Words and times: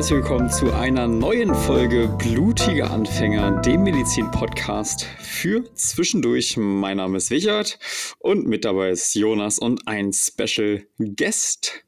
herzlich 0.00 0.20
willkommen 0.20 0.48
zu 0.48 0.72
einer 0.72 1.06
neuen 1.06 1.54
Folge 1.54 2.08
Blutige 2.16 2.88
Anfänger, 2.88 3.60
dem 3.60 3.82
Medizin-Podcast 3.82 5.04
für 5.04 5.62
zwischendurch. 5.74 6.56
Mein 6.56 6.96
Name 6.96 7.18
ist 7.18 7.30
Wichert 7.30 7.78
und 8.18 8.46
mit 8.46 8.64
dabei 8.64 8.88
ist 8.88 9.14
Jonas 9.14 9.58
und 9.58 9.86
ein 9.86 10.14
Special 10.14 10.84
Guest. 10.98 11.84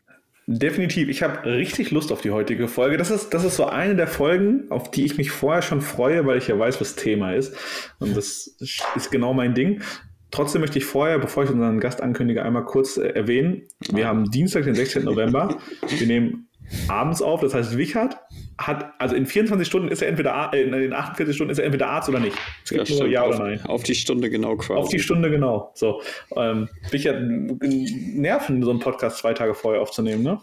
Definitiv. 0.46 1.08
Ich 1.08 1.22
habe 1.22 1.42
richtig 1.46 1.90
Lust 1.90 2.12
auf 2.12 2.20
die 2.20 2.32
heutige 2.32 2.68
Folge. 2.68 2.98
Das 2.98 3.10
ist, 3.10 3.30
das 3.30 3.44
ist 3.44 3.56
so 3.56 3.64
eine 3.64 3.96
der 3.96 4.08
Folgen, 4.08 4.70
auf 4.70 4.90
die 4.90 5.06
ich 5.06 5.16
mich 5.16 5.30
vorher 5.30 5.62
schon 5.62 5.80
freue, 5.80 6.26
weil 6.26 6.36
ich 6.36 6.48
ja 6.48 6.58
weiß, 6.58 6.82
was 6.82 6.96
Thema 6.96 7.32
ist. 7.32 7.56
Und 7.98 8.14
das 8.14 8.58
ist 8.94 9.10
genau 9.10 9.32
mein 9.32 9.54
Ding. 9.54 9.80
Trotzdem 10.30 10.60
möchte 10.60 10.78
ich 10.78 10.84
vorher, 10.84 11.18
bevor 11.18 11.44
ich 11.44 11.50
unseren 11.50 11.80
Gast 11.80 12.02
ankündige, 12.02 12.42
einmal 12.42 12.64
kurz 12.66 12.98
äh, 12.98 13.06
erwähnen, 13.08 13.62
wir 13.90 14.06
haben 14.06 14.30
Dienstag, 14.30 14.64
den 14.64 14.74
16. 14.74 15.04
November. 15.04 15.56
Wir 15.88 16.06
nehmen 16.06 16.48
abends 16.88 17.22
auf, 17.22 17.40
das 17.40 17.54
heißt, 17.54 17.76
Wichert 17.76 18.16
hat, 18.58 18.92
also 18.98 19.14
in 19.14 19.26
24 19.26 19.66
Stunden 19.66 19.88
ist 19.88 20.02
er 20.02 20.08
entweder, 20.08 20.50
äh, 20.52 20.62
in 20.62 20.92
48 20.92 21.34
Stunden 21.34 21.50
ist 21.50 21.58
er 21.58 21.64
entweder 21.64 21.88
Arzt 21.88 22.08
oder 22.08 22.20
nicht. 22.20 22.36
Es 22.64 22.70
gibt 22.70 22.88
ja, 22.88 22.96
nur 22.96 23.08
Ja 23.08 23.26
oder 23.26 23.38
Nein. 23.38 23.60
Auf 23.66 23.82
die 23.82 23.94
Stunde 23.94 24.30
genau 24.30 24.56
quasi. 24.56 24.80
Auf 24.80 24.88
die 24.88 25.00
Stunde 25.00 25.30
genau. 25.30 25.72
So. 25.74 26.02
Ähm, 26.36 26.68
Wichert 26.90 27.22
nerven, 27.22 28.62
so 28.62 28.70
einen 28.70 28.80
Podcast 28.80 29.18
zwei 29.18 29.34
Tage 29.34 29.54
vorher 29.54 29.82
aufzunehmen, 29.82 30.22
ne? 30.22 30.40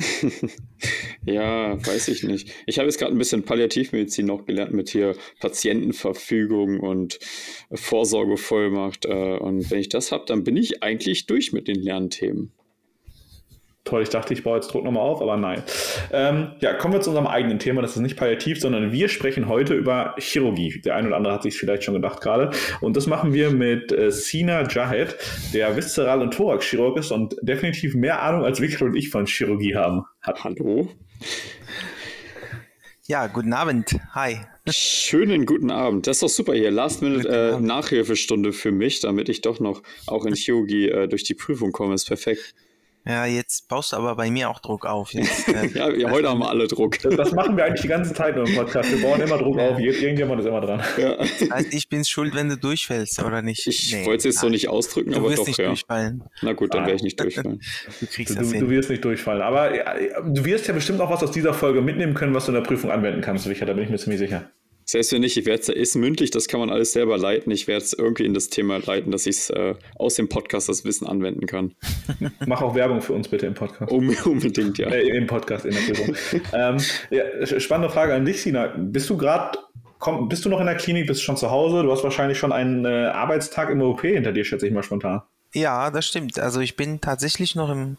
ja, 1.26 1.86
weiß 1.86 2.08
ich 2.08 2.22
nicht. 2.22 2.50
Ich 2.66 2.78
habe 2.78 2.86
jetzt 2.86 2.98
gerade 2.98 3.12
ein 3.12 3.18
bisschen 3.18 3.44
Palliativmedizin 3.44 4.26
noch 4.26 4.46
gelernt 4.46 4.72
mit 4.72 4.88
hier 4.88 5.14
Patientenverfügung 5.40 6.80
und 6.80 7.18
Vorsorgevollmacht. 7.72 9.04
Äh, 9.04 9.36
und 9.38 9.70
wenn 9.70 9.78
ich 9.78 9.88
das 9.88 10.12
habe, 10.12 10.24
dann 10.26 10.44
bin 10.44 10.56
ich 10.56 10.82
eigentlich 10.82 11.26
durch 11.26 11.52
mit 11.52 11.68
den 11.68 11.80
Lernthemen. 11.80 12.52
Toll, 13.84 14.02
ich 14.02 14.10
dachte, 14.10 14.34
ich 14.34 14.42
baue 14.42 14.56
jetzt 14.56 14.68
Druck 14.68 14.84
nochmal 14.84 15.02
auf, 15.02 15.22
aber 15.22 15.38
nein. 15.38 15.62
Ähm, 16.12 16.52
ja, 16.60 16.74
kommen 16.74 16.92
wir 16.92 17.00
zu 17.00 17.10
unserem 17.10 17.26
eigenen 17.26 17.58
Thema. 17.58 17.80
Das 17.80 17.92
ist 17.96 18.02
nicht 18.02 18.16
palliativ, 18.16 18.60
sondern 18.60 18.92
wir 18.92 19.08
sprechen 19.08 19.48
heute 19.48 19.74
über 19.74 20.14
Chirurgie. 20.18 20.82
Der 20.82 20.96
eine 20.96 21.08
oder 21.08 21.16
andere 21.16 21.32
hat 21.32 21.42
sich 21.42 21.58
vielleicht 21.58 21.84
schon 21.84 21.94
gedacht 21.94 22.20
gerade. 22.20 22.50
Und 22.82 22.96
das 22.96 23.06
machen 23.06 23.32
wir 23.32 23.50
mit 23.50 23.90
äh, 23.90 24.10
Sina 24.10 24.68
Jahed, 24.68 25.16
der 25.54 25.76
Viszeral- 25.76 26.20
und 26.20 26.34
Thorax-Chirurg 26.34 26.98
ist 26.98 27.10
und 27.10 27.36
definitiv 27.40 27.94
mehr 27.94 28.22
Ahnung 28.22 28.44
als 28.44 28.60
Victor 28.60 28.86
und 28.86 28.96
ich 28.96 29.08
von 29.08 29.24
Chirurgie 29.24 29.74
haben. 29.74 30.04
Hat. 30.20 30.44
Hallo? 30.44 30.90
Ja, 33.06 33.28
guten 33.28 33.54
Abend. 33.54 33.96
Hi. 34.14 34.40
Schönen 34.68 35.46
guten 35.46 35.70
Abend. 35.70 36.06
Das 36.06 36.18
ist 36.18 36.22
doch 36.22 36.28
super 36.28 36.52
hier. 36.52 36.70
Last 36.70 37.00
Minute 37.00 37.28
äh, 37.28 37.60
Nachhilfestunde 37.60 38.52
für 38.52 38.72
mich, 38.72 39.00
damit 39.00 39.30
ich 39.30 39.40
doch 39.40 39.58
noch 39.58 39.82
auch 40.06 40.26
in 40.26 40.34
Chirurgie 40.34 40.90
äh, 40.90 41.08
durch 41.08 41.24
die 41.24 41.34
Prüfung 41.34 41.72
komme. 41.72 41.94
Ist 41.94 42.06
perfekt. 42.06 42.54
Ja, 43.06 43.24
jetzt 43.24 43.68
baust 43.68 43.92
du 43.92 43.96
aber 43.96 44.14
bei 44.14 44.30
mir 44.30 44.50
auch 44.50 44.60
Druck 44.60 44.84
auf. 44.84 45.14
Jetzt, 45.14 45.48
äh, 45.48 45.66
ja, 45.68 45.90
ja, 45.90 46.10
heute 46.10 46.28
haben 46.28 46.40
wir 46.40 46.50
alle 46.50 46.68
Druck. 46.68 46.98
Das, 46.98 47.16
das, 47.16 47.32
machen 47.32 47.56
wir 47.56 47.64
eigentlich 47.64 47.80
die 47.80 47.88
ganze 47.88 48.12
Zeit 48.12 48.36
nur 48.36 48.46
im 48.46 48.54
Podcast. 48.54 48.90
Wir 48.90 49.00
bauen 49.00 49.20
immer 49.20 49.38
Druck 49.38 49.56
ja. 49.56 49.70
auf. 49.70 49.78
Irgendjemand 49.78 50.40
ist 50.40 50.46
immer 50.46 50.60
dran. 50.60 50.82
Ja. 50.98 51.16
Das 51.16 51.50
heißt, 51.50 51.74
ich 51.74 51.88
bin 51.88 52.04
schuld, 52.04 52.34
wenn 52.34 52.50
du 52.50 52.56
durchfällst, 52.56 53.22
oder 53.22 53.40
nicht? 53.40 53.66
Ich 53.66 53.92
nee, 53.92 54.04
wollte 54.04 54.18
es 54.28 54.34
jetzt 54.34 54.40
so 54.40 54.48
nicht 54.48 54.68
ausdrücken, 54.68 55.14
aber 55.14 55.34
doch, 55.34 55.46
nicht 55.46 55.58
ja. 55.58 55.68
Durchfallen. 55.68 56.24
Na 56.42 56.52
gut, 56.52 56.74
dann 56.74 56.82
ah. 56.82 56.86
werde 56.86 56.96
ich 56.96 57.02
nicht 57.02 57.18
durchfallen. 57.18 57.60
Du, 58.00 58.06
kriegst 58.06 58.34
du, 58.34 58.38
das 58.40 58.50
du, 58.50 58.60
du 58.60 58.70
wirst 58.70 58.90
nicht 58.90 59.04
durchfallen. 59.04 59.42
Aber 59.42 59.72
du 60.24 60.44
wirst 60.44 60.66
ja 60.66 60.74
bestimmt 60.74 61.00
auch 61.00 61.10
was 61.10 61.22
aus 61.22 61.30
dieser 61.30 61.54
Folge 61.54 61.80
mitnehmen 61.82 62.14
können, 62.14 62.34
was 62.34 62.46
du 62.46 62.52
in 62.52 62.56
der 62.56 62.62
Prüfung 62.62 62.90
anwenden 62.90 63.20
kannst, 63.20 63.46
Richard. 63.46 63.68
Da 63.68 63.72
bin 63.72 63.84
ich 63.84 63.90
mir 63.90 63.98
ziemlich 63.98 64.18
sicher. 64.18 64.50
Selbst 64.90 65.12
wenn 65.12 65.20
nicht, 65.20 65.36
ich 65.36 65.46
werde 65.46 65.72
es 65.72 65.94
mündlich, 65.94 66.32
das 66.32 66.48
kann 66.48 66.58
man 66.58 66.68
alles 66.68 66.90
selber 66.90 67.16
leiten. 67.16 67.52
Ich 67.52 67.68
werde 67.68 67.84
es 67.84 67.92
irgendwie 67.92 68.24
in 68.24 68.34
das 68.34 68.48
Thema 68.48 68.78
leiten, 68.78 69.12
dass 69.12 69.24
ich 69.24 69.36
es 69.36 69.50
äh, 69.50 69.76
aus 69.96 70.16
dem 70.16 70.28
Podcast 70.28 70.68
das 70.68 70.84
Wissen 70.84 71.06
anwenden 71.06 71.46
kann. 71.46 71.76
Mach 72.46 72.60
auch 72.60 72.74
Werbung 72.74 73.00
für 73.00 73.12
uns 73.12 73.28
bitte 73.28 73.46
im 73.46 73.54
Podcast. 73.54 73.92
Um, 73.92 74.08
unbedingt, 74.24 74.78
ja. 74.78 74.88
Äh, 74.88 75.16
Im 75.16 75.28
Podcast, 75.28 75.64
in 75.64 75.74
der 75.74 75.80
Prüfung. 75.80 76.40
ähm, 76.52 76.78
ja, 77.10 77.60
spannende 77.60 77.88
Frage 77.88 78.14
an 78.14 78.24
dich, 78.24 78.42
Sina. 78.42 78.74
Bist 78.76 79.08
du 79.08 79.16
gerade 79.16 79.60
bist 80.28 80.44
du 80.44 80.48
noch 80.48 80.58
in 80.58 80.66
der 80.66 80.76
Klinik, 80.76 81.06
bist 81.06 81.20
du 81.20 81.24
schon 81.24 81.36
zu 81.36 81.52
Hause? 81.52 81.84
Du 81.84 81.92
hast 81.92 82.02
wahrscheinlich 82.02 82.38
schon 82.38 82.50
einen 82.50 82.84
äh, 82.84 82.88
Arbeitstag 82.88 83.70
im 83.70 83.82
OP 83.82 84.00
hinter 84.00 84.32
dir, 84.32 84.44
schätze 84.44 84.66
ich 84.66 84.72
mal 84.72 84.82
spontan. 84.82 85.22
Ja, 85.54 85.90
das 85.92 86.06
stimmt. 86.06 86.40
Also 86.40 86.58
ich 86.58 86.74
bin 86.74 87.00
tatsächlich 87.00 87.54
noch 87.54 87.70
im, 87.70 87.96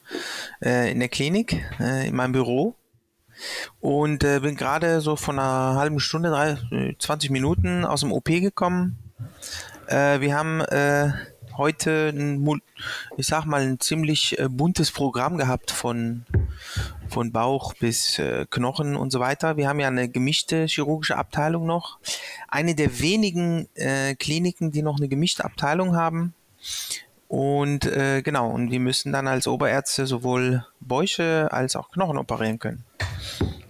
äh, 0.61 0.91
in 0.91 0.99
der 0.99 1.09
Klinik, 1.09 1.63
äh, 1.79 2.07
in 2.09 2.15
meinem 2.15 2.33
Büro 2.33 2.75
und 3.79 4.23
äh, 4.23 4.39
bin 4.39 4.55
gerade 4.55 5.01
so 5.01 5.15
von 5.15 5.39
einer 5.39 5.75
halben 5.75 5.99
Stunde, 5.99 6.29
drei, 6.29 6.57
20 6.99 7.29
Minuten 7.29 7.85
aus 7.85 8.01
dem 8.01 8.11
OP 8.11 8.25
gekommen. 8.25 8.97
Äh, 9.87 10.21
wir 10.21 10.35
haben 10.35 10.61
äh, 10.61 11.11
heute, 11.57 12.11
ein, 12.15 12.61
ich 13.17 13.27
sag 13.27 13.45
mal, 13.45 13.61
ein 13.61 13.79
ziemlich 13.79 14.39
äh, 14.39 14.47
buntes 14.49 14.91
Programm 14.91 15.37
gehabt 15.37 15.71
von, 15.71 16.25
von 17.09 17.31
Bauch 17.31 17.73
bis 17.73 18.19
äh, 18.19 18.45
Knochen 18.49 18.95
und 18.95 19.11
so 19.11 19.19
weiter. 19.19 19.57
Wir 19.57 19.67
haben 19.67 19.79
ja 19.79 19.87
eine 19.87 20.09
gemischte 20.09 20.65
chirurgische 20.65 21.17
Abteilung 21.17 21.65
noch. 21.65 21.99
Eine 22.47 22.75
der 22.75 22.99
wenigen 22.99 23.67
äh, 23.75 24.15
Kliniken, 24.15 24.71
die 24.71 24.81
noch 24.81 24.97
eine 24.97 25.07
gemischte 25.07 25.45
Abteilung 25.45 25.95
haben. 25.95 26.33
Und 27.27 27.85
äh, 27.85 28.21
genau, 28.21 28.49
und 28.49 28.71
wir 28.71 28.79
müssen 28.81 29.13
dann 29.13 29.27
als 29.27 29.47
Oberärzte 29.47 30.05
sowohl 30.05 30.65
Bäuche 30.81 31.47
als 31.51 31.77
auch 31.77 31.91
Knochen 31.91 32.17
operieren 32.17 32.59
können. 32.59 32.83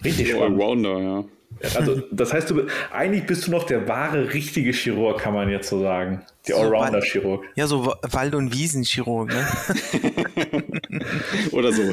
Richtig 0.04 0.36
Allrounder, 0.36 1.00
ja. 1.00 1.24
Also, 1.76 2.02
das 2.12 2.34
heißt, 2.34 2.50
du, 2.50 2.66
eigentlich 2.92 3.26
bist 3.28 3.46
du 3.46 3.52
noch 3.52 3.64
der 3.66 3.88
wahre, 3.88 4.34
richtige 4.34 4.72
Chirurg, 4.72 5.20
kann 5.20 5.34
man 5.34 5.50
jetzt 5.50 5.70
so 5.70 5.80
sagen. 5.80 6.22
Der 6.48 6.56
so 6.56 6.62
Allrounder-Chirurg. 6.64 7.46
Ja, 7.56 7.68
so 7.68 7.94
Wald- 8.02 8.36
und 8.36 8.54
Wiesen-Chirurg, 8.54 9.30
ne? 9.30 9.46
Oder 11.52 11.72
so. 11.74 11.84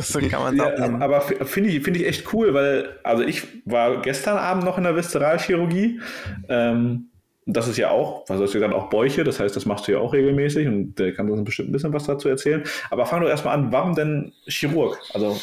so 0.00 0.20
kann 0.20 0.40
man 0.42 0.56
ja, 0.56 0.76
sagen. 0.76 1.02
Aber 1.02 1.20
finde 1.20 1.70
ich, 1.70 1.82
find 1.82 1.96
ich 1.96 2.06
echt 2.06 2.32
cool, 2.32 2.54
weil, 2.54 2.90
also 3.02 3.24
ich 3.24 3.42
war 3.64 4.02
gestern 4.02 4.38
Abend 4.38 4.64
noch 4.64 4.78
in 4.78 4.84
der 4.84 4.94
Viszeralchirurgie. 4.94 6.00
Ähm, 6.48 7.08
das 7.46 7.68
ist 7.68 7.78
ja 7.78 7.90
auch, 7.90 8.24
was 8.28 8.40
hast 8.40 8.54
du 8.54 8.58
gesagt, 8.58 8.74
auch 8.74 8.90
Bäuche, 8.90 9.22
das 9.22 9.38
heißt, 9.38 9.54
das 9.54 9.66
machst 9.66 9.86
du 9.86 9.92
ja 9.92 9.98
auch 9.98 10.12
regelmäßig 10.12 10.66
und 10.66 10.96
der 10.96 11.12
kann 11.12 11.30
uns 11.30 11.44
bestimmt 11.44 11.68
ein 11.68 11.72
bisschen 11.72 11.92
was 11.92 12.04
dazu 12.04 12.28
erzählen. 12.28 12.64
Aber 12.90 13.06
fang 13.06 13.20
doch 13.20 13.28
erstmal 13.28 13.56
an, 13.56 13.70
warum 13.72 13.94
denn 13.94 14.32
Chirurg? 14.48 14.98
Also, 15.14 15.40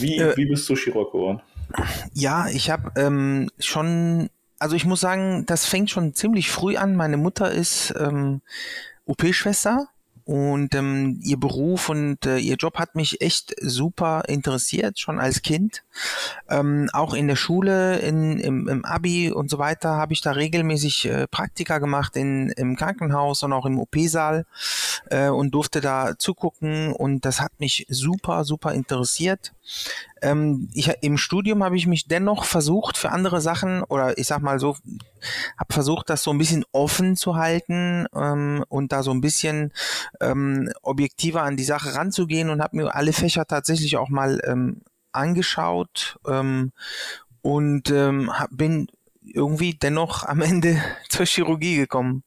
wie, 0.00 0.18
äh, 0.18 0.36
wie 0.36 0.46
bist 0.46 0.68
du 0.68 0.76
Chirurg 0.76 1.12
geworden? 1.12 1.40
Ja, 2.12 2.48
ich 2.48 2.70
habe 2.70 2.92
ähm, 2.96 3.50
schon, 3.58 4.28
also 4.58 4.76
ich 4.76 4.84
muss 4.84 5.00
sagen, 5.00 5.44
das 5.46 5.66
fängt 5.66 5.90
schon 5.90 6.14
ziemlich 6.14 6.50
früh 6.50 6.76
an. 6.76 6.96
Meine 6.96 7.16
Mutter 7.16 7.50
ist 7.50 7.94
ähm, 7.98 8.42
OP-Schwester 9.06 9.88
und 10.24 10.74
ähm, 10.74 11.20
ihr 11.22 11.38
Beruf 11.38 11.88
und 11.88 12.26
äh, 12.26 12.38
ihr 12.38 12.54
Job 12.54 12.78
hat 12.78 12.94
mich 12.94 13.20
echt 13.20 13.54
super 13.60 14.22
interessiert, 14.28 14.98
schon 14.98 15.18
als 15.18 15.42
Kind. 15.42 15.82
Ähm, 16.48 16.88
auch 16.92 17.14
in 17.14 17.26
der 17.26 17.36
Schule, 17.36 17.98
in, 17.98 18.38
im, 18.38 18.68
im 18.68 18.84
Abi 18.84 19.32
und 19.32 19.50
so 19.50 19.58
weiter 19.58 19.96
habe 19.96 20.12
ich 20.12 20.20
da 20.20 20.32
regelmäßig 20.32 21.06
äh, 21.06 21.26
Praktika 21.26 21.78
gemacht 21.78 22.16
in, 22.16 22.50
im 22.50 22.76
Krankenhaus 22.76 23.42
und 23.42 23.52
auch 23.52 23.66
im 23.66 23.78
OP-Saal 23.78 24.46
äh, 25.10 25.28
und 25.28 25.50
durfte 25.52 25.80
da 25.80 26.16
zugucken 26.16 26.92
und 26.92 27.24
das 27.24 27.40
hat 27.40 27.52
mich 27.58 27.86
super, 27.88 28.44
super 28.44 28.72
interessiert. 28.72 29.52
Ähm, 30.20 30.68
ich, 30.72 30.88
Im 31.00 31.18
Studium 31.18 31.64
habe 31.64 31.76
ich 31.76 31.86
mich 31.86 32.06
dennoch 32.06 32.44
versucht 32.44 32.96
für 32.96 33.10
andere 33.10 33.40
Sachen 33.40 33.82
oder 33.82 34.18
ich 34.18 34.26
sag 34.26 34.40
mal 34.40 34.58
so, 34.58 34.76
habe 35.58 35.72
versucht, 35.72 36.10
das 36.10 36.22
so 36.22 36.30
ein 36.30 36.38
bisschen 36.38 36.64
offen 36.72 37.16
zu 37.16 37.36
halten 37.36 38.06
ähm, 38.14 38.64
und 38.68 38.92
da 38.92 39.02
so 39.02 39.10
ein 39.10 39.20
bisschen 39.20 39.72
ähm, 40.20 40.70
objektiver 40.82 41.42
an 41.42 41.56
die 41.56 41.64
Sache 41.64 41.94
ranzugehen 41.94 42.50
und 42.50 42.62
habe 42.62 42.76
mir 42.76 42.94
alle 42.94 43.12
Fächer 43.12 43.46
tatsächlich 43.46 43.96
auch 43.96 44.08
mal 44.08 44.40
ähm, 44.44 44.82
angeschaut 45.12 46.18
ähm, 46.26 46.72
und 47.42 47.90
ähm, 47.90 48.38
hab, 48.38 48.50
bin 48.52 48.88
irgendwie 49.24 49.74
dennoch 49.74 50.24
am 50.24 50.40
Ende 50.40 50.82
zur 51.08 51.26
Chirurgie 51.26 51.76
gekommen. 51.76 52.24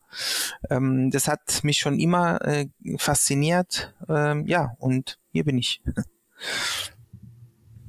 Ähm, 0.70 1.12
das 1.12 1.28
hat 1.28 1.64
mich 1.64 1.78
schon 1.78 2.00
immer 2.00 2.42
äh, 2.46 2.68
fasziniert. 2.98 3.94
Ähm, 4.08 4.46
ja, 4.48 4.76
und 4.80 5.20
hier 5.32 5.44
bin 5.44 5.58
ich. 5.58 5.82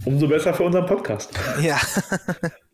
Umso 0.07 0.29
besser 0.29 0.55
für 0.55 0.63
unseren 0.63 0.87
Podcast. 0.87 1.33
Ja. 1.61 1.79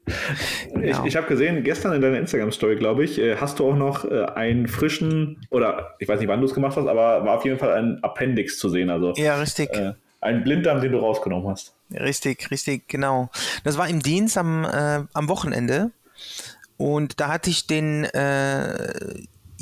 genau. 0.74 1.00
Ich, 1.00 1.06
ich 1.06 1.16
habe 1.16 1.26
gesehen, 1.26 1.64
gestern 1.64 1.94
in 1.94 2.02
deiner 2.02 2.18
Instagram-Story, 2.18 2.76
glaube 2.76 3.04
ich, 3.04 3.18
äh, 3.18 3.36
hast 3.36 3.58
du 3.58 3.68
auch 3.68 3.74
noch 3.74 4.04
äh, 4.04 4.26
einen 4.34 4.68
frischen, 4.68 5.40
oder 5.50 5.94
ich 5.98 6.08
weiß 6.08 6.20
nicht, 6.20 6.28
wann 6.28 6.40
du 6.40 6.46
es 6.46 6.52
gemacht 6.52 6.76
hast, 6.76 6.86
aber 6.86 7.24
war 7.24 7.38
auf 7.38 7.44
jeden 7.46 7.58
Fall 7.58 7.72
ein 7.72 7.98
Appendix 8.02 8.58
zu 8.58 8.68
sehen. 8.68 8.90
Also, 8.90 9.14
ja, 9.16 9.36
richtig. 9.36 9.70
Äh, 9.72 9.94
ein 10.20 10.44
Blinddarm, 10.44 10.82
den 10.82 10.92
du 10.92 10.98
rausgenommen 10.98 11.48
hast. 11.48 11.74
Richtig, 11.90 12.50
richtig, 12.50 12.86
genau. 12.86 13.30
Das 13.64 13.78
war 13.78 13.88
im 13.88 14.00
Dienst 14.00 14.36
am, 14.36 14.64
äh, 14.64 15.00
am 15.14 15.28
Wochenende. 15.28 15.90
Und 16.76 17.18
da 17.18 17.28
hatte 17.28 17.48
ich 17.48 17.66
den 17.66 18.04
äh, 18.04 18.92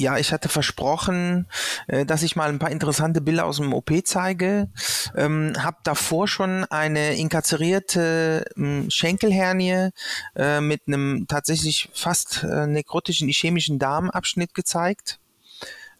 ja, 0.00 0.18
ich 0.18 0.32
hatte 0.32 0.48
versprochen, 0.48 1.46
äh, 1.86 2.04
dass 2.04 2.22
ich 2.22 2.34
mal 2.34 2.48
ein 2.48 2.58
paar 2.58 2.70
interessante 2.70 3.20
Bilder 3.20 3.44
aus 3.44 3.58
dem 3.58 3.72
OP 3.72 3.90
zeige. 4.04 4.68
Ähm, 5.14 5.52
hab 5.58 5.84
davor 5.84 6.26
schon 6.26 6.64
eine 6.64 7.16
inkarzerierte 7.16 8.44
äh, 8.56 8.90
Schenkelhernie 8.90 9.90
äh, 10.34 10.60
mit 10.60 10.82
einem 10.86 11.26
tatsächlich 11.28 11.90
fast 11.94 12.42
äh, 12.42 12.66
nekrotischen 12.66 13.28
ischämischen 13.28 13.78
Darmabschnitt 13.78 14.54
gezeigt. 14.54 15.19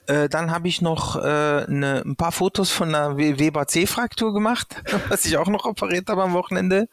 Äh, 0.07 0.29
dann 0.29 0.51
habe 0.51 0.69
ich 0.69 0.81
noch 0.83 1.17
äh, 1.17 1.65
ne, 1.69 2.03
ein 2.05 2.17
paar 2.17 2.33
Fotos 2.33 2.71
von 2.71 2.95
einer 2.95 3.17
Weber 3.17 3.67
C-Fraktur 3.67 4.33
gemacht, 4.33 4.83
was 5.09 5.25
ich 5.25 5.37
auch 5.37 5.49
noch 5.49 5.65
operiert 5.65 6.09
habe 6.09 6.23
am 6.23 6.33
Wochenende. 6.33 6.89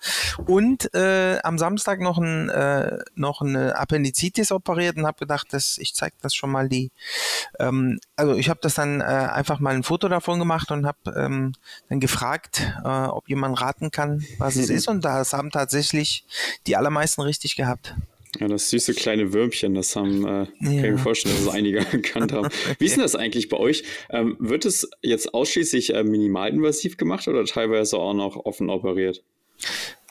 Und 0.46 0.94
äh, 0.94 1.40
am 1.44 1.58
Samstag 1.58 2.00
noch, 2.00 2.18
ein, 2.18 2.50
äh, 2.50 3.00
noch 3.16 3.42
eine 3.42 3.78
Appendizitis 3.78 4.52
operiert 4.52 4.98
und 4.98 5.08
habe 5.08 5.20
gedacht, 5.20 5.54
dass 5.54 5.78
ich 5.78 5.96
zeige 5.96 6.16
das 6.22 6.36
schon 6.36 6.52
mal 6.52 6.70
die. 6.70 6.92
Ähm, 7.60 8.00
also 8.16 8.36
ich 8.36 8.50
habe 8.50 8.60
das 8.62 8.76
dann 8.76 9.02
äh, 9.02 9.04
einfach 9.04 9.60
mal 9.60 9.74
ein 9.74 9.84
Foto 9.84 10.10
davon 10.10 10.40
gemacht 10.40 10.72
und 10.72 10.86
habe 10.86 10.98
ähm, 11.16 11.54
dann 11.90 12.00
gefragt, 12.00 12.62
äh, 12.84 12.88
ob 12.88 13.30
jemand 13.30 13.60
raten 13.60 13.90
kann, 13.90 14.24
was 14.38 14.56
es 14.56 14.70
ist. 14.70 14.88
Und 14.88 15.06
das 15.06 15.34
haben 15.34 15.50
tatsächlich 15.50 16.26
die 16.68 16.76
allermeisten 16.76 17.22
richtig 17.22 17.56
gehabt. 17.56 17.96
Ja, 18.40 18.48
das 18.48 18.70
süße 18.70 18.94
kleine 18.94 19.34
Würmchen, 19.34 19.74
das 19.74 19.96
haben, 19.96 20.26
äh, 20.26 20.30
ja. 20.30 20.46
kann 20.46 20.74
ich 20.74 20.82
mir 20.82 20.98
vorstellen, 20.98 21.36
dass 21.36 21.46
es 21.46 21.50
einige 21.50 21.80
erkannt 21.92 22.34
haben. 22.34 22.50
Wie 22.78 22.86
ist 22.86 22.96
denn 22.96 23.04
das 23.04 23.16
eigentlich 23.16 23.50
bei 23.50 23.58
euch? 23.58 23.84
Ähm, 24.10 24.36
wird 24.40 24.66
es 24.66 24.90
jetzt 25.02 25.34
ausschließlich 25.34 25.94
äh, 25.94 26.04
minimalinvasiv 26.04 26.98
gemacht 26.98 27.28
oder 27.28 27.46
teilweise 27.46 27.98
auch 27.98 28.14
noch 28.14 28.36
offen 28.46 28.70
operiert? 28.70 29.24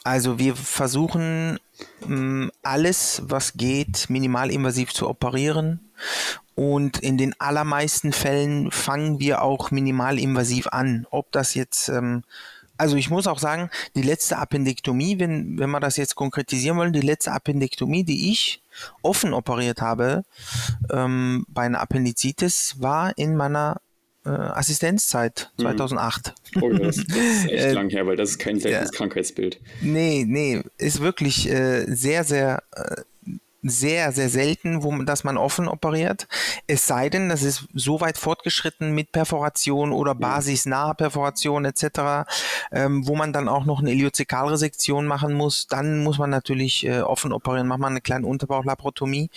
Also 0.03 0.39
wir 0.39 0.55
versuchen 0.55 1.59
mh, 2.07 2.51
alles, 2.63 3.23
was 3.25 3.55
geht, 3.55 4.09
minimalinvasiv 4.09 4.93
zu 4.93 5.09
operieren. 5.09 5.81
Und 6.55 6.99
in 6.99 7.19
den 7.19 7.35
allermeisten 7.39 8.13
Fällen 8.13 8.71
fangen 8.71 9.21
wir 9.21 9.43
auch 9.43 9.71
minimalinvasiv 9.71 10.69
an. 10.69 11.07
Ob 11.11 11.31
das 11.33 11.55
jetzt 11.55 11.89
ähm, 11.89 12.23
also 12.79 12.97
ich 12.97 13.11
muss 13.11 13.27
auch 13.27 13.39
sagen, 13.39 13.71
die 13.95 14.03
letzte 14.03 14.39
Appendektomie, 14.39 15.19
wenn, 15.19 15.59
wenn 15.59 15.71
wir 15.71 15.81
das 15.81 15.97
jetzt 15.97 16.15
konkretisieren 16.15 16.77
wollen, 16.77 16.93
die 16.93 17.01
letzte 17.01 17.33
Appendektomie, 17.33 18.05
die 18.05 18.31
ich 18.31 18.63
offen 19.03 19.33
operiert 19.33 19.81
habe 19.81 20.25
ähm, 20.91 21.45
bei 21.49 21.63
einer 21.63 21.81
Appendizitis, 21.81 22.77
war 22.79 23.17
in 23.17 23.37
meiner 23.37 23.81
äh, 24.25 24.31
Assistenzzeit 24.31 25.51
2008. 25.59 26.35
Mhm. 26.55 26.63
Oh, 26.63 26.73
das, 26.73 26.97
das 26.97 27.07
ist 27.17 27.51
echt 27.51 27.75
lang 27.75 27.91
her, 27.91 28.07
weil 28.07 28.17
das 28.17 28.31
ist 28.31 28.39
kein 28.39 28.59
seltenes 28.59 28.91
ja, 28.91 28.97
Krankheitsbild. 28.97 29.61
Nee, 29.81 30.25
nee, 30.27 30.63
ist 30.79 31.01
wirklich 31.01 31.49
äh, 31.49 31.85
sehr, 31.87 32.25
sehr 32.25 32.63
äh, 32.73 33.03
sehr, 33.69 34.13
sehr 34.13 34.29
selten, 34.29 34.83
wo, 34.83 34.97
dass 35.03 35.25
man 35.25 35.37
offen 35.37 35.69
operiert. 35.69 36.29
Es 36.67 36.87
sei 36.87 37.09
denn, 37.09 37.29
das 37.29 37.43
ist 37.43 37.67
so 37.75 38.01
weit 38.01 38.19
fortgeschritten 38.19 38.95
mit 38.95 39.13
Perforation 39.13 39.93
oder 39.93 40.15
basisnahe 40.15 40.95
Perforation 40.95 41.65
etc., 41.65 42.29
ähm, 42.73 43.07
wo 43.07 43.17
man 43.17 43.33
dann 43.33 43.49
auch 43.49 43.65
noch 43.65 43.81
eine 43.81 43.93
Iliozekalresektion 43.93 45.07
machen 45.07 45.35
muss. 45.35 45.67
Dann 45.67 46.03
muss 46.03 46.19
man 46.19 46.31
natürlich 46.31 46.87
äh, 46.87 47.01
offen 47.01 47.33
operieren, 47.33 47.67
macht 47.67 47.81
man 47.81 47.93
eine 47.93 48.01
kleine 48.01 48.27
Unterbauchlaparotomie. 48.27 49.31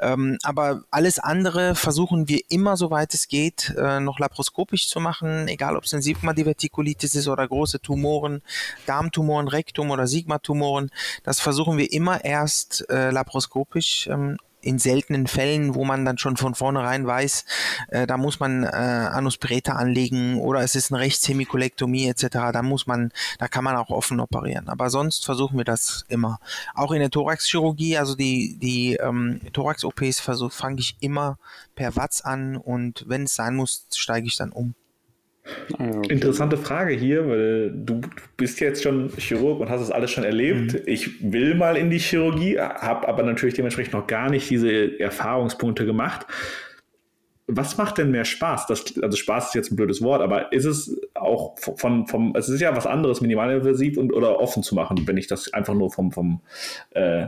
Ähm, 0.00 0.38
aber 0.42 0.82
alles 0.90 1.18
andere 1.18 1.74
versuchen 1.74 2.28
wir 2.28 2.40
immer, 2.48 2.76
soweit 2.76 3.14
es 3.14 3.28
geht, 3.28 3.74
äh, 3.76 4.00
noch 4.00 4.18
laparoskopisch 4.18 4.88
zu 4.88 5.00
machen, 5.00 5.48
egal 5.48 5.76
ob 5.76 5.84
es 5.84 5.92
eine 5.92 6.02
Sigma-Divertikulitis 6.02 7.14
ist 7.14 7.28
oder 7.28 7.46
große 7.46 7.80
Tumoren, 7.80 8.42
Darmtumoren, 8.86 9.48
Rektum 9.48 9.90
oder 9.90 10.06
Sigma-Tumoren. 10.06 10.90
Das 11.22 11.40
versuchen 11.40 11.76
wir 11.76 11.92
immer 11.92 12.24
erst 12.24 12.88
äh, 12.90 13.10
laparoskopisch 13.10 13.71
laparoskopisch. 13.72 14.08
Ähm, 14.08 14.38
in 14.64 14.78
seltenen 14.78 15.26
Fällen, 15.26 15.74
wo 15.74 15.84
man 15.84 16.04
dann 16.04 16.18
schon 16.18 16.36
von 16.36 16.54
vornherein 16.54 17.04
weiß, 17.04 17.44
äh, 17.88 18.06
da 18.06 18.16
muss 18.16 18.38
man 18.38 18.62
äh, 18.62 18.68
Anus 18.68 19.36
Pereta 19.36 19.72
anlegen 19.72 20.38
oder 20.38 20.60
es 20.60 20.76
ist 20.76 20.92
eine 20.92 21.00
Rechtshemikolektomie 21.00 22.06
etc., 22.06 22.28
da 22.52 22.62
muss 22.62 22.86
man, 22.86 23.10
da 23.40 23.48
kann 23.48 23.64
man 23.64 23.74
auch 23.74 23.90
offen 23.90 24.20
operieren. 24.20 24.68
Aber 24.68 24.88
sonst 24.88 25.24
versuchen 25.24 25.58
wir 25.58 25.64
das 25.64 26.04
immer. 26.06 26.38
Auch 26.76 26.92
in 26.92 27.00
der 27.00 27.10
Thoraxchirurgie, 27.10 27.98
also 27.98 28.14
die, 28.14 28.56
die 28.56 28.94
ähm, 28.94 29.40
Thorax-OPs 29.52 30.20
fange 30.20 30.78
ich 30.78 30.96
immer 31.00 31.38
per 31.74 31.96
Watts 31.96 32.20
an 32.20 32.56
und 32.56 33.04
wenn 33.08 33.24
es 33.24 33.34
sein 33.34 33.56
muss, 33.56 33.88
steige 33.92 34.28
ich 34.28 34.36
dann 34.36 34.52
um. 34.52 34.76
Ah, 35.78 35.88
okay. 35.96 36.12
Interessante 36.12 36.56
Frage 36.56 36.94
hier, 36.94 37.28
weil 37.28 37.72
du 37.74 38.00
bist 38.36 38.60
jetzt 38.60 38.82
schon 38.82 39.10
Chirurg 39.16 39.60
und 39.60 39.70
hast 39.70 39.80
es 39.80 39.90
alles 39.90 40.10
schon 40.10 40.24
erlebt. 40.24 40.74
Mhm. 40.74 40.80
Ich 40.86 41.32
will 41.32 41.54
mal 41.54 41.76
in 41.76 41.90
die 41.90 41.98
Chirurgie, 41.98 42.58
habe 42.58 43.08
aber 43.08 43.22
natürlich 43.22 43.54
dementsprechend 43.54 43.94
noch 43.94 44.06
gar 44.06 44.30
nicht 44.30 44.48
diese 44.50 44.98
Erfahrungspunkte 45.00 45.84
gemacht. 45.84 46.26
Was 47.48 47.76
macht 47.76 47.98
denn 47.98 48.12
mehr 48.12 48.24
Spaß? 48.24 48.66
Das, 48.66 48.84
also 49.02 49.16
Spaß 49.16 49.48
ist 49.48 49.54
jetzt 49.54 49.72
ein 49.72 49.76
blödes 49.76 50.00
Wort, 50.00 50.22
aber 50.22 50.52
ist 50.52 50.64
es 50.64 51.00
auch 51.14 51.56
von, 51.58 52.06
vom, 52.06 52.34
es 52.36 52.48
ist 52.48 52.60
ja 52.60 52.74
was 52.76 52.86
anderes, 52.86 53.20
minimalinvasiv 53.20 53.98
und 53.98 54.12
oder 54.12 54.38
offen 54.38 54.62
zu 54.62 54.74
machen, 54.74 55.06
wenn 55.06 55.16
ich 55.16 55.26
das 55.26 55.52
einfach 55.52 55.74
nur 55.74 55.90
vom, 55.90 56.12
vom 56.12 56.40
äh, 56.92 57.26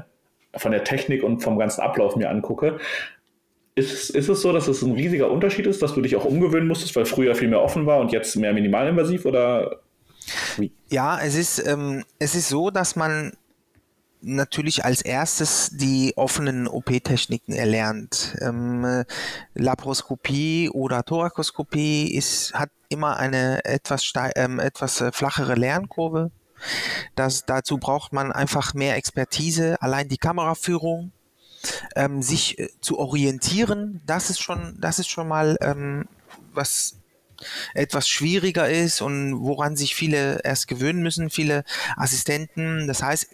von 0.57 0.73
der 0.73 0.85
Technik 0.85 1.23
und 1.23 1.43
vom 1.43 1.59
ganzen 1.59 1.81
Ablauf 1.81 2.17
mir 2.17 2.31
angucke. 2.31 2.79
Ist, 3.77 4.11
ist 4.11 4.29
es 4.29 4.41
so, 4.41 4.53
dass 4.53 4.69
es 4.69 4.83
ein 4.83 4.93
riesiger 4.93 5.31
Unterschied 5.31 5.67
ist, 5.67 5.83
dass 5.83 5.95
du 5.95 6.01
dich 6.01 6.15
auch 6.15 6.25
umgewöhnen 6.25 6.69
musstest, 6.69 6.95
weil 6.95 7.07
früher 7.07 7.35
viel 7.35 7.49
mehr 7.49 7.61
offen 7.61 7.87
war 7.87 7.99
und 7.99 8.13
jetzt 8.13 8.37
mehr 8.37 8.53
minimalinvasiv 8.53 9.25
oder 9.25 9.81
wie? 10.57 10.73
Ja, 10.91 11.21
es 11.21 11.35
ist, 11.35 11.67
ähm, 11.67 12.05
es 12.19 12.35
ist 12.35 12.49
so, 12.49 12.71
dass 12.71 12.95
man 12.95 13.33
natürlich 14.21 14.85
als 14.85 15.03
erstes 15.03 15.71
die 15.73 16.15
offenen 16.17 16.67
OP-Techniken 16.67 17.53
erlernt. 17.53 18.37
Ähm, 18.41 18.85
äh, 18.85 19.05
Laparoskopie 19.55 20.71
oder 20.71 21.05
Thorakoskopie 21.05 22.15
ist, 22.15 22.55
hat 22.55 22.71
immer 22.89 23.17
eine 23.17 23.65
etwas, 23.65 24.11
ähm, 24.37 24.61
etwas 24.61 25.01
äh, 25.01 25.13
flachere 25.13 25.55
Lernkurve. 25.55 26.31
Das, 27.17 27.45
dazu 27.45 27.79
braucht 27.79 28.13
man 28.13 28.33
einfach 28.33 28.73
mehr 28.73 28.97
Expertise. 28.97 29.77
Allein 29.81 30.09
die 30.09 30.17
Kameraführung 30.17 31.13
ähm, 31.97 32.23
sich 32.23 32.59
äh, 32.59 32.69
zu 32.81 32.99
orientieren, 32.99 34.01
das 34.07 34.31
ist 34.31 34.41
schon, 34.41 34.77
das 34.81 34.99
ist 34.99 35.09
schon 35.09 35.29
mal 35.29 35.57
ähm, 35.61 36.07
was 36.53 36.97
etwas 37.75 38.09
schwieriger 38.09 38.69
ist 38.71 39.01
und 39.01 39.41
woran 39.43 39.77
sich 39.77 39.95
viele 39.95 40.41
erst 40.45 40.69
gewöhnen 40.69 41.03
müssen, 41.03 41.31
viele 41.31 41.65
Assistenten. 41.97 42.87
Das 42.87 43.03
heißt, 43.03 43.29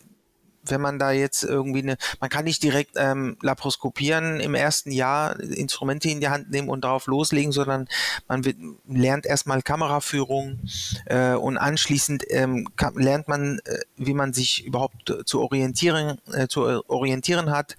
wenn 0.65 0.81
man 0.81 0.99
da 0.99 1.11
jetzt 1.11 1.43
irgendwie 1.43 1.83
eine, 1.83 1.97
man 2.21 2.31
kann 2.31 2.45
nicht 2.45 2.63
direkt 2.63 2.93
ähm, 2.97 3.37
laparoskopieren 3.43 4.41
im 4.41 4.55
ersten 4.55 4.91
Jahr, 4.91 5.39
Instrumente 5.41 6.09
in 6.09 6.21
die 6.21 6.29
Hand 6.29 6.51
nehmen 6.51 6.69
und 6.69 6.85
darauf 6.85 7.07
loslegen, 7.07 7.53
sondern 7.53 7.89
man 8.29 8.45
wird, 8.45 8.57
lernt 8.89 9.27
erstmal 9.27 9.63
Kameraführung 9.63 10.61
äh, 11.07 11.33
und 11.33 11.59
anschließend 11.59 12.25
ähm, 12.29 12.69
kann, 12.77 12.95
lernt 12.95 13.29
man, 13.29 13.61
äh, 13.65 13.79
wie 13.97 14.15
man 14.15 14.33
sich 14.33 14.65
überhaupt 14.65 15.15
zu 15.25 15.41
orientieren, 15.41 16.19
äh, 16.33 16.49
zu 16.49 16.89
orientieren 16.89 17.51
hat. 17.51 17.77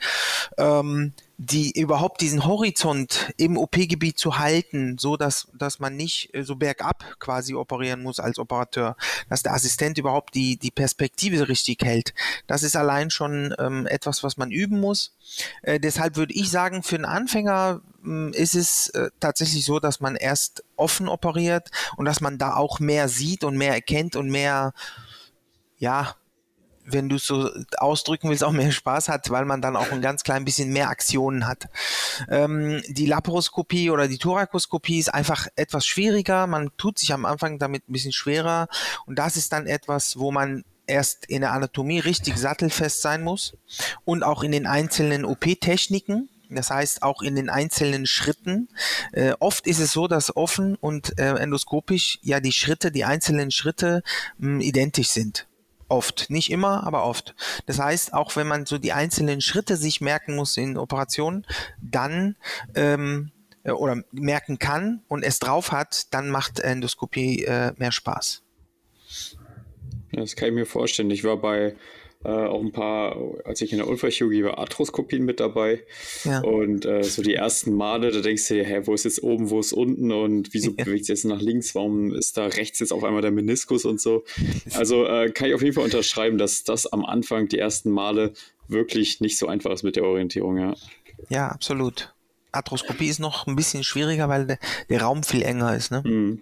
Ähm, 0.58 1.14
die 1.44 1.72
überhaupt 1.72 2.22
diesen 2.22 2.46
Horizont 2.46 3.34
im 3.36 3.58
OP-Gebiet 3.58 4.20
zu 4.20 4.38
halten, 4.38 5.00
so 5.00 5.18
dass, 5.18 5.48
dass 5.56 5.80
man 5.80 5.98
nicht 5.98 6.36
äh, 6.36 6.44
so 6.44 6.56
bergab 6.56 7.04
quasi 7.18 7.56
operieren 7.56 8.04
muss 8.04 8.20
als 8.20 8.38
Operateur, 8.38 8.96
dass 9.28 9.42
der 9.42 9.54
Assistent 9.54 9.98
überhaupt 9.98 10.36
die, 10.36 10.58
die 10.58 10.70
Perspektive 10.70 11.50
richtig 11.50 11.84
hält. 11.84 12.14
Das 12.46 12.62
ist 12.62 12.76
allein 12.76 13.10
schon 13.10 13.56
ähm, 13.58 13.88
etwas, 13.88 14.24
was 14.24 14.38
man 14.38 14.52
üben 14.52 14.80
muss. 14.80 15.16
Äh, 15.64 15.80
deshalb 15.80 16.16
würde 16.16 16.36
ich 16.36 16.52
sagen, 16.52 16.84
für 16.84 16.98
einen 16.98 17.06
Anfänger 17.06 17.82
äh, 18.06 18.38
ist 18.38 18.54
es 18.54 18.90
äh, 18.90 19.10
tatsächlich 19.20 19.66
so, 19.66 19.80
dass 19.80 20.00
man 20.00 20.16
erst 20.16 20.64
offen 20.76 21.08
operiert 21.08 21.72
und 21.98 22.06
dass 22.06 22.22
man 22.22 22.38
da 22.38 22.56
auch 22.56 22.80
mehr 22.80 23.10
sieht 23.10 23.44
und 23.44 23.58
mehr 23.58 23.74
erkennt 23.74 24.16
und 24.16 24.30
mehr, 24.30 24.74
ja, 25.80 26.16
wenn 26.86 27.10
du 27.10 27.16
es 27.16 27.26
so 27.26 27.50
ausdrücken 27.78 28.30
willst, 28.30 28.44
auch 28.44 28.52
mehr 28.52 28.72
Spaß 28.72 29.10
hat, 29.10 29.30
weil 29.30 29.46
man 29.46 29.62
dann 29.62 29.76
auch 29.76 29.92
ein 29.92 30.02
ganz 30.02 30.24
klein 30.24 30.46
bisschen 30.46 30.72
mehr 30.72 30.90
Aktionen 30.90 31.48
hat. 31.48 31.70
Ähm, 32.30 32.82
die 32.88 33.06
Laparoskopie 33.06 33.90
oder 33.90 34.08
die 34.08 34.18
Thorakoskopie 34.18 35.00
ist 35.00 35.14
einfach 35.14 35.48
etwas 35.56 35.86
schwieriger. 35.86 36.48
Man 36.48 36.72
tut 36.78 37.00
sich 37.00 37.14
am 37.14 37.26
Anfang 37.26 37.60
damit 37.60 37.88
ein 37.88 37.94
bisschen 37.94 38.14
schwerer 38.14 38.68
und 39.06 39.20
das 39.20 39.38
ist 39.38 39.54
dann 39.54 39.68
etwas, 39.68 40.18
wo 40.18 40.32
man 40.32 40.64
erst 40.88 41.26
in 41.26 41.42
der 41.42 41.54
Anatomie 41.54 42.00
richtig 42.00 42.38
sattelfest 42.38 43.02
sein 43.02 43.24
muss 43.24 43.54
und 44.04 44.24
auch 44.24 44.44
in 44.44 44.52
den 44.52 44.68
einzelnen 44.68 45.26
OP-Techniken. 45.26 46.30
Das 46.50 46.70
heißt, 46.70 47.02
auch 47.02 47.22
in 47.22 47.36
den 47.36 47.50
einzelnen 47.50 48.06
Schritten. 48.06 48.68
Äh, 49.14 49.32
oft 49.40 49.68
ist 49.68 49.80
es 49.80 49.94
so, 49.94 50.10
dass 50.10 50.36
offen 50.36 50.76
und 50.76 51.18
äh, 51.18 51.36
endoskopisch 51.36 52.20
ja 52.24 52.42
die 52.42 52.52
Schritte, 52.52 52.92
die 52.92 53.06
einzelnen 53.06 53.52
Schritte 53.52 54.04
mh, 54.38 54.62
identisch 54.62 55.10
sind. 55.10 55.48
Oft, 55.92 56.30
nicht 56.30 56.50
immer, 56.50 56.88
aber 56.88 57.04
oft. 57.04 57.36
Das 57.66 57.78
heißt, 57.78 58.14
auch 58.14 58.38
wenn 58.38 58.48
man 58.48 58.66
so 58.66 58.78
die 58.78 58.94
einzelnen 58.94 59.42
Schritte 59.42 59.76
sich 59.76 60.00
merken 60.00 60.38
muss 60.38 60.56
in 60.56 60.78
Operationen, 60.78 61.46
dann 61.82 62.38
ähm, 62.76 63.32
äh, 63.64 63.72
oder 63.72 64.02
merken 64.14 64.58
kann 64.58 65.02
und 65.10 65.22
es 65.22 65.40
drauf 65.40 65.74
hat, 65.74 66.14
dann 66.14 66.30
macht 66.30 66.62
Endoskopie 66.62 67.44
äh, 67.44 67.74
mehr 67.76 67.92
Spaß. 67.92 68.42
Das 70.14 70.38
kann 70.38 70.48
ich 70.48 70.54
mir 70.54 70.66
vorstellen. 70.66 71.12
Ich 71.12 71.26
war 71.26 71.36
bei 71.36 71.76
äh, 72.24 72.30
auch 72.30 72.62
ein 72.62 72.72
paar, 72.72 73.18
als 73.46 73.62
ich 73.62 73.72
in 73.72 73.80
der 73.80 73.88
Unfallchirurgie 73.88 74.44
war, 74.44 74.58
Arthroskopien 74.60 75.24
mit 75.24 75.40
dabei. 75.40 75.84
Ja. 76.24 76.42
Und 76.42 76.86
äh, 76.86 77.04
so 77.04 77.22
die 77.22 77.34
ersten 77.34 77.74
Male, 77.74 78.12
da 78.12 78.22
denkst 78.22 78.48
du 78.48 78.56
dir, 78.56 78.66
hä, 78.66 78.82
wo 78.86 78.94
ist 78.94 79.06
jetzt 79.06 79.24
oben, 79.24 79.50
wo 79.50 79.60
ist 79.60 79.74
unten 79.74 80.12
und 80.12 80.54
wieso 80.54 80.72
ja. 80.72 80.84
bewegt 80.84 81.04
es 81.04 81.08
jetzt 81.08 81.26
nach 81.26 81.42
links? 81.42 81.74
Warum 81.74 82.14
ist 82.14 82.38
da 82.38 82.46
rechts 82.46 82.80
jetzt 82.80 82.94
auf 82.94 83.04
einmal 83.04 83.22
der 83.22 83.32
Meniskus 83.32 83.86
und 83.86 84.00
so? 84.00 84.24
Also 84.74 85.06
äh, 85.06 85.32
kann 85.32 85.50
ich 85.50 85.54
auf 85.54 85.62
jeden 85.62 85.74
Fall 85.74 85.84
unterschreiben, 85.84 86.38
dass 86.38 86.64
das 86.64 86.88
am 86.88 87.06
Anfang 87.06 87.48
die 87.48 87.58
ersten 87.58 87.90
Male 87.92 88.34
wirklich 88.68 89.20
nicht 89.20 89.38
so 89.38 89.48
einfach 89.48 89.72
ist 89.72 89.84
mit 89.84 89.96
der 89.96 90.04
Orientierung, 90.04 90.58
ja. 90.58 90.76
Ja, 91.30 91.48
absolut. 91.50 92.14
Arthroskopie 92.52 93.08
ist 93.08 93.20
noch 93.20 93.48
ein 93.48 93.56
bisschen 93.56 93.84
schwieriger, 93.84 94.30
weil 94.30 94.46
der, 94.46 94.60
der 94.90 95.02
Raum 95.02 95.24
viel 95.24 95.44
enger 95.44 95.76
ist. 95.76 95.92
Ne? 95.92 96.04
Mhm. 96.06 96.42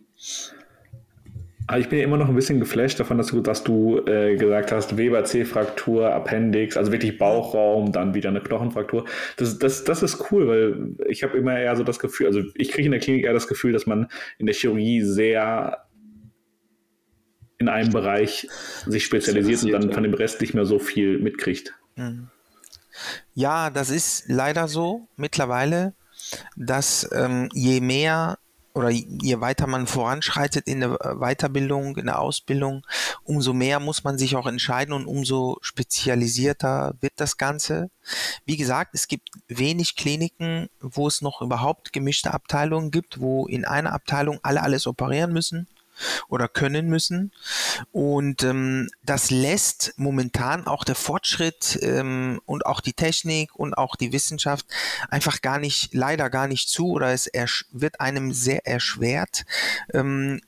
Aber 1.69 1.77
ich 1.77 1.87
bin 1.87 1.99
ja 1.99 2.05
immer 2.05 2.17
noch 2.17 2.27
ein 2.27 2.33
bisschen 2.33 2.59
geflasht 2.59 2.99
davon, 2.99 3.19
dass 3.19 3.27
du, 3.27 3.41
dass 3.41 3.63
du 3.63 3.99
äh, 4.07 4.35
gesagt 4.37 4.71
hast, 4.71 4.97
Weber 4.97 5.23
C-Fraktur, 5.23 6.11
Appendix, 6.11 6.75
also 6.75 6.91
wirklich 6.91 7.19
Bauchraum, 7.19 7.91
dann 7.91 8.15
wieder 8.15 8.29
eine 8.29 8.41
Knochenfraktur. 8.41 9.05
Das, 9.37 9.59
das, 9.59 9.83
das 9.83 10.01
ist 10.01 10.31
cool, 10.31 10.47
weil 10.47 11.07
ich 11.07 11.21
habe 11.21 11.37
immer 11.37 11.59
eher 11.59 11.75
so 11.75 11.83
das 11.83 11.99
Gefühl, 11.99 12.25
also 12.25 12.41
ich 12.55 12.71
kriege 12.71 12.87
in 12.87 12.91
der 12.91 12.99
Klinik 12.99 13.23
eher 13.23 13.33
das 13.33 13.47
Gefühl, 13.47 13.71
dass 13.71 13.85
man 13.85 14.07
in 14.39 14.47
der 14.47 14.55
Chirurgie 14.55 15.03
sehr 15.03 15.85
in 17.59 17.69
einem 17.69 17.91
Bereich 17.91 18.47
sich 18.87 19.05
spezialisiert 19.05 19.61
und 19.61 19.71
dann 19.71 19.93
von 19.93 20.01
dem 20.01 20.15
Rest 20.15 20.41
nicht 20.41 20.55
mehr 20.55 20.65
so 20.65 20.79
viel 20.79 21.19
mitkriegt. 21.19 21.75
Mhm. 21.95 22.29
Ja, 23.35 23.69
das 23.69 23.91
ist 23.91 24.23
leider 24.27 24.67
so 24.67 25.07
mittlerweile, 25.17 25.93
dass 26.55 27.07
ähm, 27.13 27.47
je 27.53 27.79
mehr 27.79 28.39
oder 28.73 28.89
je 28.89 29.39
weiter 29.41 29.67
man 29.67 29.87
voranschreitet 29.87 30.67
in 30.67 30.81
der 30.81 30.97
Weiterbildung, 31.19 31.97
in 31.97 32.05
der 32.05 32.19
Ausbildung, 32.19 32.85
umso 33.23 33.53
mehr 33.53 33.79
muss 33.79 34.03
man 34.03 34.17
sich 34.17 34.35
auch 34.35 34.47
entscheiden 34.47 34.93
und 34.93 35.05
umso 35.05 35.57
spezialisierter 35.61 36.93
wird 37.01 37.13
das 37.17 37.37
Ganze. 37.37 37.89
Wie 38.45 38.57
gesagt, 38.57 38.91
es 38.93 39.07
gibt 39.07 39.29
wenig 39.47 39.95
Kliniken, 39.95 40.69
wo 40.79 41.07
es 41.07 41.21
noch 41.21 41.41
überhaupt 41.41 41.93
gemischte 41.93 42.33
Abteilungen 42.33 42.91
gibt, 42.91 43.19
wo 43.19 43.47
in 43.47 43.65
einer 43.65 43.93
Abteilung 43.93 44.39
alle 44.43 44.61
alles 44.61 44.87
operieren 44.87 45.33
müssen 45.33 45.67
oder 46.27 46.47
können 46.47 46.87
müssen. 46.87 47.31
Und 47.91 48.43
ähm, 48.43 48.89
das 49.03 49.31
lässt 49.31 49.93
momentan 49.97 50.67
auch 50.67 50.83
der 50.83 50.95
Fortschritt 50.95 51.79
ähm, 51.81 52.41
und 52.45 52.65
auch 52.65 52.81
die 52.81 52.93
Technik 52.93 53.55
und 53.55 53.77
auch 53.77 53.95
die 53.95 54.11
Wissenschaft 54.11 54.65
einfach 55.09 55.41
gar 55.41 55.59
nicht, 55.59 55.93
leider 55.93 56.29
gar 56.29 56.47
nicht 56.47 56.69
zu 56.69 56.91
oder 56.91 57.11
es 57.11 57.29
wird 57.71 57.99
einem 57.99 58.33
sehr 58.33 58.65
erschwert. 58.65 59.45
Ähm, 59.93 60.41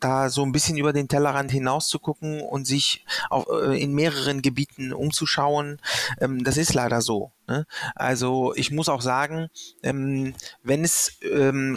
da 0.00 0.30
so 0.30 0.44
ein 0.44 0.52
bisschen 0.52 0.76
über 0.76 0.92
den 0.92 1.08
Tellerrand 1.08 1.50
hinaus 1.50 1.88
zu 1.88 1.98
gucken 1.98 2.40
und 2.40 2.66
sich 2.66 3.04
auf, 3.30 3.46
äh, 3.48 3.80
in 3.80 3.92
mehreren 3.94 4.42
Gebieten 4.42 4.92
umzuschauen. 4.92 5.80
Ähm, 6.20 6.44
das 6.44 6.56
ist 6.56 6.74
leider 6.74 7.00
so. 7.00 7.32
Ne? 7.46 7.66
Also 7.94 8.54
ich 8.54 8.70
muss 8.70 8.88
auch 8.88 9.02
sagen, 9.02 9.48
ähm, 9.82 10.34
wenn 10.62 10.84
es 10.84 11.18
ähm, 11.22 11.76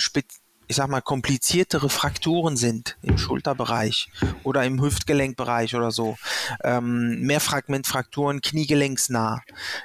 ich 0.72 0.78
sag 0.78 0.88
mal, 0.88 1.02
kompliziertere 1.02 1.90
Frakturen 1.90 2.56
sind 2.56 2.96
im 3.02 3.18
Schulterbereich 3.18 4.10
oder 4.44 4.64
im 4.64 4.82
Hüftgelenkbereich 4.82 5.76
oder 5.76 5.92
so, 5.92 6.16
ähm, 6.64 7.20
Mehrfragmentfrakturen 7.24 8.40
kniegelenksnah, 8.40 9.42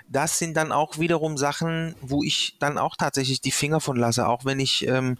das 0.09 0.38
sind 0.38 0.57
dann 0.57 0.71
auch 0.71 0.99
wiederum 0.99 1.38
Sachen, 1.38 1.97
wo 2.02 2.23
ich 2.23 2.57
dann 2.61 2.78
auch 2.78 2.95
tatsächlich 2.95 3.40
die 3.40 3.50
Finger 3.50 3.81
von 3.81 3.97
lasse, 3.97 4.28
auch 4.28 4.45
wenn 4.45 4.61
ich 4.61 4.87
ähm, 4.87 5.19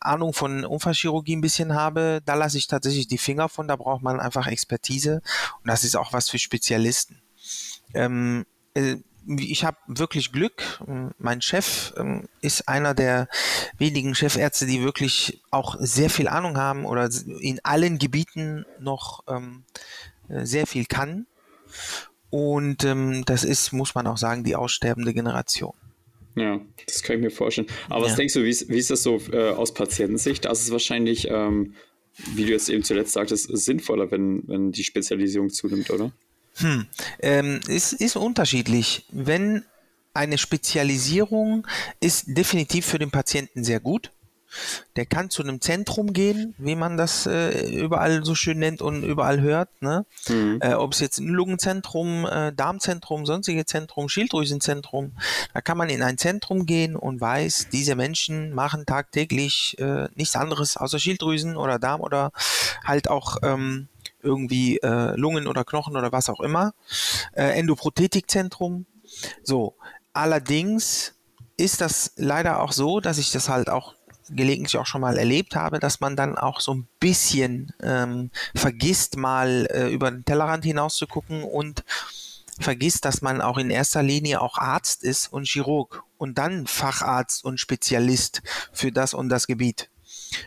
Ahnung 0.00 0.32
von 0.32 0.64
Unfallchirurgie 0.64 1.34
ein 1.34 1.40
bisschen 1.40 1.74
habe, 1.74 2.20
da 2.24 2.34
lasse 2.34 2.56
ich 2.56 2.68
tatsächlich 2.68 3.08
die 3.08 3.18
Finger 3.18 3.48
von, 3.48 3.66
da 3.66 3.74
braucht 3.74 4.02
man 4.02 4.20
einfach 4.20 4.46
Expertise. 4.46 5.20
Und 5.62 5.66
das 5.66 5.82
ist 5.82 5.96
auch 5.96 6.12
was 6.12 6.30
für 6.30 6.38
Spezialisten. 6.38 7.20
Ähm, 7.92 8.46
äh, 8.74 8.98
ich 9.26 9.64
habe 9.64 9.76
wirklich 9.86 10.32
Glück. 10.32 10.62
Mein 11.18 11.42
Chef 11.42 11.92
ähm, 11.96 12.28
ist 12.40 12.68
einer 12.68 12.94
der 12.94 13.28
wenigen 13.78 14.14
Chefärzte, 14.14 14.66
die 14.66 14.82
wirklich 14.82 15.42
auch 15.50 15.76
sehr 15.78 16.10
viel 16.10 16.28
Ahnung 16.28 16.56
haben 16.56 16.84
oder 16.84 17.10
in 17.40 17.60
allen 17.64 17.98
Gebieten 17.98 18.64
noch 18.78 19.24
ähm, 19.28 19.64
äh, 20.28 20.44
sehr 20.44 20.66
viel 20.66 20.86
kann. 20.86 21.26
Und 22.30 22.84
ähm, 22.84 23.24
das 23.24 23.44
ist, 23.44 23.72
muss 23.72 23.94
man 23.94 24.06
auch 24.06 24.18
sagen, 24.18 24.44
die 24.44 24.56
aussterbende 24.56 25.14
Generation. 25.14 25.74
Ja, 26.34 26.60
das 26.86 27.02
kann 27.02 27.16
ich 27.16 27.22
mir 27.22 27.30
vorstellen. 27.30 27.68
Aber 27.88 28.04
ja. 28.04 28.10
was 28.10 28.16
denkst 28.16 28.34
du, 28.34 28.44
wie 28.44 28.50
ist, 28.50 28.68
wie 28.68 28.78
ist 28.78 28.90
das 28.90 29.02
so 29.02 29.18
äh, 29.32 29.50
aus 29.50 29.72
Patientensicht? 29.72 30.44
Da 30.44 30.50
ist 30.50 30.62
es 30.62 30.70
wahrscheinlich, 30.70 31.28
ähm, 31.30 31.74
wie 32.34 32.44
du 32.44 32.52
jetzt 32.52 32.68
eben 32.68 32.82
zuletzt 32.82 33.12
sagtest, 33.12 33.48
sinnvoller, 33.56 34.10
wenn, 34.10 34.46
wenn 34.46 34.70
die 34.70 34.84
Spezialisierung 34.84 35.50
zunimmt, 35.50 35.90
oder? 35.90 36.12
Hm. 36.56 36.86
Ähm, 37.20 37.60
es 37.68 37.92
ist 37.92 38.16
unterschiedlich. 38.16 39.06
Wenn 39.10 39.64
eine 40.14 40.38
Spezialisierung 40.38 41.66
ist 42.00 42.24
definitiv 42.26 42.86
für 42.86 42.98
den 42.98 43.10
Patienten 43.10 43.64
sehr 43.64 43.80
gut. 43.80 44.12
Der 44.94 45.04
kann 45.04 45.28
zu 45.28 45.42
einem 45.42 45.60
Zentrum 45.60 46.14
gehen, 46.14 46.54
wie 46.56 46.76
man 46.76 46.96
das 46.96 47.26
äh, 47.26 47.68
überall 47.68 48.24
so 48.24 48.34
schön 48.34 48.58
nennt 48.58 48.80
und 48.80 49.02
überall 49.02 49.40
hört. 49.40 49.68
Ne? 49.82 50.06
Mhm. 50.28 50.58
Äh, 50.62 50.74
Ob 50.74 50.94
es 50.94 51.00
jetzt 51.00 51.18
ein 51.18 51.28
Lungenzentrum, 51.28 52.24
äh, 52.24 52.52
Darmzentrum, 52.54 53.26
sonstige 53.26 53.66
Zentrum, 53.66 54.08
Schilddrüsenzentrum, 54.08 55.12
da 55.52 55.60
kann 55.60 55.76
man 55.76 55.90
in 55.90 56.02
ein 56.02 56.16
Zentrum 56.16 56.64
gehen 56.64 56.96
und 56.96 57.20
weiß, 57.20 57.68
diese 57.70 57.96
Menschen 57.96 58.54
machen 58.54 58.86
tagtäglich 58.86 59.76
äh, 59.78 60.08
nichts 60.14 60.36
anderes 60.36 60.78
außer 60.78 60.98
Schilddrüsen 60.98 61.56
oder 61.56 61.78
Darm 61.78 62.00
oder 62.00 62.30
halt 62.84 63.10
auch 63.10 63.38
ähm, 63.42 63.88
irgendwie 64.26 64.78
äh, 64.78 65.16
Lungen 65.16 65.46
oder 65.46 65.64
Knochen 65.64 65.96
oder 65.96 66.12
was 66.12 66.28
auch 66.28 66.40
immer. 66.40 66.74
Äh, 67.32 67.58
Endoprothetikzentrum. 67.58 68.86
So. 69.42 69.76
Allerdings 70.12 71.14
ist 71.56 71.80
das 71.80 72.12
leider 72.16 72.60
auch 72.60 72.72
so, 72.72 73.00
dass 73.00 73.18
ich 73.18 73.30
das 73.32 73.48
halt 73.48 73.70
auch 73.70 73.94
gelegentlich 74.28 74.76
auch 74.78 74.86
schon 74.86 75.00
mal 75.00 75.16
erlebt 75.16 75.54
habe, 75.54 75.78
dass 75.78 76.00
man 76.00 76.16
dann 76.16 76.36
auch 76.36 76.60
so 76.60 76.74
ein 76.74 76.88
bisschen 77.00 77.72
ähm, 77.80 78.30
vergisst, 78.54 79.16
mal 79.16 79.68
äh, 79.70 79.88
über 79.88 80.10
den 80.10 80.24
Tellerrand 80.24 80.64
hinaus 80.64 80.96
zu 80.96 81.06
gucken 81.06 81.44
und 81.44 81.84
vergisst, 82.58 83.04
dass 83.04 83.22
man 83.22 83.40
auch 83.40 83.58
in 83.58 83.70
erster 83.70 84.02
Linie 84.02 84.40
auch 84.40 84.58
Arzt 84.58 85.04
ist 85.04 85.32
und 85.32 85.46
Chirurg 85.46 86.02
und 86.18 86.38
dann 86.38 86.66
Facharzt 86.66 87.44
und 87.44 87.60
Spezialist 87.60 88.42
für 88.72 88.90
das 88.90 89.14
und 89.14 89.28
das 89.28 89.46
Gebiet. 89.46 89.90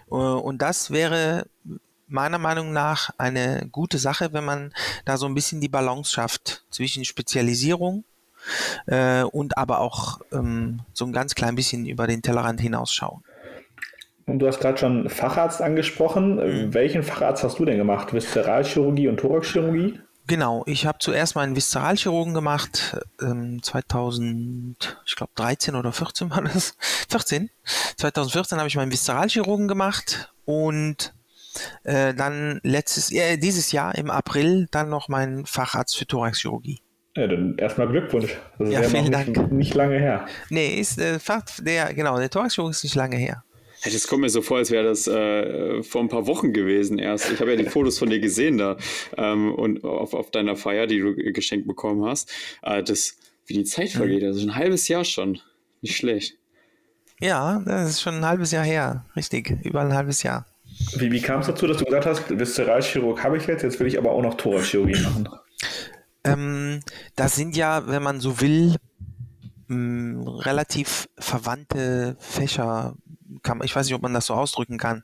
Äh, 0.09 0.15
und 0.15 0.61
das 0.61 0.91
wäre 0.91 1.45
meiner 2.09 2.37
Meinung 2.37 2.73
nach 2.73 3.11
eine 3.17 3.67
gute 3.71 3.97
Sache, 3.97 4.33
wenn 4.33 4.45
man 4.45 4.73
da 5.05 5.17
so 5.17 5.25
ein 5.25 5.35
bisschen 5.35 5.61
die 5.61 5.69
Balance 5.69 6.11
schafft 6.11 6.65
zwischen 6.69 7.05
Spezialisierung 7.05 8.03
äh, 8.87 9.23
und 9.23 9.57
aber 9.57 9.79
auch 9.79 10.19
ähm, 10.31 10.81
so 10.93 11.05
ein 11.05 11.13
ganz 11.13 11.35
klein 11.35 11.55
bisschen 11.55 11.85
über 11.85 12.07
den 12.07 12.21
Tellerrand 12.21 12.61
hinausschauen. 12.61 13.23
Und 14.25 14.39
du 14.39 14.47
hast 14.47 14.59
gerade 14.59 14.77
schon 14.77 15.09
Facharzt 15.09 15.61
angesprochen. 15.61 16.35
Mhm. 16.35 16.73
Welchen 16.73 17.03
Facharzt 17.03 17.43
hast 17.43 17.57
du 17.59 17.65
denn 17.65 17.77
gemacht? 17.77 18.13
Viszeralchirurgie 18.13 19.07
und 19.07 19.17
Thoraxchirurgie? 19.17 19.99
Genau, 20.27 20.61
ich 20.67 20.85
habe 20.85 20.99
zuerst 20.99 21.35
meinen 21.35 21.55
Viszeralchirurgen 21.55 22.35
gemacht, 22.35 22.97
ähm, 23.19 23.63
2000, 23.63 25.01
ich 25.07 25.15
glaube 25.15 25.31
13 25.33 25.73
oder 25.73 25.91
14 25.91 26.29
war 26.29 26.43
das, 26.43 26.75
14. 27.09 27.49
2014 27.97 28.59
habe 28.59 28.67
ich 28.67 28.75
meinen 28.75 28.91
Viszeralchirurgen 28.91 29.67
gemacht 29.67 30.31
und 30.45 31.15
äh, 31.83 32.13
dann 32.13 32.59
letztes, 32.63 33.11
äh, 33.11 33.37
dieses 33.37 33.71
Jahr 33.71 33.95
im 33.95 34.09
April 34.09 34.67
dann 34.71 34.89
noch 34.89 35.07
mein 35.09 35.45
Facharzt 35.45 35.97
für 35.97 36.05
Thoraxchirurgie. 36.05 36.79
Ja, 37.15 37.27
dann 37.27 37.57
erstmal 37.57 37.87
Glückwunsch. 37.87 38.37
Das 38.57 38.67
ist 38.67 38.73
ja, 38.73 38.81
ja 38.81 38.89
vielen 38.89 39.11
Dank. 39.11 39.35
Nicht, 39.35 39.51
nicht, 39.51 39.73
lange 39.73 39.97
her. 39.97 40.25
Nee, 40.49 40.75
ist 40.75 40.99
äh, 40.99 41.19
der, 41.61 41.93
genau, 41.93 42.17
der 42.17 42.29
Thoraxchirurg 42.29 42.71
ist 42.71 42.83
nicht 42.83 42.95
lange 42.95 43.17
her. 43.17 43.43
Hey, 43.81 43.93
das 43.93 44.07
kommt 44.07 44.21
mir 44.21 44.29
so 44.29 44.41
vor, 44.41 44.57
als 44.57 44.71
wäre 44.71 44.83
das 44.83 45.07
äh, 45.07 45.81
vor 45.83 46.01
ein 46.01 46.09
paar 46.09 46.27
Wochen 46.27 46.51
gewesen 46.51 46.99
erst. 46.99 47.31
Ich 47.31 47.39
habe 47.39 47.51
ja 47.51 47.57
die 47.57 47.69
Fotos 47.69 47.97
von 47.97 48.09
dir 48.09 48.19
gesehen 48.19 48.57
da 48.57 48.77
ähm, 49.17 49.53
und 49.53 49.85
auf, 49.85 50.13
auf 50.13 50.31
deiner 50.31 50.57
Feier, 50.57 50.85
die 50.85 50.99
du 50.99 51.15
geschenkt 51.15 51.65
bekommen 51.65 52.05
hast. 52.05 52.29
Äh, 52.61 52.83
das, 52.83 53.17
wie 53.45 53.53
die 53.53 53.63
Zeit 53.63 53.89
vergeht, 53.89 54.23
also 54.23 54.45
ein 54.45 54.55
halbes 54.55 54.87
Jahr 54.89 55.05
schon. 55.05 55.39
Nicht 55.81 55.95
schlecht. 55.95 56.37
Ja, 57.21 57.61
das 57.65 57.89
ist 57.89 58.01
schon 58.01 58.15
ein 58.15 58.25
halbes 58.25 58.51
Jahr 58.51 58.65
her. 58.65 59.05
Richtig, 59.15 59.51
über 59.63 59.79
ein 59.79 59.93
halbes 59.93 60.23
Jahr. 60.23 60.45
Wie, 60.95 61.11
wie 61.11 61.21
kam 61.21 61.41
es 61.41 61.47
dazu, 61.47 61.67
dass 61.67 61.77
du 61.77 61.85
gesagt 61.85 62.05
hast, 62.05 62.29
Viszeralchirurg 62.29 63.23
habe 63.23 63.37
ich 63.37 63.47
jetzt, 63.47 63.63
jetzt 63.63 63.79
will 63.79 63.87
ich 63.87 63.97
aber 63.97 64.11
auch 64.11 64.21
noch 64.21 64.35
Thoraxchirurgie 64.35 65.01
machen? 65.01 65.29
Ähm, 66.23 66.79
das 67.15 67.35
sind 67.35 67.55
ja, 67.55 67.87
wenn 67.87 68.03
man 68.03 68.19
so 68.19 68.41
will, 68.41 68.75
mh, 69.67 69.75
mm, 69.75 70.27
relativ 70.27 71.07
verwandte 71.17 72.15
Fächer. 72.19 72.95
Kann, 73.43 73.61
ich 73.63 73.75
weiß 73.75 73.85
nicht, 73.85 73.95
ob 73.95 74.01
man 74.01 74.13
das 74.13 74.25
so 74.25 74.33
ausdrücken 74.33 74.77
kann. 74.77 75.03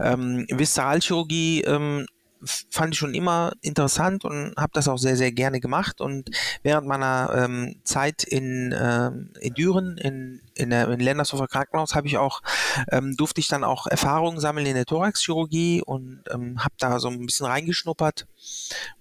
Ähm, 0.00 0.46
Viszeralchirurgie 0.50 1.62
ähm, 1.62 2.06
fand 2.44 2.94
ich 2.94 2.98
schon 2.98 3.14
immer 3.14 3.52
interessant 3.60 4.24
und 4.24 4.54
habe 4.56 4.72
das 4.74 4.88
auch 4.88 4.98
sehr, 4.98 5.16
sehr 5.16 5.32
gerne 5.32 5.60
gemacht. 5.60 6.00
Und 6.00 6.30
während 6.62 6.86
meiner 6.86 7.32
ähm, 7.34 7.80
Zeit 7.84 8.24
in, 8.24 8.74
ähm, 8.78 9.32
in 9.40 9.54
Düren, 9.54 9.98
in, 9.98 10.40
in, 10.54 10.70
der, 10.70 10.88
in 10.88 11.00
Ländershofer 11.00 11.48
Krankenhaus, 11.48 11.94
habe 11.94 12.06
ich 12.06 12.18
auch, 12.18 12.42
ähm, 12.90 13.16
durfte 13.16 13.40
ich 13.40 13.48
dann 13.48 13.64
auch 13.64 13.86
Erfahrungen 13.86 14.40
sammeln 14.40 14.66
in 14.66 14.74
der 14.74 14.86
Thoraxchirurgie 14.86 15.82
und 15.82 16.22
ähm, 16.30 16.62
habe 16.62 16.74
da 16.78 16.98
so 16.98 17.08
ein 17.08 17.24
bisschen 17.24 17.46
reingeschnuppert 17.46 18.26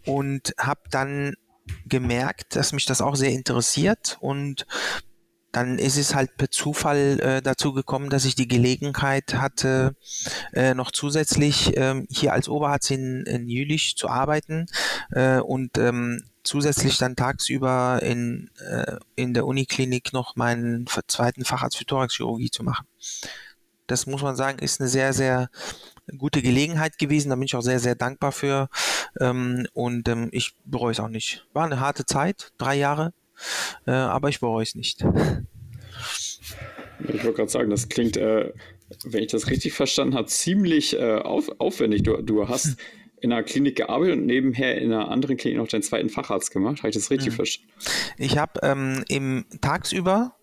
und 0.05 0.53
habe 0.57 0.81
dann 0.89 1.35
gemerkt, 1.87 2.55
dass 2.55 2.73
mich 2.73 2.85
das 2.85 3.01
auch 3.01 3.15
sehr 3.15 3.31
interessiert 3.31 4.17
und 4.21 4.65
dann 5.55 5.79
ist 5.79 5.97
es 5.97 6.13
halt 6.13 6.35
per 6.35 6.51
Zufall 6.51 7.19
äh, 7.21 7.41
dazu 7.41 7.71
gekommen, 7.71 8.09
dass 8.09 8.25
ich 8.25 8.35
die 8.35 8.47
Gelegenheit 8.47 9.35
hatte, 9.35 9.95
äh, 10.53 10.73
noch 10.73 10.91
zusätzlich 10.91 11.77
ähm, 11.77 12.05
hier 12.09 12.33
als 12.33 12.49
Oberarzt 12.49 12.91
in, 12.91 13.23
in 13.25 13.47
Jülich 13.47 13.95
zu 13.95 14.09
arbeiten. 14.09 14.65
Äh, 15.11 15.39
und 15.39 15.77
ähm, 15.77 16.21
zusätzlich 16.43 16.97
dann 16.97 17.15
tagsüber 17.15 18.01
in, 18.03 18.49
äh, 18.69 18.97
in 19.15 19.33
der 19.33 19.45
Uniklinik 19.45 20.11
noch 20.11 20.35
meinen 20.35 20.87
zweiten 21.07 21.45
Facharzt 21.45 21.77
für 21.77 21.85
Thoraxchirurgie 21.85 22.51
zu 22.51 22.63
machen. 22.63 22.85
Das 23.87 24.07
muss 24.07 24.23
man 24.23 24.35
sagen, 24.35 24.59
ist 24.59 24.81
eine 24.81 24.89
sehr, 24.89 25.13
sehr 25.13 25.49
gute 26.17 26.41
Gelegenheit 26.41 26.97
gewesen. 26.97 27.29
Da 27.29 27.35
bin 27.35 27.45
ich 27.45 27.55
auch 27.55 27.61
sehr, 27.61 27.79
sehr 27.79 27.95
dankbar 27.95 28.33
für. 28.33 28.67
Ähm, 29.21 29.67
und 29.73 30.09
ähm, 30.09 30.27
ich 30.33 30.53
bereue 30.65 30.91
es 30.91 30.99
auch 30.99 31.07
nicht. 31.07 31.47
War 31.53 31.65
eine 31.65 31.79
harte 31.79 32.05
Zeit, 32.05 32.51
drei 32.57 32.75
Jahre, 32.75 33.13
äh, 33.85 33.91
aber 33.91 34.29
ich 34.29 34.39
bereue 34.39 34.63
es 34.63 34.75
nicht. 34.75 35.05
Ich 37.07 37.23
wollte 37.23 37.33
gerade 37.33 37.49
sagen, 37.49 37.69
das 37.69 37.89
klingt, 37.89 38.17
äh, 38.17 38.53
wenn 39.03 39.23
ich 39.23 39.31
das 39.31 39.49
richtig 39.49 39.73
verstanden 39.73 40.15
habe, 40.15 40.27
ziemlich 40.27 40.97
äh, 40.97 41.15
auf, 41.15 41.49
aufwendig. 41.59 42.03
Du, 42.03 42.21
du 42.21 42.47
hast 42.47 42.77
in 43.21 43.31
einer 43.31 43.43
Klinik 43.43 43.75
gearbeitet 43.75 44.17
und 44.17 44.25
nebenher 44.25 44.77
in 44.77 44.93
einer 44.93 45.09
anderen 45.09 45.37
Klinik 45.37 45.57
noch 45.57 45.67
deinen 45.67 45.81
zweiten 45.81 46.09
Facharzt 46.09 46.51
gemacht. 46.51 46.79
Habe 46.79 46.89
ich 46.89 46.95
das 46.95 47.09
richtig 47.09 47.31
mhm. 47.31 47.35
verstanden? 47.35 47.71
Ich 48.17 48.37
habe 48.37 48.59
ähm, 48.63 49.03
im 49.07 49.45
tagsüber 49.61 50.35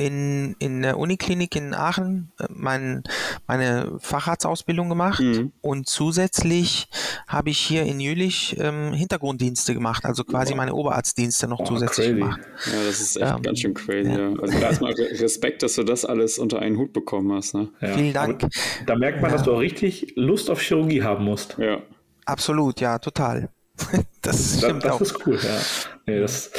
in, 0.00 0.56
in 0.58 0.80
der 0.80 0.98
Uniklinik 0.98 1.54
in 1.56 1.74
Aachen 1.74 2.32
äh, 2.40 2.46
mein, 2.48 3.02
meine 3.46 3.98
Facharztausbildung 3.98 4.88
gemacht 4.88 5.20
mhm. 5.20 5.52
und 5.60 5.88
zusätzlich 5.88 6.88
habe 7.26 7.50
ich 7.50 7.58
hier 7.58 7.82
in 7.84 8.00
Jülich 8.00 8.56
ähm, 8.58 8.94
Hintergrunddienste 8.94 9.74
gemacht, 9.74 10.06
also 10.06 10.24
quasi 10.24 10.52
wow. 10.52 10.56
meine 10.56 10.74
Oberarztdienste 10.74 11.48
noch 11.48 11.60
oh, 11.60 11.64
zusätzlich 11.64 12.08
crazy. 12.08 12.18
gemacht. 12.18 12.40
Ja, 12.66 12.84
das 12.86 13.00
ist 13.00 13.16
echt 13.16 13.30
ähm, 13.30 13.42
ganz 13.42 13.60
schön 13.60 13.74
crazy. 13.74 14.10
Ja. 14.10 14.32
Also 14.40 14.58
erstmal 14.58 14.92
Respekt, 14.92 15.62
dass 15.62 15.74
du 15.74 15.82
das 15.82 16.04
alles 16.04 16.38
unter 16.38 16.60
einen 16.60 16.78
Hut 16.78 16.92
bekommen 16.92 17.32
hast. 17.32 17.54
Ne? 17.54 17.68
Ja. 17.80 17.94
Vielen 17.94 18.14
Dank. 18.14 18.42
Aber 18.42 18.50
da 18.86 18.96
merkt 18.96 19.20
man, 19.20 19.30
dass 19.30 19.42
du 19.42 19.52
auch 19.52 19.60
richtig 19.60 20.14
Lust 20.16 20.48
auf 20.48 20.60
Chirurgie 20.62 21.02
haben 21.02 21.24
musst. 21.24 21.56
Ja. 21.58 21.82
Absolut, 22.24 22.80
ja, 22.80 22.98
total. 22.98 23.50
das 24.22 24.58
stimmt 24.58 24.84
das, 24.84 24.84
das 24.84 24.92
auch. 24.92 25.00
ist 25.00 25.26
cool, 25.26 25.38
ja. 25.42 25.58
Nee, 26.06 26.20
das, 26.20 26.50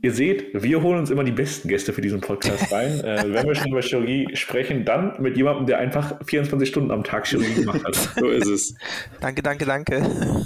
Ihr 0.00 0.12
seht, 0.12 0.50
wir 0.54 0.82
holen 0.82 1.00
uns 1.00 1.10
immer 1.10 1.24
die 1.24 1.32
besten 1.32 1.68
Gäste 1.68 1.92
für 1.92 2.00
diesen 2.00 2.20
Podcast 2.20 2.72
rein. 2.72 3.00
äh, 3.00 3.24
wenn 3.26 3.46
wir 3.46 3.54
schon 3.54 3.72
über 3.72 3.82
Chirurgie 3.82 4.28
sprechen, 4.34 4.84
dann 4.84 5.20
mit 5.20 5.36
jemandem, 5.36 5.66
der 5.66 5.78
einfach 5.78 6.24
24 6.24 6.68
Stunden 6.68 6.90
am 6.92 7.02
Tag 7.02 7.26
Chirurgie 7.26 7.54
gemacht 7.54 7.84
hat. 7.84 7.94
so 8.16 8.28
ist 8.28 8.46
es. 8.46 8.74
Danke, 9.20 9.42
danke, 9.42 9.64
danke. 9.64 9.96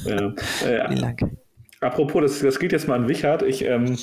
Ja. 0.06 0.28
Äh, 0.66 0.88
Vielen 0.88 1.00
Dank. 1.00 1.20
Apropos, 1.80 2.22
das, 2.22 2.40
das 2.40 2.58
geht 2.58 2.72
jetzt 2.72 2.88
mal 2.88 2.94
an 2.94 3.08
Wichert. 3.08 3.42
Ich 3.42 3.64
ähm, 3.64 3.98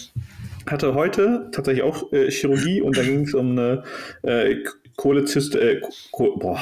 hatte 0.67 0.93
heute 0.93 1.49
tatsächlich 1.51 1.83
auch 1.83 2.11
äh, 2.13 2.29
Chirurgie 2.29 2.81
und 2.81 2.97
da 2.97 3.03
ging 3.03 3.21
es 3.21 3.33
um 3.33 3.51
eine 3.51 3.83
äh, 4.21 4.57
Kohlezyste. 4.97 5.59
Äh, 5.59 5.81
Koh 6.11 6.37
boah, 6.37 6.61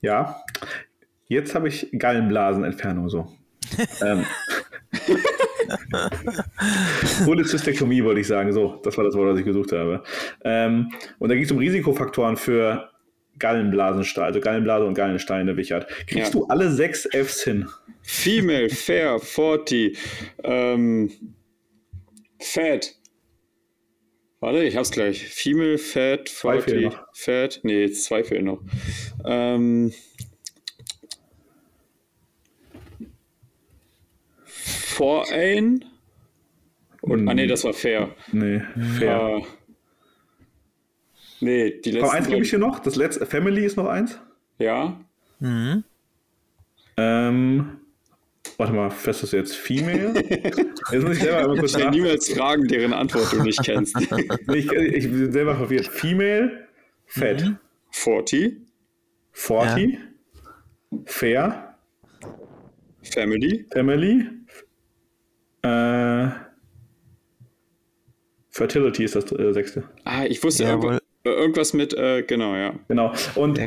ja. 0.00 0.42
Jetzt 1.28 1.54
habe 1.54 1.68
ich 1.68 1.88
Gallenblasenentfernung 1.96 3.10
so. 3.10 3.30
ähm, 4.04 4.24
Polizystektomie 7.24 8.02
wollte 8.04 8.20
ich 8.20 8.26
sagen, 8.26 8.52
so, 8.52 8.80
das 8.82 8.96
war 8.96 9.04
das 9.04 9.14
Wort, 9.14 9.32
das 9.32 9.38
ich 9.38 9.44
gesucht 9.44 9.72
habe. 9.72 10.02
Ähm, 10.44 10.92
und 11.18 11.28
da 11.28 11.34
ging 11.34 11.44
es 11.44 11.52
um 11.52 11.58
Risikofaktoren 11.58 12.36
für 12.36 12.90
Gallenblasensteine, 13.38 14.26
also 14.26 14.40
Gallenblase 14.40 14.86
und 14.86 14.94
Gallensteine, 14.94 15.56
Wichert. 15.56 15.88
Kriegst 16.06 16.34
ja. 16.34 16.40
du 16.40 16.46
alle 16.46 16.70
sechs 16.70 17.06
Fs 17.06 17.44
hin? 17.44 17.68
Female, 18.02 18.68
Fair, 18.68 19.18
40, 19.18 19.98
ähm, 20.44 21.10
Fat. 22.40 22.94
Warte, 24.40 24.62
ich 24.62 24.76
hab's 24.76 24.90
gleich. 24.90 25.28
Female, 25.28 25.78
Fat, 25.78 26.28
40, 26.28 26.92
Fat. 27.12 27.60
Nee, 27.64 27.90
zwei 27.90 28.22
fehlen 28.22 28.44
noch. 28.44 28.60
Ähm, 29.24 29.92
vor 34.98 35.30
ein. 35.30 35.84
Und, 37.02 37.24
mm. 37.24 37.28
Ah, 37.28 37.34
nee, 37.34 37.46
das 37.46 37.62
war 37.62 37.72
fair. 37.72 38.16
Nee, 38.32 38.60
fair. 38.98 39.38
Uh, 39.38 39.46
nee, 41.40 41.80
die 41.80 41.92
letzte. 41.92 42.12
eins 42.12 42.26
gebe 42.26 42.42
ich 42.42 42.50
hier 42.50 42.58
noch. 42.58 42.80
Das 42.80 42.96
letzte, 42.96 43.24
Family 43.24 43.64
ist 43.64 43.76
noch 43.76 43.86
eins. 43.86 44.20
Ja. 44.58 45.00
Mhm. 45.38 45.84
Ähm, 46.96 47.78
warte 48.56 48.72
mal, 48.72 48.90
fest 48.90 49.22
ist 49.22 49.32
jetzt 49.32 49.54
Female? 49.54 50.14
Jetzt 50.90 51.04
muss 51.04 51.16
ich 51.16 51.22
selber 51.22 51.38
einmal 51.38 51.58
kurz 51.58 51.76
Ich 51.76 51.90
niemals 51.90 52.32
fragen, 52.32 52.66
deren 52.66 52.92
Antwort 52.92 53.32
du 53.32 53.42
nicht 53.42 53.62
kennst. 53.62 53.94
ich, 54.52 54.72
ich, 54.72 55.08
bin 55.08 55.30
selber 55.30 55.54
verwirrt. 55.54 55.86
Female, 55.86 56.66
Fett. 57.06 57.44
Mhm. 57.44 57.58
40. 57.90 58.56
40. 59.30 59.92
Ja. 59.92 59.98
Fair. 61.04 61.78
Family. 63.02 63.64
Family. 63.72 64.37
Äh, 65.62 66.28
Fertility 68.50 69.04
ist 69.04 69.14
das 69.16 69.30
äh, 69.32 69.52
sechste. 69.52 69.84
Ah, 70.04 70.24
ich 70.24 70.42
wusste 70.42 70.64
Jawohl. 70.64 70.98
irgendwas 71.24 71.72
mit, 71.72 71.94
äh, 71.94 72.22
genau, 72.22 72.56
ja. 72.56 72.74
Genau. 72.88 73.12
Und 73.34 73.60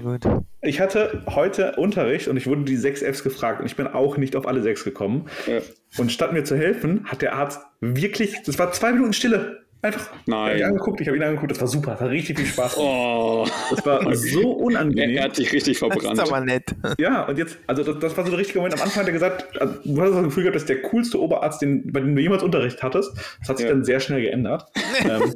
ich 0.62 0.80
hatte 0.80 1.24
heute 1.28 1.74
Unterricht 1.78 2.28
und 2.28 2.38
ich 2.38 2.48
wurde 2.48 2.64
die 2.64 2.78
sechs 2.78 3.02
Fs 3.02 3.24
gefragt 3.24 3.62
und 3.62 3.66
ich 3.66 3.76
bin 3.76 3.88
auch 3.88 4.18
nicht 4.18 4.36
auf 4.36 4.46
alle 4.48 4.62
sechs 4.62 4.84
gekommen. 4.84 5.28
Ja. 5.48 5.62
Und 5.98 6.12
statt 6.12 6.34
mir 6.34 6.44
zu 6.44 6.58
helfen, 6.58 7.06
hat 7.06 7.22
der 7.22 7.36
Arzt 7.36 7.62
wirklich, 7.80 8.36
das 8.46 8.60
war 8.60 8.72
zwei 8.72 8.92
Minuten 8.92 9.14
Stille. 9.14 9.64
Einfach. 9.84 10.12
Nein. 10.28 10.58
Ich 10.58 10.66
angeguckt, 10.66 11.02
ich 11.02 11.08
habe 11.08 11.18
ihn 11.18 11.24
angeguckt, 11.24 11.52
das 11.52 11.60
war 11.60 11.68
super, 11.68 11.92
das 11.92 12.02
hat 12.02 12.10
richtig 12.12 12.38
viel 12.38 12.46
Spaß 12.46 12.78
Oh. 12.78 13.48
Das 13.72 13.84
war 13.86 14.16
so 14.16 14.52
unangenehm. 14.52 15.18
Er 15.18 15.24
hat 15.24 15.38
dich 15.38 15.52
richtig 15.52 15.80
verbrannt. 15.80 16.20
Das 16.20 16.28
ist 16.28 16.32
aber 16.32 16.46
nett. 16.46 16.76
Ja, 17.00 17.24
und 17.24 17.38
jetzt, 17.38 17.58
also 17.66 17.84
das, 17.84 17.98
das 18.00 18.16
war 18.16 18.24
so 18.24 18.30
der 18.30 18.40
richtige 18.40 18.60
Moment. 18.60 18.76
Am 18.76 18.84
Anfang 18.84 19.02
hat 19.02 19.08
er 19.08 19.14
gesagt, 19.14 19.60
also, 19.60 19.74
du 19.84 20.02
hast 20.02 20.14
das 20.14 20.24
Gefühl 20.24 20.44
gehabt, 20.44 20.56
das 20.56 20.64
ist 20.64 20.70
der 20.70 20.82
coolste 20.84 21.20
Oberarzt, 21.20 21.62
den, 21.64 21.92
bei 21.92 22.00
dem 22.00 22.16
du 22.16 22.22
jemals 22.22 22.44
Unterricht 22.44 22.84
hattest. 22.84 23.12
Das 23.40 23.50
hat 23.50 23.58
sich 23.58 23.66
ja. 23.66 23.74
dann 23.74 23.84
sehr 23.84 24.00
schnell 24.00 24.22
geändert. 24.22 24.66
ähm, 25.04 25.34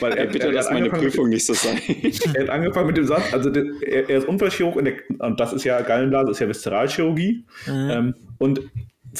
weil 0.00 0.12
er, 0.12 0.26
Ey, 0.26 0.32
bitte 0.32 0.48
er, 0.48 0.52
lass 0.52 0.70
meine 0.70 0.90
Prüfung 0.90 1.30
nicht 1.30 1.46
so 1.46 1.54
sein. 1.54 1.80
er 2.34 2.42
hat 2.42 2.50
angefangen 2.50 2.88
mit 2.88 2.96
dem 2.98 3.06
Satz, 3.06 3.32
also 3.32 3.48
der, 3.48 3.64
er, 3.86 4.10
er, 4.10 4.18
ist 4.18 4.28
Unfallchirurg 4.28 4.76
und, 4.76 4.84
der, 4.84 4.94
und, 5.18 5.40
das 5.40 5.54
ist 5.54 5.64
ja 5.64 5.80
Gallenblase, 5.80 6.30
ist 6.30 6.40
ja 6.40 6.48
Viszeralchirurgie. 6.48 7.46
Mhm. 7.66 7.90
Ähm, 7.90 8.14
und 8.38 8.60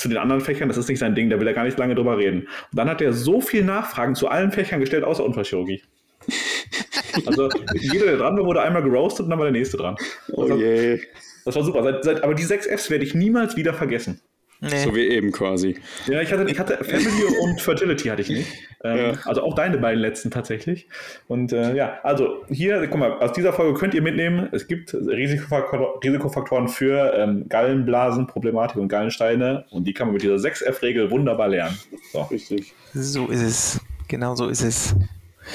zu 0.01 0.09
den 0.09 0.19
anderen 0.19 0.41
Fächern, 0.41 0.69
das 0.69 0.77
ist 0.77 0.89
nicht 0.89 0.99
sein 0.99 1.15
Ding, 1.15 1.31
da 1.31 1.41
will 1.41 1.47
er 1.47 1.55
gar 1.55 1.65
nicht 1.65 1.79
lange 1.79 1.95
drüber 1.95 2.19
reden. 2.19 2.43
Und 2.43 2.79
dann 2.79 2.89
hat 2.89 3.01
er 3.01 3.13
so 3.13 3.41
viel 3.41 3.65
Nachfragen 3.65 4.15
zu 4.15 4.29
allen 4.29 4.53
Fächern 4.53 4.81
gestellt, 4.81 5.05
außer 5.05 5.25
Unfallchirurgie. 5.25 5.83
also 7.27 7.49
jeder, 7.75 8.07
der 8.07 8.17
dran 8.19 8.37
war, 8.37 8.45
wurde 8.45 8.63
einmal 8.63 8.83
geroastet 8.83 9.25
und 9.25 9.31
dann 9.31 9.39
war 9.39 9.47
der 9.47 9.53
nächste 9.53 9.77
dran. 9.77 9.97
Oh 10.33 10.47
das, 10.47 10.59
je. 10.59 11.01
das 11.45 11.57
war 11.57 11.65
super. 11.65 11.83
Seit, 11.83 12.05
seit, 12.05 12.25
aber 12.25 12.35
die 12.35 12.45
sechs 12.45 12.67
Fs 12.67 12.91
werde 12.91 13.05
ich 13.05 13.15
niemals 13.15 13.57
wieder 13.57 13.75
vergessen. 13.75 14.21
Nee. 14.61 14.85
So 14.85 14.95
wie 14.95 15.07
eben 15.07 15.31
quasi. 15.31 15.77
Ja, 16.09 16.21
ich 16.21 16.33
hatte, 16.33 16.45
ich 16.51 16.59
hatte 16.59 16.83
Family 16.83 17.25
und 17.43 17.61
Fertility 17.61 18.09
hatte 18.09 18.23
ich 18.23 18.29
nicht. 18.29 18.49
Ähm, 18.83 18.97
ja. 18.97 19.13
Also 19.25 19.43
auch 19.43 19.55
deine 19.55 19.79
beiden 19.79 20.01
letzten 20.01 20.31
tatsächlich. 20.31 20.89
Und 21.29 21.53
äh, 21.53 21.77
ja, 21.77 22.01
also 22.03 22.45
hier, 22.49 22.87
guck 22.89 22.99
mal, 22.99 23.13
aus 23.13 23.33
dieser 23.33 23.53
Folge 23.53 23.79
könnt 23.79 23.95
ihr 23.95 24.03
mitnehmen, 24.03 24.49
es 24.53 24.67
gibt 24.67 24.93
Risikofaktor, 24.95 26.01
Risikofaktoren 26.03 26.69
für 26.69 27.15
ähm, 27.15 27.49
Gallenblasen, 27.49 28.27
Problematik 28.27 28.79
und 28.79 28.89
Gallensteine 28.89 29.65
und 29.71 29.85
die 29.85 29.95
kann 29.95 30.09
man 30.09 30.15
mit 30.15 30.23
dieser 30.23 30.37
6F-Regel 30.37 31.11
wunderbar 31.11 31.49
lernen. 31.49 31.79
So. 32.13 32.23
Richtig. 32.23 32.75
So 32.95 33.29
ist 33.29 33.43
es. 33.43 33.81
Genau 34.09 34.35
so 34.35 34.49
ist 34.49 34.63
es. 34.63 34.97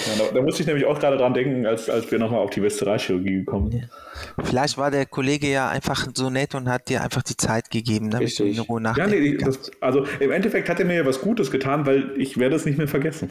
Ja, 0.05 0.25
da, 0.25 0.31
da, 0.33 0.41
musste 0.41 0.61
ich 0.61 0.67
nämlich 0.67 0.85
auch 0.85 0.99
gerade 0.99 1.17
dran 1.17 1.33
denken, 1.33 1.65
als, 1.65 1.89
als 1.89 2.11
wir 2.11 2.19
nochmal 2.19 2.39
auf 2.39 2.49
die 2.49 2.61
Viszeralchirurgie 2.61 3.39
gekommen 3.39 3.71
sind. 3.71 3.81
Ja. 3.83 4.43
Vielleicht 4.43 4.77
war 4.77 4.91
der 4.91 5.05
Kollege 5.05 5.47
ja 5.47 5.69
einfach 5.69 6.07
so 6.13 6.29
nett 6.29 6.55
und 6.55 6.69
hat 6.69 6.89
dir 6.89 7.03
einfach 7.03 7.23
die 7.23 7.37
Zeit 7.37 7.69
gegeben, 7.69 8.09
damit 8.09 8.27
Richtig. 8.27 8.55
du 8.55 8.61
in 8.61 8.67
Ruhe 8.67 8.81
nachdenken 8.81 9.13
ja, 9.13 9.19
nee, 9.19 9.37
das, 9.37 9.71
Also 9.81 10.05
im 10.19 10.31
Endeffekt 10.31 10.69
hat 10.69 10.79
er 10.79 10.85
mir 10.85 10.95
ja 10.95 11.05
was 11.05 11.21
Gutes 11.21 11.51
getan, 11.51 11.85
weil 11.85 12.11
ich 12.17 12.37
werde 12.37 12.55
es 12.55 12.65
nicht 12.65 12.77
mehr 12.77 12.87
vergessen. 12.87 13.29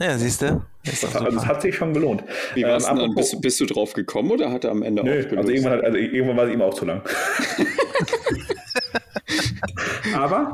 Ja, 0.00 0.18
siehst 0.18 0.42
du? 0.42 0.62
Das, 0.84 1.04
also, 1.04 1.30
das 1.30 1.46
hat 1.46 1.62
sich 1.62 1.76
schon 1.76 1.94
gelohnt. 1.94 2.24
Wie 2.54 2.62
ähm, 2.62 2.80
dann? 2.80 3.14
Bist, 3.14 3.40
bist, 3.40 3.60
du 3.60 3.66
drauf 3.66 3.92
gekommen 3.92 4.30
oder 4.30 4.50
hat 4.50 4.64
er 4.64 4.72
am 4.72 4.82
Ende 4.82 5.04
nö, 5.04 5.24
also 5.36 5.50
irgendwann, 5.50 5.72
hat, 5.72 5.84
also 5.84 5.98
irgendwann 5.98 6.36
war 6.36 6.46
es 6.46 6.52
ihm 6.52 6.62
auch 6.62 6.74
zu 6.74 6.84
lang. 6.84 7.02
Aber 10.14 10.52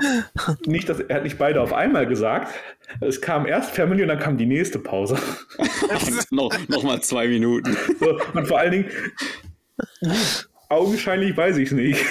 nicht, 0.66 0.88
dass 0.88 1.00
er 1.00 1.16
hat 1.16 1.24
nicht 1.24 1.38
beide 1.38 1.60
auf 1.60 1.72
einmal 1.72 2.06
gesagt. 2.06 2.54
Es 3.00 3.20
kam 3.20 3.46
erst 3.46 3.70
Family 3.70 4.02
und 4.02 4.08
dann 4.08 4.18
kam 4.18 4.36
die 4.36 4.46
nächste 4.46 4.78
Pause. 4.78 5.18
noch, 6.30 6.50
noch 6.68 6.82
mal 6.82 7.00
zwei 7.02 7.28
Minuten. 7.28 7.76
So, 7.98 8.18
und 8.34 8.46
vor 8.46 8.58
allen 8.58 8.72
Dingen, 8.72 8.90
augenscheinlich 10.68 11.36
weiß 11.36 11.56
ich 11.58 11.68
es 11.68 11.72
nicht. 11.72 12.04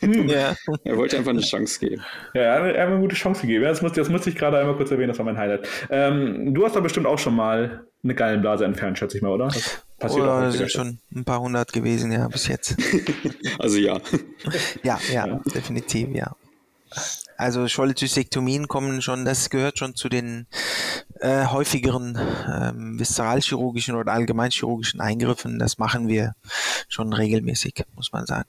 Hm. 0.00 0.28
Ja. 0.28 0.54
Er 0.84 0.96
wollte 0.96 1.16
einfach 1.16 1.30
eine 1.30 1.40
Chance 1.40 1.80
geben. 1.80 2.02
Ja, 2.34 2.42
er 2.42 2.82
hat 2.82 2.88
eine 2.88 3.00
gute 3.00 3.16
Chance 3.16 3.42
gegeben. 3.42 3.64
Das 3.64 3.82
musste, 3.82 4.00
das 4.00 4.08
musste 4.08 4.30
ich 4.30 4.36
gerade 4.36 4.58
einmal 4.58 4.76
kurz 4.76 4.90
erwähnen, 4.90 5.08
das 5.08 5.18
war 5.18 5.24
mein 5.24 5.38
Highlight. 5.38 5.68
Ähm, 5.90 6.54
du 6.54 6.64
hast 6.64 6.76
doch 6.76 6.82
bestimmt 6.82 7.06
auch 7.06 7.18
schon 7.18 7.34
mal 7.34 7.87
eine 8.02 8.14
Gallenblase 8.14 8.64
entfernt, 8.64 8.98
schätze 8.98 9.16
ich 9.16 9.22
mal, 9.22 9.32
oder? 9.32 9.48
Das 9.48 9.82
passiert 9.98 10.26
oh, 10.26 10.30
auch 10.30 10.40
das 10.40 10.54
sind 10.54 10.70
schon 10.70 10.98
ein 11.14 11.24
paar 11.24 11.40
hundert 11.40 11.72
gewesen, 11.72 12.12
ja, 12.12 12.28
bis 12.28 12.46
jetzt. 12.48 12.76
also 13.58 13.78
ja. 13.78 14.00
ja. 14.82 14.98
Ja, 15.10 15.26
ja, 15.26 15.40
definitiv, 15.54 16.08
ja. 16.14 16.34
Also 17.36 17.68
Scholezystektomien 17.68 18.66
kommen 18.66 19.02
schon, 19.02 19.24
das 19.24 19.50
gehört 19.50 19.78
schon 19.78 19.94
zu 19.94 20.08
den 20.08 20.46
äh, 21.20 21.46
häufigeren 21.46 22.18
ähm, 22.50 22.98
viszeralchirurgischen 22.98 23.94
oder 23.94 24.12
allgemeinchirurgischen 24.12 25.00
Eingriffen. 25.00 25.58
Das 25.58 25.78
machen 25.78 26.08
wir 26.08 26.34
schon 26.88 27.12
regelmäßig, 27.12 27.84
muss 27.94 28.12
man 28.12 28.26
sagen. 28.26 28.48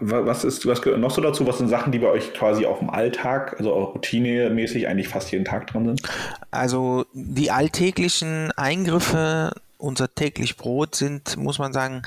Was 0.00 0.44
ist, 0.44 0.66
was 0.66 0.82
gehört 0.82 1.00
noch 1.00 1.10
so 1.10 1.20
dazu? 1.20 1.46
Was 1.46 1.58
sind 1.58 1.68
Sachen, 1.68 1.92
die 1.92 1.98
bei 1.98 2.08
euch 2.08 2.34
quasi 2.34 2.66
auch 2.66 2.80
im 2.80 2.90
Alltag, 2.90 3.56
also 3.58 3.72
auch 3.72 3.94
routinemäßig 3.94 4.88
eigentlich 4.88 5.08
fast 5.08 5.30
jeden 5.30 5.44
Tag 5.44 5.66
dran 5.68 5.86
sind? 5.86 6.02
Also 6.50 7.06
die 7.12 7.50
alltäglichen 7.50 8.52
Eingriffe, 8.52 9.52
unser 9.78 10.14
täglich 10.14 10.56
Brot 10.56 10.94
sind, 10.94 11.36
muss 11.36 11.58
man 11.58 11.72
sagen, 11.72 12.02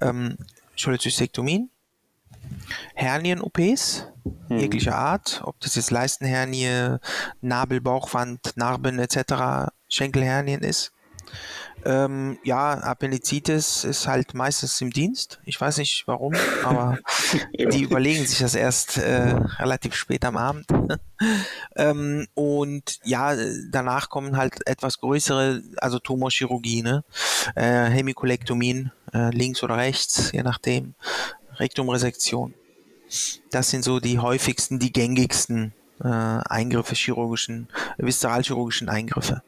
ähm, 0.00 0.36
Cholecystektomien, 0.78 1.70
Hernien-OPs 2.94 4.06
hm. 4.48 4.58
jeglicher 4.58 4.96
Art, 4.96 5.42
ob 5.44 5.58
das 5.60 5.74
jetzt 5.74 5.90
Leistenhernie, 5.90 6.98
Nabel, 7.40 7.80
Bauchwand, 7.80 8.56
Narben 8.56 8.98
etc., 8.98 9.70
Schenkelhernien 9.88 10.62
ist. 10.62 10.92
Ähm, 11.86 12.36
ja, 12.42 12.72
Appendizitis 12.78 13.84
ist 13.84 14.08
halt 14.08 14.34
meistens 14.34 14.80
im 14.80 14.90
Dienst. 14.90 15.38
Ich 15.44 15.60
weiß 15.60 15.78
nicht 15.78 16.02
warum, 16.08 16.34
aber 16.64 16.98
die 17.56 17.82
überlegen 17.82 18.26
sich 18.26 18.40
das 18.40 18.56
erst 18.56 18.98
äh, 18.98 19.36
relativ 19.60 19.94
spät 19.94 20.24
am 20.24 20.36
Abend. 20.36 20.66
ähm, 21.76 22.26
und 22.34 22.98
ja, 23.04 23.36
danach 23.70 24.08
kommen 24.08 24.36
halt 24.36 24.66
etwas 24.66 24.98
größere, 24.98 25.62
also 25.76 26.00
Tumorchirurgie, 26.00 26.82
ne? 26.82 27.04
Äh, 27.54 27.84
Hemikolektomien, 27.84 28.90
äh, 29.14 29.30
links 29.30 29.62
oder 29.62 29.76
rechts, 29.76 30.32
je 30.32 30.42
nachdem. 30.42 30.94
Rektumresektion. 31.54 32.52
Das 33.52 33.70
sind 33.70 33.84
so 33.84 34.00
die 34.00 34.18
häufigsten, 34.18 34.80
die 34.80 34.92
gängigsten 34.92 35.72
äh, 36.02 36.08
Eingriffe, 36.08 36.96
chirurgischen, 36.96 37.68
viszeralchirurgischen 37.96 38.88
Eingriffe 38.88 39.42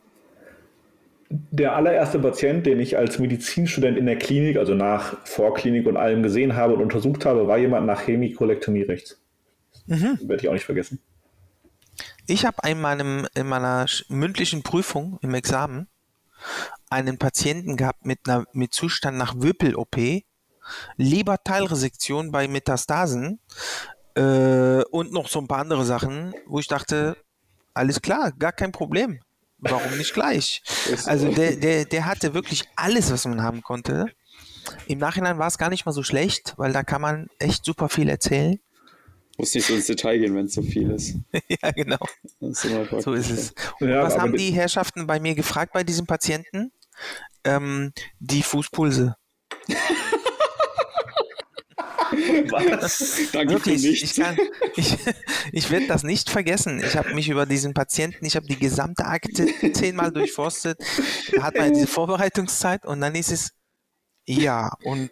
der 1.30 1.76
allererste 1.76 2.18
Patient, 2.18 2.64
den 2.64 2.80
ich 2.80 2.96
als 2.96 3.18
Medizinstudent 3.18 3.98
in 3.98 4.06
der 4.06 4.16
Klinik, 4.16 4.56
also 4.56 4.74
nach 4.74 5.26
Vorklinik 5.26 5.86
und 5.86 5.96
allem 5.96 6.22
gesehen 6.22 6.56
habe 6.56 6.74
und 6.74 6.82
untersucht 6.82 7.26
habe, 7.26 7.46
war 7.46 7.58
jemand 7.58 7.86
nach 7.86 8.02
Chemikolektomie 8.02 8.82
rechts. 8.82 9.20
Mhm. 9.86 10.18
Werde 10.22 10.42
ich 10.42 10.48
auch 10.48 10.54
nicht 10.54 10.64
vergessen. 10.64 11.00
Ich 12.26 12.46
habe 12.46 12.56
in, 12.68 12.80
meinem, 12.80 13.26
in 13.34 13.46
meiner 13.46 13.86
mündlichen 14.08 14.62
Prüfung 14.62 15.18
im 15.20 15.34
Examen 15.34 15.88
einen 16.88 17.18
Patienten 17.18 17.76
gehabt 17.76 18.06
mit, 18.06 18.20
einer, 18.26 18.44
mit 18.52 18.72
Zustand 18.72 19.18
nach 19.18 19.34
Wippel-OP, 19.36 19.96
Leberteilresektion 20.96 22.30
bei 22.30 22.48
Metastasen 22.48 23.40
äh, 24.14 24.82
und 24.90 25.12
noch 25.12 25.28
so 25.28 25.40
ein 25.40 25.48
paar 25.48 25.60
andere 25.60 25.84
Sachen, 25.84 26.34
wo 26.46 26.58
ich 26.58 26.68
dachte, 26.68 27.16
alles 27.74 28.00
klar, 28.00 28.32
gar 28.32 28.52
kein 28.52 28.72
Problem 28.72 29.20
warum 29.58 29.96
nicht 29.98 30.14
gleich? 30.14 30.62
Also 31.06 31.28
der, 31.32 31.56
der, 31.56 31.84
der 31.84 32.06
hatte 32.06 32.34
wirklich 32.34 32.64
alles, 32.76 33.10
was 33.10 33.26
man 33.26 33.42
haben 33.42 33.62
konnte. 33.62 34.06
Im 34.86 34.98
Nachhinein 34.98 35.38
war 35.38 35.46
es 35.46 35.58
gar 35.58 35.70
nicht 35.70 35.86
mal 35.86 35.92
so 35.92 36.02
schlecht, 36.02 36.54
weil 36.56 36.72
da 36.72 36.82
kann 36.82 37.00
man 37.00 37.28
echt 37.38 37.64
super 37.64 37.88
viel 37.88 38.08
erzählen. 38.08 38.60
Muss 39.38 39.54
nicht 39.54 39.66
so 39.66 39.74
ins 39.74 39.86
Detail 39.86 40.18
gehen, 40.18 40.34
wenn 40.34 40.46
es 40.46 40.54
so 40.54 40.62
viel 40.62 40.90
ist. 40.90 41.14
ja, 41.62 41.70
genau. 41.70 41.98
Ist 42.40 42.66
so 43.00 43.12
ist 43.12 43.30
es. 43.30 43.54
Und 43.78 43.88
ja, 43.88 44.02
was 44.02 44.18
haben 44.18 44.36
die 44.36 44.50
Herrschaften 44.50 45.06
bei 45.06 45.20
mir 45.20 45.34
gefragt 45.34 45.72
bei 45.72 45.84
diesem 45.84 46.06
Patienten? 46.06 46.72
Ähm, 47.44 47.92
die 48.18 48.42
Fußpulse. 48.42 49.16
Was? 52.10 53.30
Danke 53.32 53.54
Wirklich, 53.54 53.82
für 53.82 53.88
nichts. 53.88 54.18
Ich, 54.76 54.92
ich, 54.92 54.98
ich 55.52 55.70
werde 55.70 55.86
das 55.86 56.02
nicht 56.02 56.30
vergessen. 56.30 56.82
Ich 56.84 56.96
habe 56.96 57.14
mich 57.14 57.28
über 57.28 57.46
diesen 57.46 57.74
Patienten, 57.74 58.24
ich 58.24 58.36
habe 58.36 58.46
die 58.46 58.58
gesamte 58.58 59.04
Akte 59.04 59.46
zehnmal 59.72 60.12
durchforstet. 60.12 60.78
Da 61.32 61.42
hat 61.42 61.56
man 61.56 61.74
diese 61.74 61.86
Vorbereitungszeit 61.86 62.86
und 62.86 63.00
dann 63.00 63.14
ist 63.14 63.32
es, 63.32 63.52
ja, 64.26 64.70
und 64.84 65.10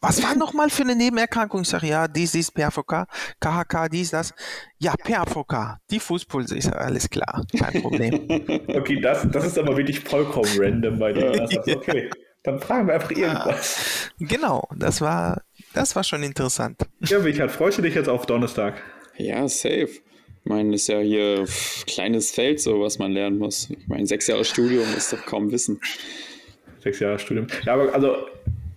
was 0.00 0.22
war 0.22 0.36
nochmal 0.36 0.70
für 0.70 0.82
eine 0.82 0.94
Nebenerkrankung? 0.94 1.62
Ich 1.62 1.68
sage, 1.68 1.88
ja, 1.88 2.06
dies 2.06 2.34
ist 2.34 2.52
PAVK, 2.52 3.06
KHK, 3.40 3.88
dies, 3.90 4.10
das. 4.10 4.34
Ja, 4.78 4.94
PAVK, 4.96 5.78
die 5.90 5.98
Fußpulse. 5.98 6.56
Ich 6.56 6.64
sage, 6.64 6.78
alles 6.78 7.08
klar, 7.08 7.44
kein 7.58 7.82
Problem. 7.82 8.28
Okay, 8.76 9.00
das, 9.00 9.26
das 9.32 9.46
ist 9.46 9.58
aber 9.58 9.76
wirklich 9.76 10.00
vollkommen 10.00 10.50
random 10.58 10.98
bei 10.98 11.12
dir. 11.12 11.48
Okay, 11.68 12.10
dann 12.42 12.60
fragen 12.60 12.86
wir 12.86 12.94
einfach 12.94 13.10
irgendwas. 13.10 14.10
Genau, 14.18 14.68
das 14.76 15.00
war 15.00 15.42
das 15.76 15.94
war 15.94 16.02
schon 16.02 16.22
interessant. 16.22 16.80
Ja, 17.00 17.18
Richard, 17.18 17.50
freust 17.50 17.78
du 17.78 17.82
dich 17.82 17.94
jetzt 17.94 18.08
auf 18.08 18.26
Donnerstag? 18.26 18.82
Ja, 19.16 19.46
safe. 19.48 19.88
Ich 19.88 20.00
meine, 20.44 20.72
das 20.72 20.82
ist 20.82 20.88
ja 20.88 21.00
hier 21.00 21.40
ein 21.40 21.46
kleines 21.86 22.30
Feld, 22.30 22.60
so 22.60 22.80
was 22.80 22.98
man 22.98 23.12
lernen 23.12 23.38
muss. 23.38 23.68
Ich 23.70 23.86
meine, 23.86 24.06
sechs 24.06 24.26
Jahre 24.26 24.44
Studium 24.44 24.86
ist 24.96 25.12
doch 25.12 25.24
kaum 25.26 25.52
Wissen. 25.52 25.80
Sechs 26.80 27.00
Jahre 27.00 27.18
Studium. 27.18 27.46
Ja, 27.64 27.74
aber 27.74 27.92
also 27.92 28.26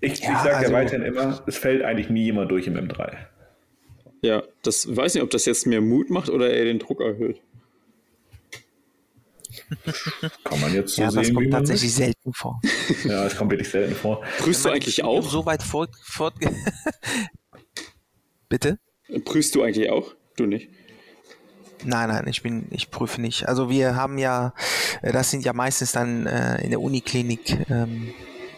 ich, 0.02 0.20
ja, 0.20 0.32
ich 0.32 0.38
sage 0.40 0.56
also, 0.58 0.72
ja 0.72 0.78
weiterhin 0.78 1.06
immer, 1.06 1.42
es 1.46 1.58
fällt 1.58 1.84
eigentlich 1.84 2.10
nie 2.10 2.24
jemand 2.24 2.52
durch 2.52 2.68
im 2.68 2.76
M3. 2.76 3.18
Ja, 4.22 4.44
das 4.64 4.94
weiß 4.94 5.14
nicht, 5.14 5.24
ob 5.24 5.30
das 5.30 5.46
jetzt 5.46 5.68
mehr 5.68 5.82
Mut 5.82 6.10
macht 6.10 6.30
oder 6.30 6.52
eher 6.52 6.66
den 6.66 6.80
Druck 6.80 7.02
erhöht. 7.02 7.42
Kann 10.43 10.62
man 10.62 10.74
jetzt 10.74 10.95
so 10.95 11.02
ja, 11.02 11.12
sehen. 11.12 11.24
Das 11.24 11.34
kommt 11.34 11.52
tatsächlich 11.52 11.93
selten 11.93 12.34
vor. 12.34 12.62
Ja, 13.06 13.26
es 13.26 13.36
kommt 13.36 13.52
wirklich 13.52 13.69
selten 13.69 13.95
vor. 13.95 14.22
Prüfst 14.39 14.65
du 14.65 14.69
eigentlich 14.69 15.04
auch? 15.04 15.30
So 15.30 15.45
weit 15.45 15.63
fort. 15.63 15.91
fort 16.04 16.36
Bitte? 18.50 18.80
Prüfst 19.26 19.56
du 19.56 19.63
eigentlich 19.63 19.89
auch? 19.89 20.13
Du 20.36 20.45
nicht? 20.45 20.69
Nein, 21.86 22.10
nein, 22.10 22.28
ich 22.28 22.41
bin, 22.41 22.67
ich 22.72 22.91
prüfe 22.91 23.22
nicht. 23.22 23.48
Also 23.48 23.69
wir 23.69 23.95
haben 23.95 24.17
ja, 24.17 24.54
äh, 25.02 25.12
das 25.12 25.32
sind 25.32 25.45
ja 25.45 25.54
meistens 25.54 25.93
dann 25.93 26.26
äh, 26.26 26.62
in 26.62 26.72
der 26.72 26.82
Uniklinik 26.82 27.69
ähm, 27.69 28.13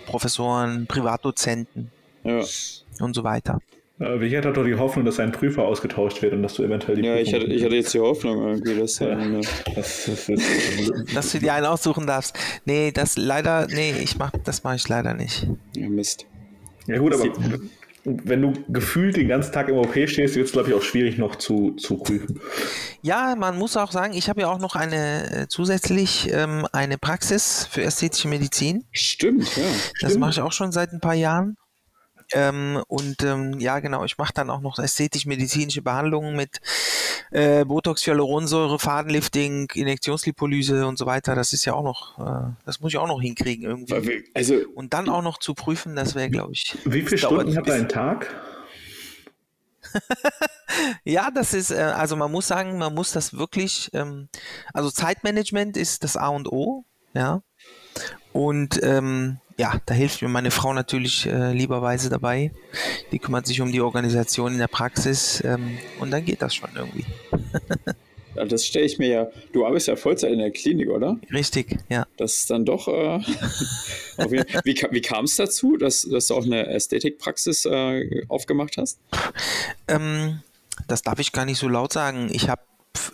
Professoren, 0.05 0.87
Privatdozenten 0.87 1.91
ja. 2.23 2.43
und 2.99 3.13
so 3.13 3.23
weiter. 3.23 3.59
Äh, 4.01 4.13
Richard 4.13 4.47
hat 4.47 4.57
doch 4.57 4.65
die 4.65 4.75
Hoffnung, 4.75 5.05
dass 5.05 5.17
sein 5.17 5.31
Prüfer 5.31 5.63
ausgetauscht 5.63 6.23
wird 6.23 6.33
und 6.33 6.41
dass 6.41 6.55
du 6.55 6.63
eventuell 6.63 6.95
die 6.95 7.03
Ja, 7.05 7.15
ich 7.17 7.33
hatte, 7.33 7.45
ich 7.45 7.63
hatte, 7.63 7.75
jetzt 7.75 7.93
die 7.93 7.99
Hoffnung 7.99 8.47
irgendwie, 8.47 8.79
dass, 8.79 8.97
ja. 8.97 9.09
eine, 9.09 9.41
das, 9.75 10.05
das, 10.05 10.31
dass 11.13 11.31
du 11.31 11.39
dir 11.39 11.53
einen 11.53 11.67
aussuchen 11.67 12.07
darfst. 12.07 12.35
Nee, 12.65 12.91
das 12.91 13.15
leider, 13.15 13.67
nee, 13.67 13.93
ich 14.01 14.17
mach, 14.17 14.31
das 14.43 14.63
mache 14.63 14.77
ich 14.77 14.89
leider 14.89 15.13
nicht. 15.13 15.45
Ja, 15.75 15.87
Mist. 15.87 16.25
Ja 16.87 16.97
gut, 16.97 17.13
aber 17.13 17.25
wenn 18.03 18.41
du 18.41 18.53
gefühlt 18.69 19.17
den 19.17 19.27
ganzen 19.27 19.51
Tag 19.51 19.69
im 19.69 19.77
OP 19.77 19.93
stehst, 19.93 20.35
wird 20.35 20.47
es, 20.47 20.51
glaube 20.51 20.69
ich, 20.69 20.73
auch 20.73 20.81
schwierig 20.81 21.19
noch 21.19 21.35
zu, 21.35 21.73
zu 21.73 21.97
prüfen. 21.97 22.41
Ja, 23.03 23.35
man 23.37 23.59
muss 23.59 23.77
auch 23.77 23.91
sagen, 23.91 24.15
ich 24.15 24.27
habe 24.29 24.41
ja 24.41 24.51
auch 24.51 24.57
noch 24.57 24.75
eine 24.75 25.43
äh, 25.43 25.47
zusätzlich 25.47 26.27
ähm, 26.33 26.65
eine 26.71 26.97
Praxis 26.97 27.67
für 27.69 27.83
ästhetische 27.83 28.27
Medizin. 28.27 28.83
Stimmt, 28.91 29.55
ja. 29.55 29.63
Das 30.01 30.17
mache 30.17 30.31
ich 30.31 30.41
auch 30.41 30.53
schon 30.53 30.71
seit 30.71 30.91
ein 30.91 30.99
paar 30.99 31.13
Jahren. 31.13 31.57
Ähm, 32.33 32.81
und 32.87 33.23
ähm, 33.23 33.59
ja, 33.59 33.79
genau, 33.79 34.05
ich 34.05 34.17
mache 34.17 34.33
dann 34.33 34.49
auch 34.49 34.61
noch 34.61 34.79
ästhetisch-medizinische 34.79 35.81
Behandlungen 35.81 36.35
mit 36.35 36.61
äh, 37.31 37.65
Botox, 37.65 38.05
Hyaluronsäure, 38.05 38.79
Fadenlifting, 38.79 39.69
Injektionslipolyse 39.73 40.85
und 40.85 40.97
so 40.97 41.05
weiter. 41.05 41.35
Das 41.35 41.53
ist 41.53 41.65
ja 41.65 41.73
auch 41.73 41.83
noch, 41.83 42.19
äh, 42.19 42.53
das 42.65 42.79
muss 42.79 42.93
ich 42.93 42.97
auch 42.97 43.07
noch 43.07 43.21
hinkriegen 43.21 43.65
irgendwie. 43.65 44.25
Also, 44.33 44.55
und 44.75 44.93
dann 44.93 45.09
auch 45.09 45.21
noch 45.21 45.39
zu 45.39 45.53
prüfen, 45.53 45.95
das 45.95 46.15
wäre, 46.15 46.29
glaube 46.29 46.53
ich. 46.53 46.77
Wie 46.85 47.01
viele 47.01 47.17
Stunden 47.17 47.55
hat 47.55 47.67
dein 47.67 47.89
Tag? 47.89 48.33
ja, 51.03 51.31
das 51.31 51.53
ist, 51.53 51.71
äh, 51.71 51.79
also 51.79 52.15
man 52.15 52.31
muss 52.31 52.47
sagen, 52.47 52.77
man 52.77 52.93
muss 52.93 53.11
das 53.11 53.33
wirklich, 53.33 53.89
ähm, 53.93 54.29
also 54.73 54.89
Zeitmanagement 54.89 55.77
ist 55.77 56.03
das 56.03 56.17
A 56.17 56.29
und 56.29 56.51
O, 56.51 56.85
ja. 57.13 57.41
Und 58.33 58.81
ähm, 58.83 59.39
ja, 59.57 59.79
da 59.85 59.93
hilft 59.93 60.21
mir 60.21 60.27
meine 60.27 60.51
Frau 60.51 60.73
natürlich 60.73 61.25
äh, 61.25 61.53
lieberweise 61.53 62.09
dabei. 62.09 62.51
Die 63.11 63.19
kümmert 63.19 63.45
sich 63.45 63.61
um 63.61 63.71
die 63.71 63.81
Organisation 63.81 64.53
in 64.53 64.59
der 64.59 64.67
Praxis 64.67 65.43
ähm, 65.45 65.77
und 65.99 66.11
dann 66.11 66.25
geht 66.25 66.41
das 66.41 66.55
schon 66.55 66.69
irgendwie. 66.75 67.05
ja, 68.35 68.45
das 68.45 68.65
stelle 68.65 68.85
ich 68.85 68.97
mir 68.97 69.07
ja. 69.07 69.27
Du 69.53 69.65
arbeitest 69.65 69.87
ja 69.87 69.95
Vollzeit 69.95 70.31
in 70.31 70.39
der 70.39 70.51
Klinik, 70.51 70.89
oder? 70.89 71.19
Richtig, 71.31 71.77
ja. 71.89 72.05
Das 72.17 72.33
ist 72.33 72.49
dann 72.49 72.65
doch. 72.65 72.87
Äh, 72.87 73.19
wie 74.29 74.43
wie 74.91 75.01
kam 75.01 75.25
es 75.25 75.35
dazu, 75.35 75.77
dass, 75.77 76.03
dass 76.03 76.27
du 76.27 76.35
auch 76.35 76.45
eine 76.45 76.67
Ästhetikpraxis 76.67 77.65
äh, 77.65 78.25
aufgemacht 78.29 78.77
hast? 78.77 78.99
Ähm, 79.87 80.41
das 80.87 81.01
darf 81.01 81.19
ich 81.19 81.31
gar 81.31 81.45
nicht 81.45 81.59
so 81.59 81.67
laut 81.67 81.93
sagen. 81.93 82.29
Ich 82.31 82.49
habe 82.49 82.61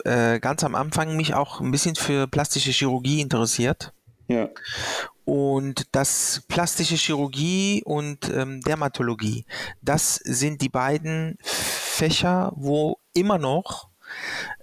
äh, 0.06 0.40
ganz 0.40 0.64
am 0.64 0.76
Anfang 0.76 1.16
mich 1.16 1.34
auch 1.34 1.62
ein 1.62 1.72
bisschen 1.72 1.96
für 1.96 2.28
plastische 2.28 2.72
Chirurgie 2.72 3.22
interessiert. 3.22 3.94
Ja. 4.28 4.50
Und 5.26 5.88
das 5.94 6.44
plastische 6.48 6.96
Chirurgie 6.96 7.84
und 7.86 8.30
ähm, 8.30 8.62
Dermatologie, 8.62 9.46
das 9.82 10.16
sind 10.16 10.62
die 10.62 10.70
beiden 10.70 11.38
Fächer, 11.42 12.54
wo 12.56 13.00
immer 13.14 13.38
noch 13.38 13.87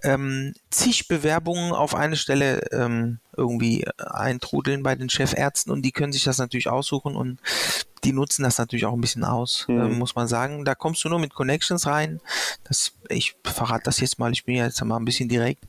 ähm, 0.03 0.53
zig 0.69 1.07
Bewerbungen 1.07 1.71
auf 1.71 1.95
eine 1.95 2.15
Stelle 2.15 2.61
ähm, 2.71 3.19
irgendwie 3.35 3.85
eintrudeln 3.97 4.83
bei 4.83 4.95
den 4.95 5.09
Chefärzten 5.09 5.71
und 5.71 5.81
die 5.81 5.91
können 5.91 6.13
sich 6.13 6.23
das 6.23 6.37
natürlich 6.37 6.69
aussuchen 6.69 7.15
und 7.15 7.39
die 8.05 8.13
nutzen 8.13 8.43
das 8.43 8.57
natürlich 8.57 8.85
auch 8.85 8.93
ein 8.93 9.01
bisschen 9.01 9.23
aus, 9.23 9.65
mhm. 9.67 9.81
äh, 9.81 9.87
muss 9.89 10.15
man 10.15 10.27
sagen. 10.27 10.63
Da 10.63 10.75
kommst 10.75 11.03
du 11.03 11.09
nur 11.09 11.19
mit 11.19 11.33
Connections 11.33 11.87
rein. 11.87 12.21
Das, 12.63 12.93
ich 13.09 13.35
verrate 13.43 13.83
das 13.85 13.99
jetzt 13.99 14.19
mal, 14.19 14.31
ich 14.31 14.45
bin 14.45 14.55
ja 14.55 14.65
jetzt 14.65 14.83
mal 14.83 14.97
ein 14.97 15.05
bisschen 15.05 15.27
direkt. 15.27 15.63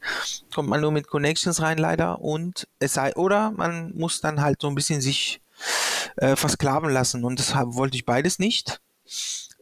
Kommt 0.54 0.68
man 0.68 0.80
nur 0.80 0.92
mit 0.92 1.08
Connections 1.08 1.62
rein, 1.62 1.78
leider. 1.78 2.20
Und 2.20 2.68
es 2.78 2.94
sei, 2.94 3.14
oder 3.16 3.52
man 3.52 3.92
muss 3.96 4.20
dann 4.20 4.42
halt 4.42 4.60
so 4.60 4.68
ein 4.68 4.74
bisschen 4.74 5.00
sich 5.00 5.40
äh, 6.16 6.36
versklaven 6.36 6.90
lassen. 6.90 7.24
Und 7.24 7.38
deshalb 7.38 7.74
wollte 7.74 7.96
ich 7.96 8.04
beides 8.04 8.38
nicht. 8.38 8.80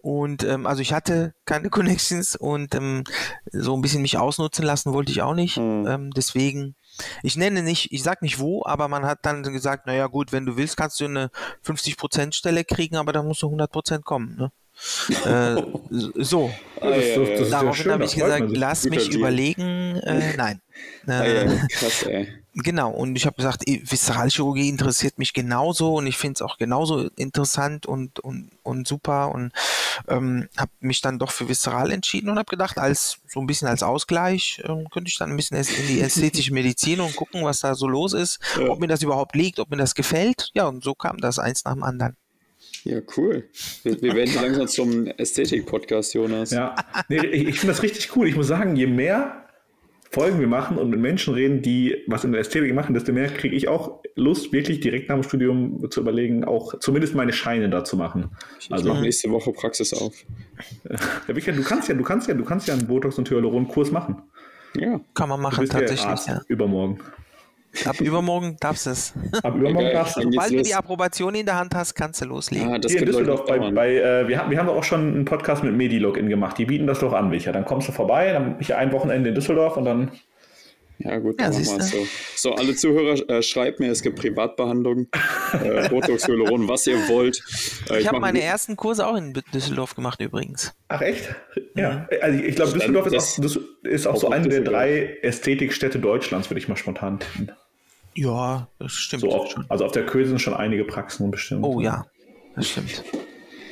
Und 0.04 0.44
ähm, 0.44 0.66
also 0.66 0.82
ich 0.82 0.92
hatte 0.92 1.32
keine 1.46 1.70
Connections 1.70 2.36
und 2.36 2.74
ähm, 2.74 3.04
so 3.50 3.74
ein 3.74 3.80
bisschen 3.80 4.02
mich 4.02 4.18
ausnutzen 4.18 4.62
lassen 4.62 4.92
wollte 4.92 5.10
ich 5.10 5.22
auch 5.22 5.32
nicht. 5.32 5.56
Mhm. 5.56 5.86
Ähm, 5.88 6.10
deswegen, 6.10 6.74
ich 7.22 7.36
nenne 7.36 7.62
nicht, 7.62 7.90
ich 7.90 8.02
sag 8.02 8.20
nicht 8.20 8.38
wo, 8.38 8.62
aber 8.66 8.88
man 8.88 9.06
hat 9.06 9.20
dann 9.22 9.42
gesagt, 9.42 9.86
naja 9.86 10.08
gut, 10.08 10.30
wenn 10.30 10.44
du 10.44 10.58
willst, 10.58 10.76
kannst 10.76 11.00
du 11.00 11.06
eine 11.06 11.30
50% 11.66 12.34
Stelle 12.34 12.64
kriegen, 12.64 12.96
aber 12.96 13.14
dann 13.14 13.26
musst 13.26 13.40
du 13.40 13.46
100% 13.46 14.02
kommen. 14.02 14.36
Ne? 14.36 14.52
äh, 15.24 15.62
so. 16.22 16.52
Ah, 16.82 16.90
ja, 16.90 16.96
ja, 16.98 17.48
Daraufhin 17.48 17.86
ja 17.86 17.92
habe 17.94 18.04
ich 18.04 18.14
gesagt, 18.14 18.44
lass 18.50 18.84
mich 18.84 19.10
überlegen. 19.10 19.96
Äh, 19.96 20.36
nein. 20.36 20.60
Äh, 21.06 21.12
ah, 21.12 21.26
ja, 21.26 21.66
krass, 21.68 22.02
ey. 22.02 22.43
Genau, 22.56 22.90
und 22.90 23.16
ich 23.16 23.26
habe 23.26 23.34
gesagt, 23.34 23.64
Viszeralchirurgie 23.66 24.68
interessiert 24.68 25.18
mich 25.18 25.32
genauso 25.32 25.94
und 25.94 26.06
ich 26.06 26.16
finde 26.16 26.34
es 26.34 26.42
auch 26.42 26.56
genauso 26.56 27.08
interessant 27.16 27.84
und, 27.84 28.20
und, 28.20 28.50
und 28.62 28.86
super 28.86 29.32
und 29.34 29.52
ähm, 30.06 30.48
habe 30.56 30.70
mich 30.78 31.00
dann 31.00 31.18
doch 31.18 31.32
für 31.32 31.48
Viszeral 31.48 31.90
entschieden 31.90 32.30
und 32.30 32.38
habe 32.38 32.48
gedacht, 32.48 32.78
als 32.78 33.18
so 33.26 33.40
ein 33.40 33.48
bisschen 33.48 33.66
als 33.66 33.82
Ausgleich 33.82 34.62
ähm, 34.64 34.88
könnte 34.90 35.08
ich 35.08 35.18
dann 35.18 35.30
ein 35.30 35.36
bisschen 35.36 35.56
in 35.56 35.88
die 35.88 36.00
ästhetische 36.00 36.54
Medizin 36.54 37.00
und 37.00 37.16
gucken, 37.16 37.42
was 37.42 37.58
da 37.60 37.74
so 37.74 37.88
los 37.88 38.12
ist, 38.12 38.38
ja. 38.56 38.68
ob 38.68 38.78
mir 38.78 38.86
das 38.86 39.02
überhaupt 39.02 39.34
liegt, 39.34 39.58
ob 39.58 39.70
mir 39.70 39.76
das 39.76 39.96
gefällt. 39.96 40.50
Ja, 40.54 40.68
und 40.68 40.84
so 40.84 40.94
kam 40.94 41.18
das 41.18 41.40
eins 41.40 41.64
nach 41.64 41.74
dem 41.74 41.82
anderen. 41.82 42.16
Ja, 42.84 43.00
cool. 43.16 43.48
Wir, 43.82 44.00
wir 44.00 44.14
werden 44.14 44.34
langsam 44.40 44.68
zum 44.68 45.06
Ästhetik-Podcast, 45.08 46.14
Jonas. 46.14 46.50
Ja, 46.50 46.76
nee, 47.08 47.18
ich 47.18 47.58
finde 47.58 47.74
das 47.74 47.82
richtig 47.82 48.14
cool. 48.14 48.28
Ich 48.28 48.36
muss 48.36 48.46
sagen, 48.46 48.76
je 48.76 48.86
mehr 48.86 49.43
Folgen 50.14 50.38
wir 50.38 50.46
machen 50.46 50.78
und 50.78 50.90
mit 50.90 51.00
Menschen 51.00 51.34
reden, 51.34 51.60
die 51.60 51.96
was 52.06 52.22
in 52.22 52.30
der 52.30 52.40
Ästhetik 52.40 52.72
machen, 52.72 52.94
desto 52.94 53.12
mehr 53.12 53.28
kriege 53.28 53.56
ich 53.56 53.66
auch 53.66 54.00
Lust, 54.14 54.52
wirklich 54.52 54.78
direkt 54.78 55.08
nach 55.08 55.16
dem 55.16 55.24
Studium 55.24 55.90
zu 55.90 56.00
überlegen, 56.00 56.44
auch 56.44 56.78
zumindest 56.78 57.16
meine 57.16 57.32
Scheine 57.32 57.68
da 57.68 57.82
zu 57.82 57.96
machen. 57.96 58.30
Ich 58.60 58.70
also 58.70 58.88
mache 58.88 59.02
nächste 59.02 59.28
Woche 59.32 59.52
Praxis 59.52 59.92
auf. 59.92 60.14
Ja, 60.88 61.34
du 61.34 61.62
kannst 61.62 61.88
ja, 61.88 61.94
du 61.96 62.04
kannst 62.04 62.28
ja, 62.28 62.34
du 62.34 62.44
kannst 62.44 62.68
ja 62.68 62.74
einen 62.74 62.86
Botox 62.86 63.18
und 63.18 63.28
Hyaluron-Kurs 63.28 63.90
machen. 63.90 64.22
Ja. 64.76 65.00
Kann 65.14 65.28
man 65.28 65.40
machen, 65.40 65.68
tatsächlich. 65.68 66.26
Ja, 66.26 66.42
Übermorgen. 66.46 67.00
Ab 67.84 68.00
übermorgen 68.00 68.56
darfst 68.60 68.86
du 68.86 68.90
es. 68.90 69.12
Ab 69.42 69.56
übermorgen 69.56 69.90
darfst 69.92 70.16
du. 70.16 70.22
Sobald 70.22 70.52
du 70.52 70.62
die 70.62 70.74
Approbation 70.74 71.34
in 71.34 71.46
der 71.46 71.58
Hand 71.58 71.74
hast, 71.74 71.94
kannst 71.94 72.20
du 72.20 72.26
loslegen. 72.26 72.68
Ah, 72.68 72.78
das 72.78 72.92
Hier 72.92 73.00
in 73.00 73.06
Düsseldorf, 73.06 73.44
bei, 73.46 73.58
bei 73.58 73.96
äh, 73.96 74.28
wir, 74.28 74.38
haben, 74.38 74.50
wir 74.50 74.58
haben 74.58 74.68
auch 74.68 74.84
schon 74.84 75.00
einen 75.00 75.24
Podcast 75.24 75.64
mit 75.64 75.74
Medilogin 75.74 76.28
gemacht. 76.28 76.58
Die 76.58 76.66
bieten 76.66 76.86
das 76.86 77.00
doch 77.00 77.12
an, 77.12 77.30
Micha. 77.30 77.52
Dann 77.52 77.64
kommst 77.64 77.88
du 77.88 77.92
vorbei, 77.92 78.32
dann 78.32 78.44
bin 78.44 78.56
ich 78.60 78.74
ein 78.74 78.92
Wochenende 78.92 79.30
in 79.30 79.34
Düsseldorf 79.34 79.76
und 79.76 79.84
dann 79.84 80.12
ja, 80.98 81.18
gut, 81.18 81.40
ja, 81.40 81.48
machen 81.48 81.66
wir 81.66 81.82
so. 81.82 82.06
So, 82.36 82.54
alle 82.54 82.74
Zuhörer, 82.74 83.28
äh, 83.28 83.42
schreibt 83.42 83.80
mir, 83.80 83.90
es 83.90 84.02
gibt 84.02 84.18
Privatbehandlung, 84.18 85.08
äh, 85.52 85.88
Botox, 85.90 86.28
Hyaluron, 86.28 86.68
was 86.68 86.86
ihr 86.86 87.08
wollt. 87.08 87.42
Äh, 87.90 87.94
ich, 87.94 88.00
ich 88.02 88.08
habe 88.08 88.20
meine 88.20 88.40
ersten 88.40 88.76
Kurse 88.76 89.06
auch 89.06 89.16
in 89.16 89.32
Düsseldorf 89.52 89.96
gemacht 89.96 90.20
übrigens. 90.20 90.72
Ach 90.88 91.00
echt? 91.00 91.34
Ja. 91.74 92.06
Mhm. 92.10 92.18
Also 92.22 92.38
ich 92.38 92.54
glaube, 92.54 92.72
Düsseldorf 92.72 93.06
ist 93.06 93.40
auch, 93.40 93.60
ist 93.82 94.06
auch 94.06 94.16
so 94.16 94.30
eine 94.30 94.48
der 94.48 94.60
drei 94.60 95.18
Ästhetikstädte 95.22 95.98
Deutschlands, 95.98 96.48
würde 96.48 96.60
ich 96.60 96.68
mal 96.68 96.76
spontan 96.76 97.18
tippen. 97.18 97.52
Ja, 98.14 98.68
das 98.78 98.92
stimmt. 98.92 99.22
So 99.22 99.30
auf, 99.30 99.54
also 99.68 99.84
auf 99.84 99.92
der 99.92 100.06
Köse 100.06 100.30
sind 100.30 100.40
schon 100.40 100.54
einige 100.54 100.84
Praxen 100.84 101.30
bestimmt. 101.30 101.64
Oh 101.64 101.80
ja, 101.80 102.06
das 102.54 102.68
stimmt. 102.68 103.04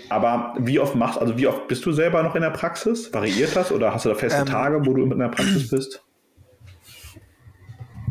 Aber 0.09 0.55
wie 0.59 0.79
oft 0.79 0.95
machst, 0.95 1.19
also 1.19 1.39
wie 1.39 1.47
oft 1.47 1.69
bist 1.69 1.87
du 1.87 1.93
selber 1.93 2.23
noch 2.23 2.35
in 2.35 2.43
der 2.43 2.51
Praxis? 2.51 3.13
Variiert 3.15 3.57
das 3.57 3.73
oder 3.73 3.95
hast 3.95 4.05
du 4.05 4.11
da 4.11 4.15
feste 4.15 4.41
ähm, 4.41 4.47
Tage, 4.47 4.85
wo 4.85 4.93
du 4.93 5.05
in 5.05 5.19
der 5.19 5.29
Praxis 5.29 5.71
bist? 5.71 6.05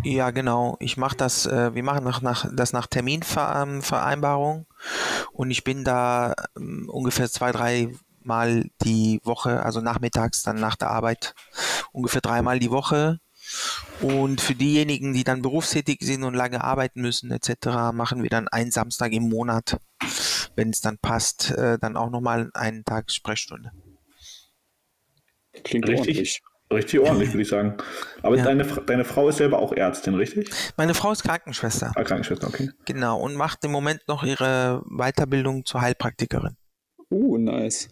Ja, 0.04 0.32
genau. 0.32 0.78
Ich 0.80 0.98
mache 0.98 1.16
das, 1.16 1.46
äh, 1.46 1.76
wir 1.76 1.84
machen 1.84 2.04
nach, 2.04 2.22
nach, 2.22 2.48
das 2.52 2.74
nach 2.74 2.88
Terminvereinbarung 2.88 4.66
und 5.32 5.52
ich 5.52 5.64
bin 5.64 5.84
da 5.84 6.34
ähm, 6.58 6.90
ungefähr 6.90 7.30
zwei, 7.30 7.52
drei 7.52 7.90
Mal 8.24 8.70
die 8.84 9.20
Woche, 9.24 9.64
also 9.64 9.82
nachmittags 9.82 10.44
dann 10.44 10.60
nach 10.60 10.76
der 10.76 10.92
Arbeit, 10.92 11.34
ungefähr 11.92 12.22
dreimal 12.22 12.60
die 12.60 12.70
Woche 12.70 13.20
und 14.02 14.42
für 14.42 14.56
diejenigen, 14.56 15.14
die 15.14 15.24
dann 15.24 15.42
berufstätig 15.42 16.00
sind 16.02 16.24
und 16.24 16.34
lange 16.34 16.64
arbeiten 16.64 17.02
müssen 17.02 17.32
etc., 17.32 17.94
machen 17.94 18.24
wir 18.24 18.30
dann 18.30 18.48
einen 18.48 18.72
Samstag 18.72 19.12
im 19.14 19.30
Monat, 19.30 19.78
wenn 20.56 20.70
es 20.70 20.82
dann 20.82 20.98
passt, 20.98 21.52
äh, 21.52 21.78
dann 21.80 21.98
auch 21.98 22.10
nochmal 22.10 22.50
einen 22.54 22.84
Tag 22.84 23.12
Sprechstunde. 23.12 23.72
Klingt 25.64 25.88
richtig. 25.88 26.18
Ordentlich. 26.18 26.42
Richtig 26.72 27.02
ordentlich, 27.02 27.30
würde 27.32 27.42
ich 27.42 27.50
sagen. 27.50 27.76
Aber 28.22 28.38
ja. 28.38 28.46
deine, 28.46 28.64
deine 28.64 29.04
Frau 29.04 29.28
ist 29.28 29.38
selber 29.38 29.60
auch 29.60 29.74
Ärztin, 29.74 30.16
richtig? 30.16 30.50
Meine 30.78 30.94
Frau 30.94 31.12
ist 31.12 31.22
Krankenschwester. 31.22 31.92
Ah, 31.96 32.04
Krankenschwester, 32.06 32.48
okay. 32.48 32.70
Genau, 32.86 33.20
und 33.20 33.36
macht 33.36 33.66
im 33.66 33.72
Moment 33.72 34.00
noch 34.08 34.24
ihre 34.24 34.82
Weiterbildung 34.86 35.66
zur 35.66 35.82
Heilpraktikerin. 35.82 36.56
Uh, 37.10 37.38
nice 37.38 37.90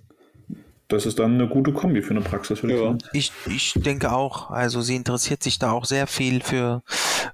das 0.90 1.06
ist 1.06 1.20
dann 1.20 1.36
eine 1.36 1.48
gute 1.48 1.72
Kombi 1.72 2.02
für 2.02 2.12
eine 2.12 2.22
Praxis, 2.22 2.64
würde 2.64 2.76
ja. 2.76 2.82
ich 2.82 2.88
sagen. 2.88 2.98
Ich, 3.14 3.32
ich 3.48 3.74
denke 3.76 4.12
auch. 4.12 4.50
Also 4.50 4.82
sie 4.82 4.96
interessiert 4.96 5.44
sich 5.44 5.60
da 5.60 5.72
auch 5.72 5.86
sehr 5.86 6.08
viel 6.08 6.42
für 6.42 6.82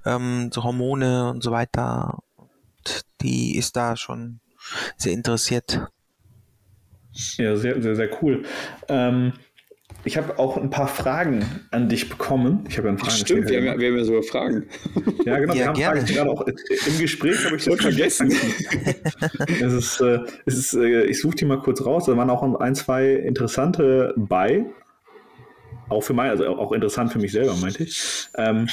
ähm, 0.05 0.51
so 0.53 0.63
Hormone 0.63 1.31
und 1.31 1.41
so 1.41 1.51
weiter. 1.51 2.19
Und 2.35 3.05
die 3.21 3.57
ist 3.57 3.77
da 3.77 3.95
schon 3.95 4.41
sehr 4.97 5.13
interessiert. 5.13 5.87
Ja, 7.37 7.55
sehr, 7.55 7.81
sehr, 7.81 7.95
sehr 7.95 8.09
cool. 8.21 8.43
Ähm, 8.89 9.33
ich 10.05 10.17
habe 10.17 10.37
auch 10.37 10.55
ein 10.55 10.69
paar 10.69 10.87
Fragen 10.87 11.43
an 11.71 11.89
dich 11.89 12.09
bekommen. 12.09 12.63
Ich 12.69 12.77
habe 12.77 12.89
ja 12.89 12.97
Fragen 12.97 13.11
Stimmt, 13.11 13.49
wir 13.49 13.57
haben, 13.57 13.65
ja, 13.65 13.79
wir 13.79 13.87
haben 13.89 13.97
ja 13.97 14.03
sogar 14.03 14.23
Fragen. 14.23 14.67
Ja, 15.25 15.39
genau. 15.39 15.53
Ja, 15.53 15.59
wir 15.59 15.67
haben 15.67 15.73
gerne. 15.75 16.01
Fragen 16.01 16.13
gerade 16.13 16.29
auch 16.29 16.41
im 16.45 16.99
Gespräch, 16.99 17.43
habe 17.43 17.55
ich 17.55 17.65
das 17.65 17.81
vergessen. 17.81 18.31
es 19.47 19.73
ist, 19.73 20.01
äh, 20.01 20.19
es 20.45 20.57
ist, 20.57 20.73
äh, 20.75 21.05
ich 21.05 21.19
suche 21.19 21.35
die 21.35 21.45
mal 21.45 21.59
kurz 21.59 21.83
raus. 21.83 22.05
Da 22.05 22.15
waren 22.15 22.29
auch 22.29 22.43
ein, 22.59 22.75
zwei 22.75 23.13
interessante 23.13 24.13
bei. 24.15 24.65
Auch 25.89 26.01
für 26.01 26.13
mich, 26.13 26.23
also 26.23 26.45
auch 26.47 26.71
interessant 26.71 27.11
für 27.11 27.19
mich 27.19 27.31
selber, 27.31 27.55
meinte 27.55 27.83
ich. 27.83 28.27
Ähm, 28.37 28.69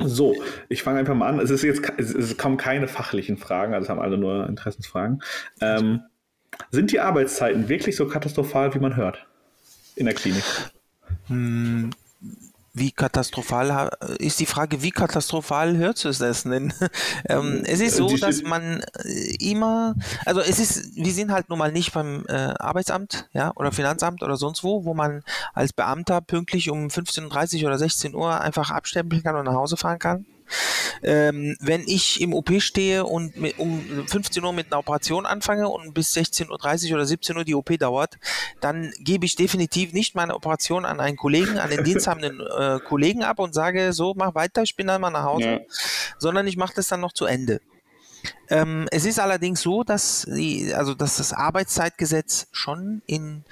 so, 0.00 0.34
ich 0.68 0.82
fange 0.82 0.98
einfach 0.98 1.14
mal 1.14 1.28
an. 1.28 1.38
Es 1.38 1.50
ist 1.50 1.62
jetzt 1.62 1.82
es, 1.98 2.14
es 2.14 2.36
kommen 2.36 2.56
keine 2.56 2.88
fachlichen 2.88 3.36
Fragen, 3.36 3.74
also 3.74 3.84
es 3.84 3.90
haben 3.90 4.00
alle 4.00 4.18
nur 4.18 4.48
Interessensfragen. 4.48 5.22
Ähm, 5.60 6.00
sind 6.72 6.90
die 6.90 6.98
Arbeitszeiten 6.98 7.68
wirklich 7.68 7.94
so 7.94 8.08
katastrophal, 8.08 8.74
wie 8.74 8.80
man 8.80 8.96
hört? 8.96 9.27
In 9.98 10.06
der 10.06 10.14
Klinik? 10.14 10.44
Hm, 11.26 11.90
wie 12.72 12.92
katastrophal 12.92 13.90
ist 14.18 14.38
die 14.40 14.46
Frage, 14.46 14.82
wie 14.82 14.90
katastrophal 14.90 15.76
hört 15.76 16.04
es 16.04 16.18
das 16.18 16.44
denn? 16.44 16.72
ähm, 17.28 17.62
es 17.64 17.80
ist 17.80 17.96
so, 17.96 18.16
dass 18.16 18.42
man 18.42 18.82
äh, 19.04 19.34
immer, 19.40 19.96
also 20.24 20.40
es 20.40 20.58
ist, 20.58 20.94
wir 20.94 21.12
sind 21.12 21.32
halt 21.32 21.48
nun 21.48 21.58
mal 21.58 21.72
nicht 21.72 21.92
beim 21.92 22.24
äh, 22.28 22.54
Arbeitsamt, 22.58 23.28
ja, 23.32 23.52
oder 23.56 23.72
Finanzamt 23.72 24.22
oder 24.22 24.36
sonst 24.36 24.62
wo, 24.62 24.84
wo 24.84 24.94
man 24.94 25.22
als 25.54 25.72
Beamter 25.72 26.20
pünktlich 26.20 26.70
um 26.70 26.86
15.30 26.86 27.62
Uhr 27.62 27.66
oder 27.66 27.78
16 27.78 28.14
Uhr 28.14 28.40
einfach 28.40 28.70
abstempeln 28.70 29.22
kann 29.22 29.36
und 29.36 29.46
nach 29.46 29.54
Hause 29.54 29.76
fahren 29.76 29.98
kann. 29.98 30.26
Ähm, 31.02 31.56
wenn 31.60 31.82
ich 31.86 32.20
im 32.20 32.34
OP 32.34 32.60
stehe 32.60 33.04
und 33.04 33.36
mit, 33.36 33.58
um 33.58 34.06
15 34.06 34.42
Uhr 34.42 34.52
mit 34.52 34.66
einer 34.66 34.78
Operation 34.78 35.26
anfange 35.26 35.68
und 35.68 35.94
bis 35.94 36.14
16.30 36.14 36.88
Uhr 36.88 36.94
oder 36.94 37.06
17 37.06 37.36
Uhr 37.36 37.44
die 37.44 37.54
OP 37.54 37.78
dauert, 37.78 38.18
dann 38.60 38.92
gebe 38.98 39.24
ich 39.24 39.36
definitiv 39.36 39.92
nicht 39.92 40.14
meine 40.14 40.34
Operation 40.34 40.84
an 40.84 41.00
einen 41.00 41.16
Kollegen, 41.16 41.58
an 41.58 41.70
den 41.70 41.84
diensthabenden 41.84 42.40
äh, 42.58 42.78
Kollegen 42.80 43.22
ab 43.22 43.38
und 43.38 43.54
sage, 43.54 43.92
so, 43.92 44.14
mach 44.16 44.34
weiter, 44.34 44.62
ich 44.62 44.76
bin 44.76 44.86
dann 44.86 45.00
mal 45.00 45.10
nach 45.10 45.24
Hause, 45.24 45.44
ja. 45.44 45.60
sondern 46.18 46.46
ich 46.46 46.56
mache 46.56 46.74
das 46.74 46.88
dann 46.88 47.00
noch 47.00 47.12
zu 47.12 47.26
Ende. 47.26 47.60
Ähm, 48.50 48.86
es 48.90 49.04
ist 49.04 49.20
allerdings 49.20 49.60
so, 49.60 49.84
dass, 49.84 50.26
die, 50.28 50.72
also 50.74 50.94
dass 50.94 51.16
das 51.16 51.32
Arbeitszeitgesetz 51.32 52.48
schon 52.50 53.02
in 53.06 53.44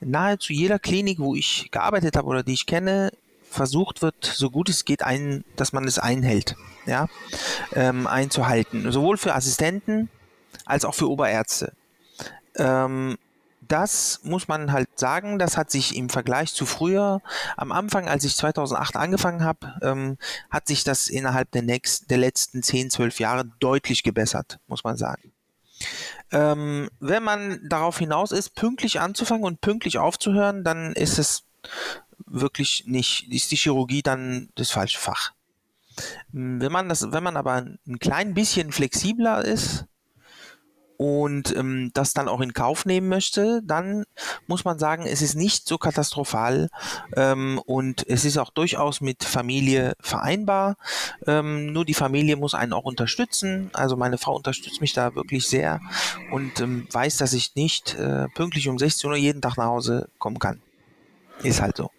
nahezu 0.00 0.52
jeder 0.52 0.78
Klinik, 0.78 1.18
wo 1.18 1.34
ich 1.34 1.70
gearbeitet 1.70 2.16
habe 2.16 2.26
oder 2.28 2.42
die 2.42 2.54
ich 2.54 2.66
kenne, 2.66 3.12
versucht 3.50 4.00
wird, 4.00 4.24
so 4.24 4.50
gut 4.50 4.68
es 4.68 4.84
geht, 4.84 5.02
ein, 5.02 5.44
dass 5.56 5.72
man 5.72 5.84
es 5.86 5.98
einhält, 5.98 6.56
ja, 6.86 7.08
ähm, 7.74 8.06
einzuhalten. 8.06 8.90
Sowohl 8.92 9.16
für 9.16 9.34
Assistenten 9.34 10.08
als 10.64 10.84
auch 10.84 10.94
für 10.94 11.10
Oberärzte. 11.10 11.72
Ähm, 12.56 13.18
das 13.60 14.20
muss 14.24 14.48
man 14.48 14.72
halt 14.72 14.88
sagen, 14.98 15.38
das 15.38 15.56
hat 15.56 15.70
sich 15.70 15.96
im 15.96 16.08
Vergleich 16.08 16.52
zu 16.52 16.66
früher, 16.66 17.20
am 17.56 17.70
Anfang, 17.70 18.08
als 18.08 18.24
ich 18.24 18.34
2008 18.36 18.96
angefangen 18.96 19.44
habe, 19.44 19.74
ähm, 19.82 20.18
hat 20.50 20.66
sich 20.66 20.82
das 20.82 21.08
innerhalb 21.08 21.50
der, 21.52 21.62
nächsten, 21.62 22.08
der 22.08 22.18
letzten 22.18 22.62
10, 22.62 22.90
12 22.90 23.20
Jahre 23.20 23.44
deutlich 23.60 24.02
gebessert, 24.02 24.58
muss 24.66 24.82
man 24.82 24.96
sagen. 24.96 25.32
Ähm, 26.32 26.90
wenn 26.98 27.22
man 27.22 27.60
darauf 27.68 27.98
hinaus 27.98 28.32
ist, 28.32 28.54
pünktlich 28.54 29.00
anzufangen 29.00 29.44
und 29.44 29.60
pünktlich 29.60 29.98
aufzuhören, 29.98 30.64
dann 30.64 30.92
ist 30.92 31.18
es 31.18 31.44
wirklich 32.26 32.84
nicht, 32.86 33.28
ist 33.30 33.50
die 33.50 33.56
Chirurgie 33.56 34.02
dann 34.02 34.48
das 34.54 34.70
falsche 34.70 34.98
Fach. 34.98 35.32
Wenn 36.32 36.72
man 36.72 36.88
das, 36.88 37.12
wenn 37.12 37.22
man 37.22 37.36
aber 37.36 37.66
ein 37.86 37.98
klein 37.98 38.34
bisschen 38.34 38.72
flexibler 38.72 39.44
ist 39.44 39.86
und 40.96 41.56
ähm, 41.56 41.90
das 41.94 42.12
dann 42.12 42.28
auch 42.28 42.40
in 42.40 42.52
Kauf 42.52 42.84
nehmen 42.84 43.08
möchte, 43.08 43.62
dann 43.64 44.04
muss 44.46 44.64
man 44.64 44.78
sagen, 44.78 45.06
es 45.06 45.22
ist 45.22 45.34
nicht 45.34 45.66
so 45.66 45.78
katastrophal 45.78 46.68
ähm, 47.16 47.58
und 47.64 48.06
es 48.06 48.24
ist 48.24 48.36
auch 48.36 48.50
durchaus 48.50 49.00
mit 49.00 49.24
Familie 49.24 49.94
vereinbar. 50.00 50.76
Ähm, 51.26 51.72
nur 51.72 51.84
die 51.84 51.94
Familie 51.94 52.36
muss 52.36 52.54
einen 52.54 52.74
auch 52.74 52.84
unterstützen. 52.84 53.70
Also 53.72 53.96
meine 53.96 54.18
Frau 54.18 54.36
unterstützt 54.36 54.82
mich 54.82 54.92
da 54.92 55.14
wirklich 55.14 55.48
sehr 55.48 55.80
und 56.32 56.60
ähm, 56.60 56.86
weiß, 56.90 57.16
dass 57.16 57.32
ich 57.32 57.54
nicht 57.54 57.94
äh, 57.94 58.28
pünktlich 58.34 58.68
um 58.68 58.78
16 58.78 59.10
Uhr 59.10 59.16
jeden 59.16 59.40
Tag 59.40 59.56
nach 59.56 59.66
Hause 59.66 60.10
kommen 60.18 60.38
kann. 60.38 60.60
Ist 61.42 61.62
halt 61.62 61.78
so. 61.78 61.90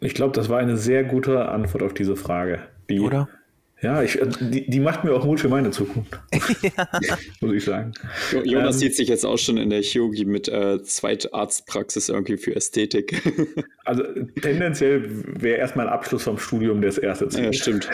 Ich 0.00 0.14
glaube, 0.14 0.32
das 0.32 0.48
war 0.48 0.58
eine 0.58 0.76
sehr 0.76 1.04
gute 1.04 1.48
Antwort 1.48 1.82
auf 1.82 1.94
diese 1.94 2.16
Frage. 2.16 2.60
Die, 2.88 3.00
Oder? 3.00 3.28
Ja, 3.82 4.02
ich, 4.02 4.20
äh, 4.20 4.26
die, 4.40 4.68
die 4.70 4.80
macht 4.80 5.04
mir 5.04 5.12
auch 5.12 5.24
Mut 5.24 5.38
für 5.38 5.50
meine 5.50 5.70
Zukunft. 5.70 6.18
ja. 6.62 7.18
Muss 7.40 7.52
ich 7.52 7.64
sagen. 7.64 7.92
Jonas 8.44 8.76
ähm, 8.76 8.80
sieht 8.80 8.96
sich 8.96 9.08
jetzt 9.08 9.26
auch 9.26 9.36
schon 9.36 9.58
in 9.58 9.68
der 9.68 9.82
Chirurgie 9.82 10.24
mit 10.24 10.48
äh, 10.48 10.82
Zweitarztpraxis 10.82 12.08
irgendwie 12.08 12.38
für 12.38 12.56
Ästhetik. 12.56 13.22
also 13.84 14.02
tendenziell 14.40 15.24
wäre 15.40 15.58
erstmal 15.58 15.88
ein 15.88 15.92
Abschluss 15.92 16.22
vom 16.22 16.38
Studium 16.38 16.80
das 16.80 16.96
erste 16.96 17.28
Ziel. 17.28 17.44
Ja, 17.44 17.52
stimmt. 17.52 17.88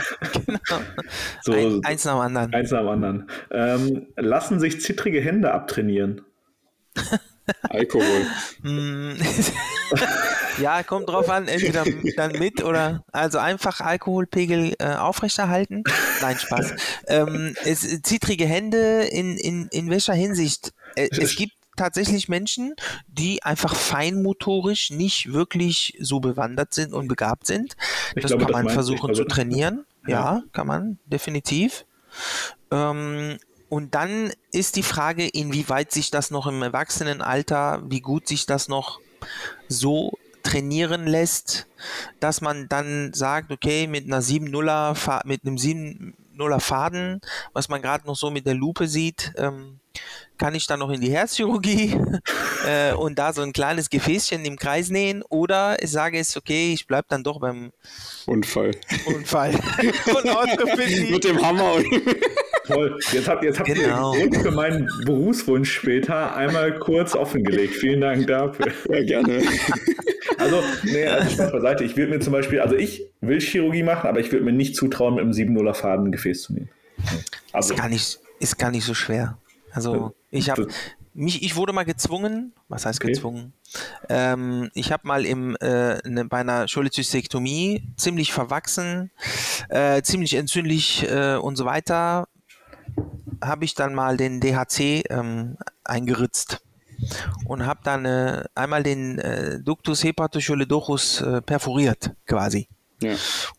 genau. 0.47 0.59
so, 1.43 1.53
ein, 1.53 1.85
eins 1.85 2.05
nach 2.05 2.15
dem 2.15 2.21
anderen. 2.21 2.55
Eins 2.55 2.71
nach 2.71 2.81
dem 2.81 2.89
anderen. 2.89 3.27
Ähm, 3.51 4.07
lassen 4.17 4.61
sich 4.61 4.81
zittrige 4.81 5.21
Hände 5.21 5.53
abtrainieren. 5.53 6.21
Alkohol. 7.63 8.27
Ja, 10.59 10.83
kommt 10.83 11.09
drauf 11.09 11.29
an, 11.31 11.49
entweder 11.49 11.85
dann 12.17 12.33
mit 12.33 12.63
oder 12.63 13.05
also 13.13 13.39
einfach 13.39 13.81
Alkoholpegel 13.81 14.75
äh, 14.79 14.95
aufrechterhalten. 14.95 15.85
Nein, 16.21 16.39
Spaß. 16.39 16.75
Ähm, 17.07 17.55
es, 17.65 18.03
zittrige 18.03 18.47
Hände 18.47 19.05
in, 19.05 19.37
in, 19.37 19.69
in 19.69 19.91
welcher 19.91 20.15
Hinsicht? 20.15 20.73
Äh, 20.95 21.09
es 21.13 21.37
gibt 21.37 21.55
tatsächlich 21.77 22.29
Menschen, 22.29 22.75
die 23.09 23.43
einfach 23.43 23.75
feinmotorisch 23.75 24.91
nicht 24.91 25.33
wirklich 25.33 25.97
so 26.01 26.21
bewandert 26.21 26.75
sind 26.75 26.93
und 26.93 27.09
begabt 27.09 27.47
sind. 27.47 27.77
das 28.15 28.27
glaube, 28.27 28.45
kann 28.45 28.65
man 28.65 28.69
versuchen 28.69 29.11
also, 29.11 29.23
zu 29.23 29.29
trainieren. 29.29 29.85
Ja. 30.05 30.11
ja, 30.11 30.43
kann 30.53 30.67
man 30.67 30.99
definitiv. 31.07 31.87
Ähm, 32.73 33.39
und 33.69 33.95
dann 33.95 34.33
ist 34.51 34.75
die 34.75 34.83
Frage, 34.83 35.29
inwieweit 35.29 35.93
sich 35.93 36.11
das 36.11 36.33
noch 36.33 36.49
im 36.49 36.61
Erwachsenenalter, 36.61 37.85
wie 37.87 38.01
gut 38.01 38.27
sich 38.27 38.45
das 38.45 38.67
noch 38.67 38.99
so 39.69 40.19
trainieren 40.53 41.07
lässt, 41.07 41.67
dass 42.21 42.43
man 42.43 42.69
dann 42.69 43.15
sagt, 43.15 43.51
okay, 43.51 43.87
mit 43.87 44.05
einer 44.05 44.21
7-0er, 44.21 45.27
mit 45.27 45.47
einem 45.47 45.57
7-0er 45.57 46.61
Faden, 46.61 47.21
was 47.55 47.71
man 47.71 47.81
gerade 47.81 48.07
noch 48.07 48.17
so 48.17 48.31
mit 48.31 48.45
der 48.45 48.55
Lupe 48.55 48.87
sieht, 48.87 49.33
ähm, 49.37 49.81
kann 50.39 50.55
ich 50.55 50.67
dann 50.67 50.81
noch 50.81 50.91
in 50.91 51.01
die 51.01 51.11
Herzchirurgie 51.11 51.97
äh, 52.67 52.95
und 52.95 53.19
da 53.19 53.33
so 53.33 53.43
ein 53.43 53.53
kleines 53.53 53.91
Gefäßchen 53.91 54.45
im 54.45 54.57
Kreis 54.57 54.91
nähen 54.91 55.23
oder 55.29 55.81
ich 55.83 55.91
sage 55.91 56.19
es, 56.19 56.37
okay, 56.37 56.73
ich 56.73 56.87
bleibe 56.87 57.07
dann 57.09 57.23
doch 57.23 57.41
beim 57.41 57.73
Unfall. 58.27 58.73
Unfall. 59.07 59.53
mit 61.11 61.25
dem 61.25 61.41
Hammer. 61.41 61.77
Toll. 62.67 62.99
Jetzt 63.13 63.29
habt, 63.29 63.45
jetzt 63.45 63.59
habt 63.59 63.69
genau. 63.69 64.15
ihr 64.15 64.33
für 64.41 64.51
meinen 64.51 64.89
Berufswunsch 65.05 65.73
später 65.73 66.35
einmal 66.35 66.79
kurz 66.79 67.15
offengelegt. 67.15 67.75
Vielen 67.75 68.01
Dank 68.01 68.27
dafür. 68.27 68.73
Ja, 68.89 69.03
gerne. 69.05 69.43
Also, 70.39 70.63
nee, 70.85 71.07
also 71.07 71.31
Spaß 71.31 71.53
beiseite. 71.53 71.85
Ich 71.85 71.97
würde 71.97 72.13
mir 72.13 72.21
zum 72.21 72.33
Beispiel, 72.33 72.61
also 72.61 72.77
ich 72.77 73.07
will 73.21 73.41
Chirurgie 73.41 73.83
machen, 73.83 74.09
aber 74.09 74.21
ich 74.21 74.33
würde 74.33 74.45
mir 74.45 74.53
nicht 74.53 74.77
zutrauen, 74.77 75.15
mit 75.15 75.23
einem 75.23 75.33
7-0er 75.33 75.75
Faden 75.75 76.07
ein 76.07 76.13
Gefäß 76.13 76.43
zu 76.43 76.55
nehmen. 76.55 76.69
Also, 77.53 77.75
ist, 77.75 77.81
gar 77.81 77.89
nicht, 77.89 78.21
ist 78.39 78.59
gar 78.59 78.71
nicht 78.71 78.85
so 78.85 78.95
schwer. 78.95 79.39
Also, 79.73 80.15
ich 80.31 80.51
habe 80.51 80.69
mich, 81.15 81.43
ich 81.43 81.57
wurde 81.57 81.73
mal 81.73 81.85
gezwungen, 81.85 82.53
was 82.69 82.87
heißt 82.87 83.01
okay. 83.01 83.13
gezwungen? 83.13 83.53
Ähm, 84.09 84.71
ich 84.75 84.93
habe 84.93 85.07
mal 85.07 85.27
im, 85.27 85.57
äh, 85.57 85.97
ne, 86.09 86.25
bei 86.25 86.39
einer 86.39 86.67
Cholezystektomie 86.67 87.83
ziemlich 87.97 88.33
verwachsen, 88.33 89.11
äh, 89.69 90.03
ziemlich 90.03 90.35
entzündlich 90.35 91.09
äh, 91.11 91.37
und 91.37 91.57
so 91.57 91.65
weiter, 91.65 92.29
habe 93.43 93.65
ich 93.65 93.75
dann 93.75 93.95
mal 93.95 94.17
den 94.17 94.41
DHC 94.41 95.05
ähm, 95.11 95.57
eingeritzt 95.85 96.63
und 97.47 97.67
habe 97.67 97.81
dann 97.83 98.05
äh, 98.05 98.45
einmal 98.55 98.83
den 98.83 99.19
äh, 99.19 99.61
Ductus 99.61 100.05
hepatocholedochus 100.05 101.21
äh, 101.21 101.43
perforiert 101.43 102.13
quasi. 102.27 102.69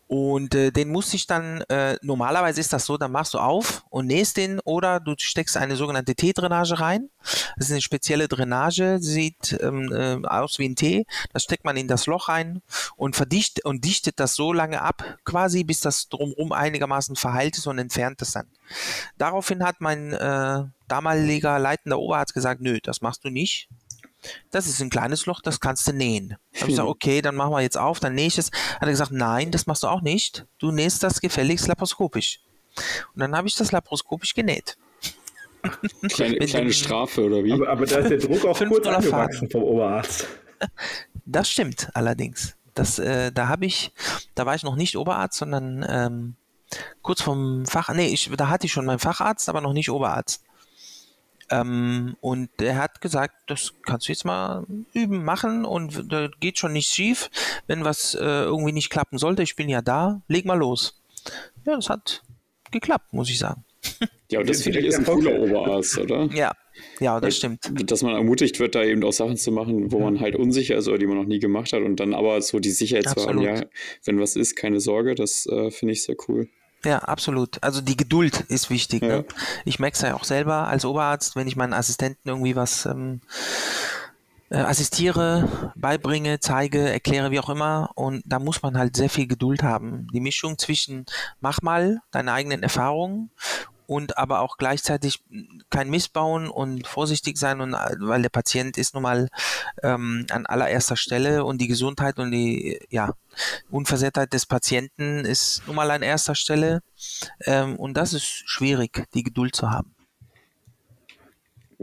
Und 0.06 0.54
äh, 0.54 0.70
den 0.70 0.90
musste 0.90 1.16
ich 1.16 1.26
dann, 1.26 1.62
äh, 1.62 1.96
normalerweise 2.02 2.60
ist 2.60 2.72
das 2.72 2.86
so, 2.86 2.96
dann 2.96 3.10
machst 3.12 3.34
du 3.34 3.38
auf 3.38 3.84
und 3.90 4.06
nähst 4.06 4.36
den 4.36 4.60
oder 4.60 5.00
du 5.00 5.14
steckst 5.18 5.56
eine 5.56 5.76
sogenannte 5.76 6.14
T-Drainage 6.14 6.78
rein. 6.78 7.10
Das 7.56 7.66
ist 7.66 7.72
eine 7.72 7.80
spezielle 7.80 8.28
Drainage, 8.28 8.98
sieht 9.00 9.56
ähm, 9.60 9.92
äh, 9.92 10.26
aus 10.26 10.58
wie 10.58 10.68
ein 10.68 10.76
T. 10.76 11.06
Das 11.32 11.42
steckt 11.42 11.64
man 11.64 11.76
in 11.76 11.88
das 11.88 12.06
Loch 12.06 12.28
rein 12.28 12.62
und 12.96 13.16
verdichtet 13.16 13.64
und 13.64 13.84
dichtet 13.84 14.20
das 14.20 14.34
so 14.34 14.52
lange 14.52 14.82
ab, 14.82 15.18
quasi, 15.24 15.64
bis 15.64 15.80
das 15.80 16.08
drumherum 16.08 16.52
einigermaßen 16.52 17.16
verheilt 17.16 17.58
ist 17.58 17.66
und 17.66 17.78
entfernt 17.78 18.22
es 18.22 18.32
dann. 18.32 18.46
Daraufhin 19.18 19.64
hat 19.64 19.80
mein 19.80 20.12
äh, 20.12 20.64
damaliger 20.88 21.58
leitender 21.58 21.98
Oberarzt 21.98 22.34
gesagt, 22.34 22.60
nö, 22.60 22.78
das 22.82 23.00
machst 23.00 23.24
du 23.24 23.30
nicht. 23.30 23.68
Das 24.50 24.66
ist 24.66 24.80
ein 24.80 24.90
kleines 24.90 25.26
Loch, 25.26 25.40
das 25.40 25.60
kannst 25.60 25.86
du 25.86 25.92
nähen. 25.92 26.36
Habe 26.54 26.70
ich 26.70 26.76
gesagt, 26.76 26.88
okay, 26.88 27.22
dann 27.22 27.34
machen 27.34 27.52
wir 27.52 27.60
jetzt 27.60 27.78
auf, 27.78 28.00
dann 28.00 28.14
nähe 28.14 28.26
ich 28.26 28.38
es. 28.38 28.50
Hat 28.50 28.82
er 28.82 28.90
gesagt, 28.90 29.12
nein, 29.12 29.50
das 29.50 29.66
machst 29.66 29.82
du 29.82 29.88
auch 29.88 30.02
nicht. 30.02 30.46
Du 30.58 30.70
nähst 30.70 31.02
das 31.02 31.20
gefälligst 31.20 31.66
laparoskopisch. 31.66 32.40
Und 33.14 33.20
dann 33.20 33.36
habe 33.36 33.48
ich 33.48 33.54
das 33.54 33.72
laparoskopisch 33.72 34.34
genäht. 34.34 34.76
Kleine, 36.10 36.38
kleine 36.38 36.72
Strafe 36.74 37.24
oder 37.24 37.42
wie? 37.42 37.52
Aber, 37.52 37.68
aber, 37.70 37.86
da 37.86 37.98
ist 38.00 38.10
der 38.10 38.18
Druck 38.18 38.44
auch 38.44 38.58
kurz 38.58 38.86
angewachsen 38.86 39.48
vom 39.50 39.62
Oberarzt. 39.62 40.26
Das 41.26 41.50
stimmt 41.50 41.88
allerdings. 41.94 42.54
Das, 42.74 42.98
äh, 42.98 43.32
da 43.32 43.48
habe 43.48 43.64
ich, 43.64 43.92
da 44.34 44.44
war 44.44 44.54
ich 44.54 44.62
noch 44.62 44.76
nicht 44.76 44.96
Oberarzt, 44.96 45.38
sondern 45.38 45.84
ähm, 45.88 46.34
kurz 47.00 47.22
vom 47.22 47.64
Fach, 47.64 47.88
nee, 47.94 48.08
ich, 48.08 48.30
da 48.36 48.48
hatte 48.48 48.66
ich 48.66 48.72
schon 48.72 48.84
meinen 48.84 48.98
Facharzt, 48.98 49.48
aber 49.48 49.62
noch 49.62 49.72
nicht 49.72 49.90
Oberarzt. 49.90 50.44
Ähm, 51.60 52.16
und 52.20 52.50
er 52.60 52.76
hat 52.76 53.00
gesagt, 53.00 53.34
das 53.48 53.74
kannst 53.82 54.08
du 54.08 54.12
jetzt 54.12 54.24
mal 54.24 54.66
üben, 54.92 55.24
machen 55.24 55.64
und 55.64 56.12
da 56.12 56.28
geht 56.40 56.58
schon 56.58 56.72
nichts 56.72 56.94
schief. 56.94 57.30
Wenn 57.66 57.84
was 57.84 58.14
äh, 58.14 58.20
irgendwie 58.20 58.72
nicht 58.72 58.90
klappen 58.90 59.18
sollte, 59.18 59.42
ich 59.42 59.56
bin 59.56 59.68
ja 59.68 59.82
da, 59.82 60.22
leg 60.28 60.44
mal 60.44 60.58
los. 60.58 61.00
Ja, 61.64 61.76
das 61.76 61.88
hat 61.88 62.22
geklappt, 62.70 63.12
muss 63.12 63.30
ich 63.30 63.38
sagen. 63.38 63.64
Ja, 64.30 64.40
und 64.40 64.48
das 64.48 64.62
finde 64.62 64.80
ich 64.80 64.86
ist 64.86 64.98
ein 64.98 65.04
cooler 65.04 65.38
Oberarzt, 65.38 65.98
oder? 65.98 66.28
Ja, 66.32 66.50
ja, 66.98 67.20
das 67.20 67.36
stimmt. 67.36 67.60
Dass 67.88 68.02
man 68.02 68.14
ermutigt 68.14 68.58
wird, 68.58 68.74
da 68.74 68.82
eben 68.82 69.04
auch 69.04 69.12
Sachen 69.12 69.36
zu 69.36 69.52
machen, 69.52 69.92
wo 69.92 70.00
man 70.00 70.18
halt 70.18 70.34
unsicher 70.34 70.76
ist 70.76 70.88
oder 70.88 70.98
die 70.98 71.06
man 71.06 71.18
noch 71.18 71.26
nie 71.26 71.38
gemacht 71.38 71.72
hat 71.72 71.82
und 71.82 72.00
dann 72.00 72.14
aber 72.14 72.40
so 72.40 72.58
die 72.58 72.70
Sicherheit 72.70 73.06
Absolut. 73.06 73.42
zu 73.42 73.48
haben, 73.48 73.56
ja, 73.58 73.66
wenn 74.04 74.18
was 74.18 74.34
ist, 74.34 74.56
keine 74.56 74.80
Sorge, 74.80 75.14
das 75.14 75.46
äh, 75.46 75.70
finde 75.70 75.92
ich 75.92 76.02
sehr 76.02 76.16
cool. 76.26 76.48
Ja, 76.84 76.98
absolut. 76.98 77.62
Also 77.62 77.80
die 77.80 77.96
Geduld 77.96 78.40
ist 78.48 78.70
wichtig. 78.70 79.02
Ja. 79.02 79.08
Ne? 79.08 79.24
Ich 79.64 79.78
merke 79.78 79.94
es 79.94 80.02
ja 80.02 80.14
auch 80.14 80.24
selber 80.24 80.68
als 80.68 80.84
Oberarzt, 80.84 81.36
wenn 81.36 81.48
ich 81.48 81.56
meinen 81.56 81.72
Assistenten 81.72 82.28
irgendwie 82.28 82.56
was 82.56 82.86
ähm, 82.86 83.20
äh, 84.50 84.58
assistiere, 84.58 85.72
beibringe, 85.74 86.40
zeige, 86.40 86.90
erkläre, 86.90 87.30
wie 87.30 87.40
auch 87.40 87.48
immer. 87.48 87.90
Und 87.94 88.22
da 88.26 88.38
muss 88.38 88.62
man 88.62 88.76
halt 88.76 88.96
sehr 88.96 89.10
viel 89.10 89.26
Geduld 89.26 89.62
haben. 89.62 90.06
Die 90.12 90.20
Mischung 90.20 90.58
zwischen 90.58 91.06
mach 91.40 91.62
mal 91.62 92.00
deine 92.10 92.32
eigenen 92.32 92.62
Erfahrungen 92.62 93.30
und 93.86 94.18
aber 94.18 94.40
auch 94.40 94.56
gleichzeitig 94.56 95.22
kein 95.70 95.90
Missbauen 95.90 96.48
und 96.48 96.86
vorsichtig 96.86 97.38
sein 97.38 97.60
und 97.60 97.72
weil 97.72 98.22
der 98.22 98.28
Patient 98.28 98.76
ist 98.76 98.94
nun 98.94 99.02
mal 99.02 99.28
ähm, 99.82 100.26
an 100.30 100.46
allererster 100.46 100.96
Stelle 100.96 101.44
und 101.44 101.58
die 101.58 101.68
Gesundheit 101.68 102.18
und 102.18 102.30
die 102.30 102.80
ja 102.90 103.12
Unversehrtheit 103.70 104.32
des 104.32 104.46
Patienten 104.46 105.24
ist 105.24 105.62
nun 105.66 105.76
mal 105.76 105.90
an 105.90 106.02
erster 106.02 106.34
Stelle 106.34 106.80
ähm, 107.44 107.76
und 107.76 107.96
das 107.96 108.12
ist 108.12 108.26
schwierig, 108.26 109.06
die 109.14 109.22
Geduld 109.22 109.54
zu 109.54 109.70
haben. 109.70 109.93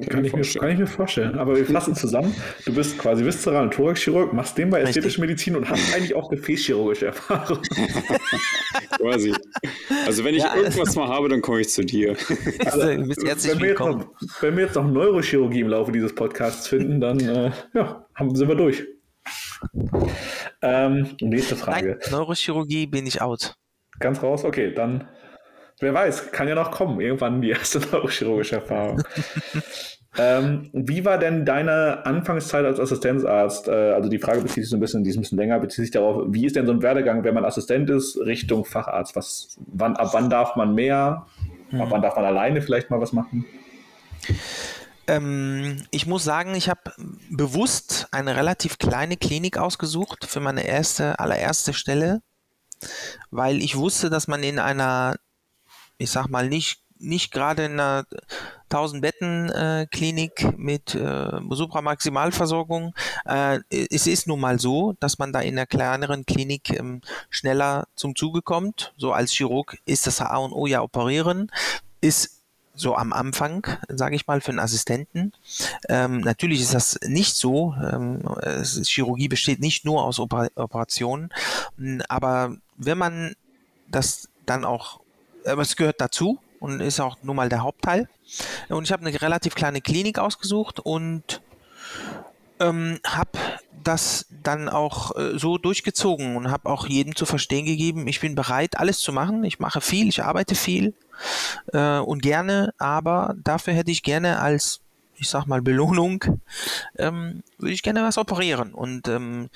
Kann 0.10 0.24
ich, 0.24 0.34
mir, 0.34 0.44
kann 0.44 0.70
ich 0.70 0.80
mir 0.80 0.88
vorstellen. 0.88 1.38
Aber 1.38 1.56
wir 1.56 1.66
fassen 1.66 1.96
zusammen. 1.96 2.34
Du 2.66 2.74
bist 2.74 2.98
quasi 2.98 3.26
Viszeral- 3.26 3.64
und 3.64 3.74
Thoraxchirurg, 3.74 4.34
machst 4.34 4.58
den 4.58 4.70
bei 4.70 4.82
ästhetischer 4.82 5.22
Medizin 5.22 5.56
und 5.56 5.70
hast 5.70 5.94
eigentlich 5.94 6.16
auch 6.16 6.30
gefäßchirurgische 6.30 7.08
Erfahrung. 7.08 7.60
quasi. 8.98 9.34
Also 10.06 10.24
wenn 10.24 10.36
ich 10.36 10.44
ja, 10.44 10.56
irgendwas 10.56 10.96
mal 10.96 11.08
habe, 11.08 11.30
dann 11.30 11.42
komme 11.42 11.62
ich 11.62 11.70
zu 11.70 11.84
dir. 11.84 12.16
Also, 12.66 12.96
du 12.96 13.08
bist 13.08 13.26
herzlich 13.26 13.54
wenn, 13.54 13.62
wir 13.62 13.74
noch, 13.74 14.06
wenn 14.42 14.56
wir 14.56 14.66
jetzt 14.66 14.76
noch 14.76 14.88
Neurochirurgie 14.88 15.62
im 15.62 15.68
Laufe 15.68 15.92
dieses 15.92 16.14
Podcasts 16.14 16.68
finden, 16.68 17.02
dann 17.02 17.20
äh, 17.20 17.52
ja, 17.74 18.06
haben, 18.16 18.36
sind 18.36 18.48
wir 18.48 18.56
durch. 18.56 18.84
Ähm, 20.62 21.16
nächste 21.22 21.56
Frage. 21.56 21.98
Nein, 22.02 22.12
Neurochirurgie 22.12 22.88
bin 22.88 23.08
ich 23.08 23.22
out. 23.22 23.56
Ganz 24.00 24.22
raus? 24.24 24.46
Okay, 24.46 24.74
dann 24.74 25.08
Wer 25.82 25.94
weiß, 25.94 26.32
kann 26.32 26.48
ja 26.48 26.56
noch 26.56 26.72
kommen, 26.72 27.02
irgendwann 27.02 27.42
die 27.42 27.50
erste 27.50 27.80
neurochirurgische 27.92 28.58
Erfahrung. 28.58 29.04
ähm, 30.18 30.70
wie 30.74 31.04
war 31.04 31.18
denn 31.18 31.46
deine 31.46 32.06
Anfangszeit 32.06 32.66
als 32.66 32.80
Assistenzarzt? 32.80 33.68
Äh, 33.68 33.92
also 33.92 34.08
die 34.08 34.20
Frage 34.20 34.42
bezieht 34.42 34.64
sich 34.64 34.70
so 34.70 34.78
ein 34.78 34.80
bisschen, 34.80 35.04
die 35.04 35.10
ist 35.10 35.18
ein 35.18 35.22
bisschen 35.22 35.38
länger, 35.38 35.60
bezieht 35.60 35.86
sich 35.86 35.92
darauf, 35.92 36.26
wie 36.28 36.46
ist 36.46 36.56
denn 36.56 36.66
so 36.68 36.72
ein 36.72 36.82
Werdegang, 36.82 37.24
wenn 37.24 37.34
man 37.34 37.46
Assistent 37.46 37.90
ist, 37.90 38.18
Richtung 38.18 38.64
Facharzt? 38.64 39.16
Was, 39.16 39.58
wann, 39.74 39.96
ab 39.96 40.10
wann 40.14 40.30
darf 40.30 40.56
man 40.56 40.76
mehr? 40.76 41.26
Ab 41.80 41.88
wann 41.90 42.02
darf 42.02 42.16
man 42.16 42.26
alleine 42.26 42.62
vielleicht 42.62 42.90
mal 42.90 43.00
was 43.00 43.14
machen? 43.14 43.46
Ähm, 45.08 45.84
ich 45.92 46.06
muss 46.06 46.24
sagen, 46.24 46.54
ich 46.56 46.70
habe 46.70 46.92
bewusst 47.30 48.08
eine 48.12 48.36
relativ 48.36 48.78
kleine 48.78 49.18
Klinik 49.18 49.58
ausgesucht 49.58 50.26
für 50.26 50.40
meine 50.40 50.66
erste, 50.66 51.20
allererste 51.20 51.74
Stelle, 51.74 52.22
weil 53.30 53.62
ich 53.62 53.76
wusste, 53.76 54.10
dass 54.10 54.28
man 54.28 54.44
in 54.44 54.60
einer, 54.60 55.16
ich 56.02 56.12
sag 56.12 56.28
mal, 56.28 56.50
nicht, 56.50 56.82
nicht 57.00 57.32
gerade 57.32 57.66
in 57.66 57.74
einer 57.74 58.06
1000 58.70 59.02
Betten 59.02 59.50
äh, 59.50 59.88
Klinik 59.92 60.58
mit 60.58 60.96
äh, 60.96 61.40
Supramaximalversorgung. 61.50 62.94
Äh, 63.26 63.60
es 63.70 64.08
ist 64.08 64.28
nun 64.28 64.40
mal 64.40 64.60
so, 64.60 64.94
dass 65.00 65.20
man 65.20 65.34
da 65.34 65.42
in 65.42 65.58
einer 65.58 65.66
kleineren 65.66 66.26
Klinik 66.26 66.70
ähm, 66.72 67.02
schneller 67.30 67.88
zum 67.96 68.16
Zuge 68.16 68.42
kommt. 68.42 68.94
So 68.98 69.12
als 69.14 69.32
Chirurg 69.32 69.78
ist 69.86 70.08
das 70.08 70.22
A 70.22 70.38
und 70.38 70.54
O 70.54 70.68
ja 70.68 70.82
operieren. 70.82 71.52
Ist 72.02 72.42
so 72.74 72.96
am 72.96 73.14
Anfang, 73.14 73.68
sage 73.90 74.16
ich 74.16 74.28
mal, 74.28 74.42
für 74.42 74.50
einen 74.50 74.60
Assistenten. 74.60 75.34
Ähm, 75.90 76.22
natürlich 76.22 76.62
ist 76.62 76.74
das 76.74 77.00
nicht 77.04 77.36
so. 77.36 77.76
Ähm, 77.76 78.24
Chirurgie 78.64 79.28
besteht 79.28 79.60
nicht 79.60 79.86
nur 79.86 80.04
aus 80.04 80.20
Oper 80.20 80.48
Operationen, 80.56 81.30
aber 82.08 82.56
wenn 82.78 82.98
man 82.98 83.36
das 83.90 84.30
dann 84.46 84.66
auch, 84.66 85.02
aber 85.46 85.62
es 85.62 85.76
gehört 85.76 86.02
dazu 86.02 86.40
und 86.60 86.80
ist 86.80 87.00
auch 87.00 87.18
nun 87.24 87.36
mal 87.36 87.50
der 87.50 87.64
Hauptteil. 87.64 88.08
Und 88.70 88.84
ich 88.84 88.92
habe 88.92 89.06
eine 89.06 89.22
relativ 89.22 89.56
kleine 89.56 89.82
Klinik 89.82 90.20
ausgesucht 90.20 90.80
und 90.80 91.42
ähm, 92.60 93.00
habe 93.06 93.32
das 93.84 94.28
dann 94.44 94.70
auch 94.70 95.16
äh, 95.16 95.38
so 95.38 95.58
durchgezogen 95.58 96.36
und 96.36 96.52
habe 96.52 96.70
auch 96.70 96.88
jedem 96.88 97.16
zu 97.16 97.26
verstehen 97.26 97.66
gegeben, 97.66 98.08
ich 98.08 98.20
bin 98.20 98.36
bereit, 98.36 98.78
alles 98.78 99.00
zu 99.00 99.12
machen. 99.12 99.44
Ich 99.44 99.60
mache 99.60 99.82
viel, 99.82 100.08
ich 100.08 100.24
arbeite 100.24 100.56
viel 100.56 100.94
äh, 101.74 101.98
und 101.98 102.22
gerne, 102.22 102.74
aber 102.78 103.36
dafür 103.44 103.74
hätte 103.74 103.92
ich 103.92 104.04
gerne 104.04 104.40
als, 104.40 104.82
ich 105.16 105.30
sag 105.30 105.48
mal, 105.48 105.62
Belohnung, 105.62 106.24
ähm, 106.98 107.44
würde 107.58 107.74
ich 107.74 107.82
gerne 107.82 108.04
was 108.04 108.20
operieren. 108.20 108.74
Und 108.74 109.08
ähm, 109.08 109.50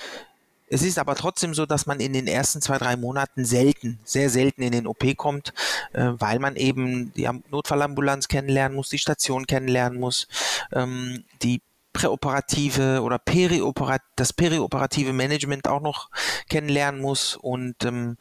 es 0.67 0.81
ist 0.81 0.97
aber 0.97 1.15
trotzdem 1.15 1.53
so, 1.53 1.65
dass 1.65 1.85
man 1.85 1.99
in 1.99 2.13
den 2.13 2.27
ersten 2.27 2.61
zwei, 2.61 2.77
drei 2.77 2.95
Monaten 2.95 3.45
selten, 3.45 3.99
sehr 4.03 4.29
selten 4.29 4.61
in 4.61 4.71
den 4.71 4.87
OP 4.87 5.15
kommt, 5.15 5.53
äh, 5.93 6.11
weil 6.17 6.39
man 6.39 6.55
eben 6.55 7.13
die 7.13 7.29
Notfallambulanz 7.51 8.27
kennenlernen 8.27 8.75
muss, 8.75 8.89
die 8.89 8.97
Station 8.97 9.45
kennenlernen 9.45 9.99
muss, 9.99 10.27
ähm, 10.73 11.23
die 11.43 11.61
präoperative 11.93 13.01
oder 13.01 13.17
perioperat 13.17 14.01
das 14.17 14.33
perioperative 14.33 15.13
Management 15.13 15.67
auch 15.67 15.81
noch 15.81 16.09
kennenlernen 16.49 17.01
muss 17.01 17.35
und 17.35 17.85
ähm, 17.85 18.17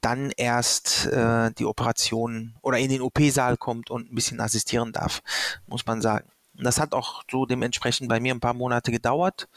dann 0.00 0.30
erst 0.36 1.06
äh, 1.06 1.50
die 1.58 1.66
Operation 1.66 2.54
oder 2.62 2.78
in 2.78 2.90
den 2.90 3.02
OP-Saal 3.02 3.56
kommt 3.56 3.90
und 3.90 4.10
ein 4.10 4.14
bisschen 4.14 4.40
assistieren 4.40 4.92
darf, 4.92 5.22
muss 5.66 5.84
man 5.86 6.00
sagen. 6.00 6.30
Das 6.64 6.80
hat 6.80 6.92
auch 6.92 7.22
so 7.30 7.46
dementsprechend 7.46 8.08
bei 8.08 8.20
mir 8.20 8.34
ein 8.34 8.40
paar 8.40 8.54
Monate 8.54 8.90
gedauert. 8.90 9.48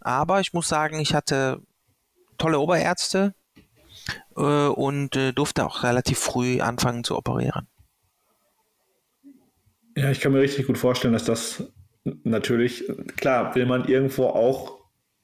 Aber 0.00 0.40
ich 0.40 0.52
muss 0.52 0.68
sagen, 0.68 0.98
ich 0.98 1.14
hatte 1.14 1.60
tolle 2.38 2.58
Oberärzte 2.58 3.34
äh, 4.36 4.40
und 4.40 5.16
äh, 5.16 5.32
durfte 5.32 5.64
auch 5.64 5.82
relativ 5.82 6.18
früh 6.18 6.60
anfangen 6.60 7.04
zu 7.04 7.16
operieren. 7.16 7.66
Ja, 9.96 10.10
ich 10.10 10.20
kann 10.20 10.32
mir 10.32 10.40
richtig 10.40 10.66
gut 10.66 10.78
vorstellen, 10.78 11.12
dass 11.12 11.24
das 11.24 11.64
natürlich, 12.24 12.84
klar, 13.16 13.54
will 13.54 13.66
man 13.66 13.86
irgendwo 13.86 14.26
auch 14.26 14.73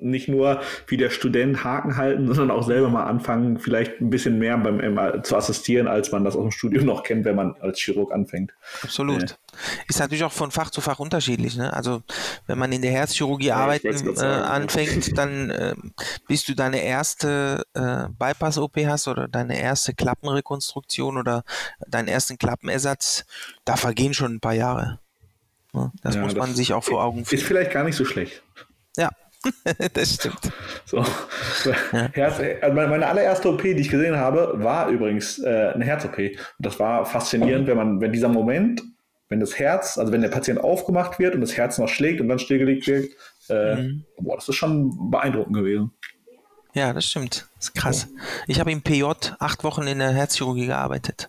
nicht 0.01 0.29
nur 0.29 0.61
wie 0.87 0.97
der 0.97 1.11
Student 1.11 1.65
Haken 1.65 1.97
halten, 1.97 2.27
sondern 2.27 2.51
auch 2.51 2.67
selber 2.67 2.89
mal 2.89 3.05
anfangen, 3.05 3.59
vielleicht 3.59 4.01
ein 4.01 4.11
bisschen 4.11 4.39
mehr 4.39 4.57
beim 4.59 4.81
ähm, 4.81 4.99
zu 5.23 5.37
assistieren, 5.37 5.89
als 5.89 6.13
man 6.13 6.25
das 6.25 6.37
aus 6.37 6.43
dem 6.43 6.51
Studium 6.51 6.87
noch 6.87 7.03
kennt, 7.03 7.25
wenn 7.25 7.37
man 7.37 7.55
als 7.61 7.81
Chirurg 7.81 8.13
anfängt. 8.13 8.53
Absolut. 8.83 9.23
Äh. 9.23 9.35
Ist 9.89 9.99
natürlich 9.99 10.25
auch 10.25 10.33
von 10.33 10.51
Fach 10.51 10.71
zu 10.71 10.81
Fach 10.81 10.99
unterschiedlich. 10.99 11.57
Ne? 11.57 11.73
Also 11.73 12.03
wenn 12.47 12.59
man 12.59 12.73
in 12.73 12.83
der 12.83 12.93
Herzchirurgie 12.93 13.49
ja, 13.49 13.57
arbeiten 13.57 14.17
äh, 14.17 14.21
anfängt, 14.21 15.17
dann 15.19 15.51
äh, 15.51 15.75
bis 16.29 16.45
du 16.45 16.55
deine 16.55 16.83
erste 16.83 17.65
äh, 17.75 18.09
Bypass-OP 18.19 18.77
hast 18.87 19.09
oder 19.09 19.29
deine 19.29 19.61
erste 19.61 19.95
Klappenrekonstruktion 19.95 21.19
oder 21.19 21.45
deinen 21.87 22.09
ersten 22.09 22.39
Klappenersatz, 22.39 23.25
da 23.65 23.77
vergehen 23.77 24.15
schon 24.15 24.35
ein 24.35 24.41
paar 24.41 24.55
Jahre. 24.55 24.99
Das 26.03 26.17
ja, 26.17 26.23
muss 26.23 26.35
man 26.35 26.55
sich 26.55 26.73
auch 26.73 26.83
vor 26.83 27.03
Augen 27.05 27.25
führen. 27.25 27.41
Ist 27.41 27.47
vielleicht 27.47 27.71
gar 27.71 27.85
nicht 27.85 27.97
so 27.97 28.05
schlecht. 28.05 28.43
Ja, 28.97 29.11
das 29.95 30.14
stimmt. 30.14 30.53
So. 30.84 30.99
Ja. 31.93 32.09
Herz, 32.12 32.41
also 32.61 32.74
meine 32.74 33.07
allererste 33.07 33.51
OP, 33.51 33.62
die 33.62 33.70
ich 33.72 33.88
gesehen 33.88 34.16
habe, 34.16 34.53
war 34.57 34.88
übrigens 34.88 35.38
äh, 35.38 35.72
eine 35.74 35.84
Herz-OP. 35.84 36.18
Und 36.18 36.38
das 36.59 36.78
war 36.78 37.07
faszinierend, 37.07 37.66
wenn 37.66 37.76
man, 37.76 38.01
wenn 38.01 38.12
dieser 38.12 38.28
Moment, 38.28 38.82
wenn 39.28 39.41
das 39.41 39.59
Herz, 39.59 39.97
also 39.97 40.12
wenn 40.12 40.20
der 40.20 40.28
Patient 40.28 40.61
aufgemacht 40.61 41.18
wird 41.18 41.34
und 41.34 41.41
das 41.41 41.57
Herz 41.57 41.78
noch 41.78 41.88
schlägt 41.88 42.20
und 42.20 42.28
dann 42.28 42.38
stillgelegt 42.38 42.86
wird, 42.86 43.11
äh, 43.49 43.76
mhm. 43.76 44.05
boah, 44.18 44.36
das 44.36 44.49
ist 44.49 44.57
schon 44.57 45.11
beeindruckend 45.11 45.57
gewesen. 45.57 45.93
Ja, 46.74 46.93
das 46.93 47.07
stimmt. 47.07 47.49
Das 47.57 47.66
ist 47.66 47.74
krass. 47.74 48.09
Ich 48.47 48.61
habe 48.61 48.70
im 48.70 48.82
PJ 48.82 49.05
acht 49.38 49.64
Wochen 49.64 49.86
in 49.86 49.99
der 49.99 50.12
Herzchirurgie 50.12 50.66
gearbeitet. 50.66 51.28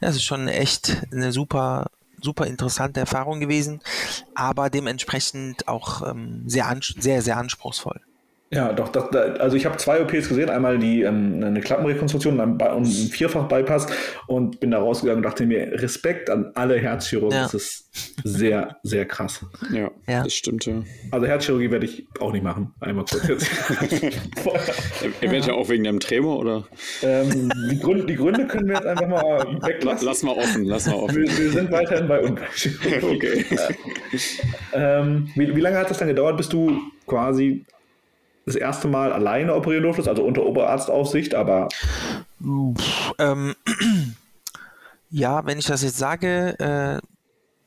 Das 0.00 0.14
ist 0.14 0.24
schon 0.24 0.46
echt 0.46 1.02
eine 1.12 1.32
super 1.32 1.90
super 2.22 2.46
interessante 2.46 3.00
Erfahrung 3.00 3.40
gewesen, 3.40 3.80
aber 4.34 4.70
dementsprechend 4.70 5.68
auch 5.68 6.02
ähm, 6.08 6.44
sehr, 6.46 6.78
sehr, 6.98 7.22
sehr 7.22 7.36
anspruchsvoll. 7.36 8.00
Ja, 8.52 8.72
doch, 8.72 8.88
das, 8.88 9.14
also 9.38 9.56
ich 9.56 9.64
habe 9.64 9.76
zwei 9.76 10.02
OPs 10.02 10.28
gesehen, 10.28 10.50
einmal 10.50 10.76
die 10.76 11.02
ähm, 11.02 11.40
eine 11.40 11.60
Klappenrekonstruktion 11.60 12.40
und 12.40 12.60
ein, 12.60 12.84
Vierfach-Bypass 12.84 13.86
und 14.26 14.58
bin 14.58 14.72
da 14.72 14.78
rausgegangen 14.80 15.18
und 15.18 15.22
dachte 15.22 15.46
mir, 15.46 15.80
Respekt 15.80 16.28
an 16.28 16.50
alle 16.56 16.76
Herzchirurgen, 16.76 17.36
ja. 17.36 17.44
das 17.44 17.54
ist 17.54 17.90
sehr, 18.24 18.76
sehr 18.82 19.06
krass. 19.06 19.46
Ja, 19.72 19.92
ja. 20.08 20.24
das 20.24 20.34
stimmt, 20.34 20.66
ja. 20.66 20.82
Also 21.12 21.28
Herzchirurgie 21.28 21.70
werde 21.70 21.86
ich 21.86 22.08
auch 22.18 22.32
nicht 22.32 22.42
machen, 22.42 22.74
einmal 22.80 23.04
kurz 23.04 23.28
jetzt. 23.28 23.48
Eventuell 25.20 25.54
auch 25.54 25.68
wegen 25.68 25.84
dem 25.84 26.00
Tremor, 26.00 26.40
oder? 26.40 26.64
Ähm, 27.04 27.52
die, 27.70 27.78
Gründe, 27.78 28.06
die, 28.06 28.16
Gründe, 28.16 28.48
können 28.48 28.66
wir 28.66 28.74
jetzt 28.74 28.86
einfach 28.86 29.06
mal 29.06 29.46
weglassen. 29.62 30.08
Lass 30.08 30.24
mal 30.24 30.34
offen, 30.36 30.64
lass 30.64 30.86
mal 30.86 30.96
offen. 30.96 31.18
Wir, 31.18 31.38
wir 31.38 31.50
sind 31.52 31.70
weiterhin 31.70 32.08
bei 32.08 32.20
uns. 32.20 32.40
okay. 33.02 33.44
Ähm, 34.72 35.30
wie, 35.36 35.54
wie 35.54 35.60
lange 35.60 35.78
hat 35.78 35.88
das 35.88 35.98
dann 35.98 36.08
gedauert, 36.08 36.36
bis 36.36 36.48
du 36.48 36.80
quasi 37.06 37.64
das 38.54 38.60
erste 38.60 38.88
Mal 38.88 39.12
alleine 39.12 39.54
operieren 39.54 39.84
durftest, 39.84 40.08
also 40.08 40.22
unter 40.22 40.44
Oberarztaufsicht, 40.44 41.34
aber. 41.34 41.68
ähm, 43.18 43.54
ja, 45.10 45.44
wenn 45.46 45.58
ich 45.58 45.66
das 45.66 45.82
jetzt 45.82 45.98
sage, 45.98 46.58
äh, 46.58 47.00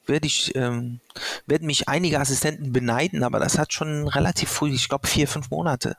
werde 0.06 0.28
ich, 0.28 0.56
ähm, 0.56 1.00
werden 1.46 1.68
mich 1.68 1.88
einige 1.88 2.20
Assistenten 2.20 2.74
beneiden, 2.74 3.24
aber 3.24 3.40
das 3.40 3.58
hat 3.58 3.74
schon 3.74 4.08
relativ 4.08 4.50
früh, 4.50 4.72
ich 4.72 4.90
glaube 4.90 5.08
vier, 5.08 5.28
fünf 5.28 5.50
Monate. 5.50 5.98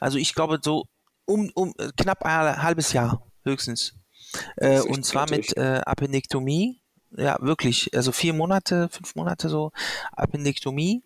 Also 0.00 0.18
ich 0.18 0.34
glaube 0.34 0.58
so 0.62 0.86
um, 1.26 1.50
um 1.54 1.74
knapp 1.96 2.22
ein 2.24 2.62
halbes 2.62 2.92
Jahr 2.92 3.22
höchstens. 3.44 3.94
Äh, 4.56 4.80
und 4.80 5.06
zwar 5.06 5.30
mit 5.30 5.56
äh, 5.56 5.80
Appendektomie. 5.84 6.80
Ja, 7.16 7.36
wirklich. 7.40 7.94
Also 7.94 8.12
vier 8.12 8.34
Monate, 8.34 8.88
fünf 8.90 9.14
Monate 9.14 9.48
so 9.48 9.70
Appendektomie 10.12 11.02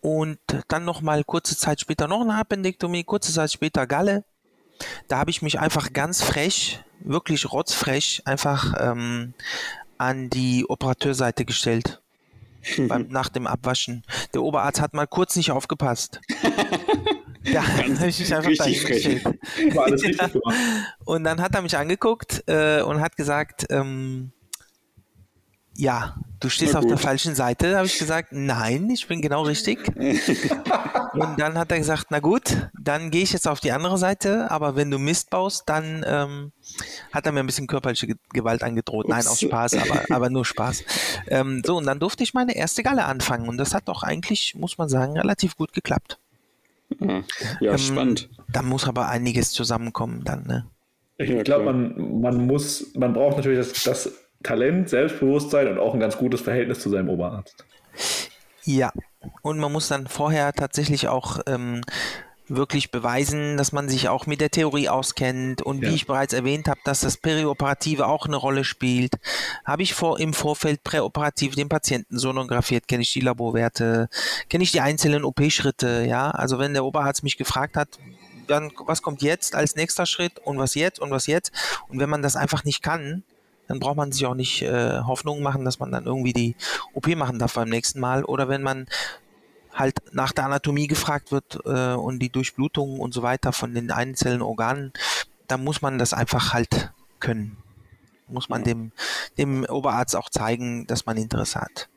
und 0.00 0.38
dann 0.68 0.84
noch 0.84 1.00
mal 1.00 1.24
kurze 1.24 1.56
Zeit 1.56 1.80
später 1.80 2.08
noch 2.08 2.20
eine 2.20 2.34
Appendektomie, 2.34 3.04
kurze 3.04 3.32
Zeit 3.32 3.52
später 3.52 3.86
Galle. 3.86 4.24
Da 5.08 5.18
habe 5.18 5.30
ich 5.30 5.42
mich 5.42 5.60
einfach 5.60 5.92
ganz 5.92 6.22
frech, 6.22 6.82
wirklich 7.00 7.52
rotzfrech, 7.52 8.22
einfach 8.24 8.74
ähm, 8.78 9.34
an 9.98 10.30
die 10.30 10.64
Operateurseite 10.68 11.44
gestellt. 11.44 12.00
beim, 12.88 13.08
nach 13.08 13.28
dem 13.28 13.46
Abwaschen. 13.46 14.02
Der 14.34 14.42
Oberarzt 14.42 14.80
hat 14.80 14.94
mal 14.94 15.06
kurz 15.06 15.36
nicht 15.36 15.50
aufgepasst. 15.50 16.20
Da 17.42 17.66
habe 17.66 18.06
ich 18.06 18.20
mich 18.20 18.34
einfach 18.34 18.52
dahin 18.54 18.84
gestellt. 18.84 19.24
War 19.74 19.84
alles 19.86 20.02
richtig 20.04 20.32
gemacht. 20.32 20.54
Und 21.06 21.24
dann 21.24 21.40
hat 21.40 21.54
er 21.54 21.62
mich 21.62 21.74
angeguckt 21.74 22.44
äh, 22.46 22.82
und 22.82 23.00
hat 23.00 23.16
gesagt, 23.16 23.66
ähm, 23.70 24.30
ja, 25.80 26.14
du 26.40 26.50
stehst 26.50 26.76
auf 26.76 26.86
der 26.86 26.98
falschen 26.98 27.34
Seite. 27.34 27.76
Habe 27.76 27.86
ich 27.86 27.98
gesagt, 27.98 28.32
nein, 28.32 28.90
ich 28.90 29.08
bin 29.08 29.22
genau 29.22 29.42
richtig. 29.42 29.78
und 29.96 31.40
dann 31.40 31.56
hat 31.56 31.72
er 31.72 31.78
gesagt, 31.78 32.08
na 32.10 32.20
gut, 32.20 32.68
dann 32.78 33.10
gehe 33.10 33.22
ich 33.22 33.32
jetzt 33.32 33.48
auf 33.48 33.60
die 33.60 33.72
andere 33.72 33.96
Seite, 33.96 34.50
aber 34.50 34.76
wenn 34.76 34.90
du 34.90 34.98
Mist 34.98 35.30
baust, 35.30 35.62
dann 35.66 36.04
ähm, 36.06 36.52
hat 37.12 37.24
er 37.24 37.32
mir 37.32 37.40
ein 37.40 37.46
bisschen 37.46 37.66
körperliche 37.66 38.14
Gewalt 38.34 38.62
angedroht. 38.62 39.06
Ups. 39.06 39.14
Nein, 39.14 39.26
aus 39.26 39.40
Spaß, 39.40 39.76
aber, 39.78 40.04
aber 40.10 40.28
nur 40.28 40.44
Spaß. 40.44 40.84
Ähm, 41.28 41.62
so, 41.64 41.78
und 41.78 41.86
dann 41.86 41.98
durfte 41.98 42.22
ich 42.24 42.34
meine 42.34 42.54
erste 42.54 42.82
Galle 42.82 43.06
anfangen 43.06 43.48
und 43.48 43.56
das 43.56 43.72
hat 43.72 43.88
doch 43.88 44.02
eigentlich, 44.02 44.54
muss 44.54 44.76
man 44.76 44.90
sagen, 44.90 45.16
relativ 45.16 45.56
gut 45.56 45.72
geklappt. 45.72 46.18
Ja, 47.60 47.72
ähm, 47.72 47.78
spannend. 47.78 48.28
Da 48.52 48.60
muss 48.60 48.86
aber 48.86 49.08
einiges 49.08 49.52
zusammenkommen 49.52 50.24
dann, 50.24 50.46
ne? 50.46 50.66
Ich 51.16 51.44
glaube, 51.44 51.64
man, 51.64 52.20
man 52.20 52.46
muss, 52.46 52.94
man 52.94 53.12
braucht 53.12 53.36
natürlich 53.36 53.58
das, 53.58 53.82
das 53.82 54.29
Talent, 54.42 54.88
Selbstbewusstsein 54.88 55.68
und 55.68 55.78
auch 55.78 55.94
ein 55.94 56.00
ganz 56.00 56.16
gutes 56.16 56.40
Verhältnis 56.40 56.80
zu 56.80 56.90
seinem 56.90 57.08
Oberarzt. 57.08 57.64
Ja, 58.64 58.92
und 59.42 59.58
man 59.58 59.72
muss 59.72 59.88
dann 59.88 60.06
vorher 60.06 60.52
tatsächlich 60.52 61.08
auch 61.08 61.40
ähm, 61.46 61.82
wirklich 62.50 62.90
beweisen, 62.90 63.56
dass 63.56 63.72
man 63.72 63.88
sich 63.88 64.08
auch 64.08 64.26
mit 64.26 64.40
der 64.40 64.50
Theorie 64.50 64.88
auskennt 64.88 65.62
und 65.62 65.82
ja. 65.82 65.90
wie 65.90 65.94
ich 65.94 66.06
bereits 66.06 66.32
erwähnt 66.32 66.68
habe, 66.68 66.80
dass 66.84 67.00
das 67.00 67.16
Perioperative 67.16 68.06
auch 68.06 68.26
eine 68.26 68.36
Rolle 68.36 68.64
spielt. 68.64 69.14
Habe 69.64 69.82
ich 69.82 69.94
vor, 69.94 70.18
im 70.18 70.34
Vorfeld 70.34 70.82
präoperativ 70.82 71.54
den 71.54 71.68
Patienten 71.68 72.18
sonografiert, 72.18 72.88
kenne 72.88 73.02
ich 73.02 73.12
die 73.12 73.20
Laborwerte, 73.20 74.08
kenne 74.48 74.64
ich 74.64 74.72
die 74.72 74.80
einzelnen 74.80 75.24
OP-Schritte, 75.24 76.04
ja. 76.08 76.30
Also 76.30 76.58
wenn 76.58 76.74
der 76.74 76.84
Oberarzt 76.84 77.22
mich 77.22 77.38
gefragt 77.38 77.76
hat, 77.76 77.98
dann 78.48 78.72
was 78.84 79.00
kommt 79.02 79.22
jetzt 79.22 79.54
als 79.54 79.76
nächster 79.76 80.06
Schritt 80.06 80.40
und 80.40 80.58
was 80.58 80.74
jetzt 80.74 80.98
und 80.98 81.10
was 81.10 81.28
jetzt 81.28 81.52
und 81.88 82.00
wenn 82.00 82.10
man 82.10 82.22
das 82.22 82.34
einfach 82.34 82.64
nicht 82.64 82.82
kann, 82.82 83.22
dann 83.70 83.78
braucht 83.78 83.96
man 83.96 84.10
sich 84.10 84.26
auch 84.26 84.34
nicht 84.34 84.62
äh, 84.62 84.98
Hoffnungen 85.06 85.44
machen, 85.44 85.64
dass 85.64 85.78
man 85.78 85.92
dann 85.92 86.04
irgendwie 86.04 86.32
die 86.32 86.56
OP 86.92 87.06
machen 87.14 87.38
darf 87.38 87.54
beim 87.54 87.68
nächsten 87.68 88.00
Mal. 88.00 88.24
Oder 88.24 88.48
wenn 88.48 88.62
man 88.62 88.88
halt 89.72 89.98
nach 90.12 90.32
der 90.32 90.46
Anatomie 90.46 90.88
gefragt 90.88 91.30
wird 91.30 91.60
äh, 91.64 91.94
und 91.94 92.18
die 92.18 92.30
Durchblutung 92.30 92.98
und 92.98 93.14
so 93.14 93.22
weiter 93.22 93.52
von 93.52 93.72
den 93.72 93.92
einzelnen 93.92 94.42
Organen, 94.42 94.92
dann 95.46 95.62
muss 95.62 95.82
man 95.82 95.98
das 95.98 96.12
einfach 96.12 96.52
halt 96.52 96.92
können. 97.20 97.58
Muss 98.26 98.48
man 98.48 98.64
dem, 98.64 98.90
dem 99.38 99.64
Oberarzt 99.64 100.16
auch 100.16 100.30
zeigen, 100.30 100.88
dass 100.88 101.06
man 101.06 101.16
Interesse 101.16 101.60
hat. 101.60 101.88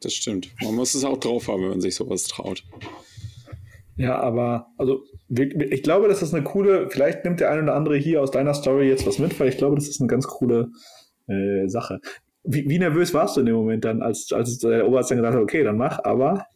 Das 0.00 0.12
stimmt. 0.12 0.50
Man 0.60 0.74
muss 0.74 0.96
es 0.96 1.04
auch 1.04 1.18
drauf 1.18 1.46
haben, 1.46 1.62
wenn 1.62 1.70
man 1.70 1.80
sich 1.80 1.94
sowas 1.94 2.24
traut. 2.24 2.64
Ja, 3.96 4.18
aber 4.18 4.66
also 4.76 5.04
ich 5.30 5.82
glaube, 5.82 6.08
das 6.08 6.22
ist 6.22 6.34
eine 6.34 6.42
coole, 6.42 6.90
vielleicht 6.90 7.24
nimmt 7.24 7.40
der 7.40 7.50
eine 7.50 7.62
oder 7.62 7.74
andere 7.74 7.96
hier 7.96 8.20
aus 8.20 8.30
deiner 8.30 8.54
Story 8.54 8.88
jetzt 8.88 9.06
was 9.06 9.18
mit, 9.18 9.38
weil 9.38 9.48
ich 9.48 9.58
glaube, 9.58 9.76
das 9.76 9.88
ist 9.88 10.00
eine 10.00 10.08
ganz 10.08 10.26
coole 10.26 10.70
äh, 11.28 11.68
Sache. 11.68 12.00
Wie, 12.42 12.68
wie, 12.68 12.78
nervös 12.78 13.14
warst 13.14 13.36
du 13.36 13.40
in 13.40 13.46
dem 13.46 13.54
Moment 13.54 13.84
dann, 13.84 14.02
als, 14.02 14.32
als 14.32 14.58
der 14.58 14.88
Oberarzt 14.88 15.10
dann 15.10 15.18
gesagt 15.18 15.36
hat, 15.36 15.42
okay, 15.42 15.62
dann 15.62 15.76
mach, 15.76 16.02
aber 16.04 16.46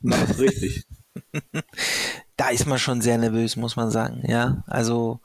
mach 0.00 0.28
es 0.28 0.40
richtig. 0.40 0.84
da 2.36 2.48
ist 2.48 2.66
man 2.66 2.78
schon 2.78 3.00
sehr 3.00 3.18
nervös, 3.18 3.56
muss 3.56 3.76
man 3.76 3.90
sagen, 3.90 4.22
ja. 4.26 4.64
Also 4.66 5.20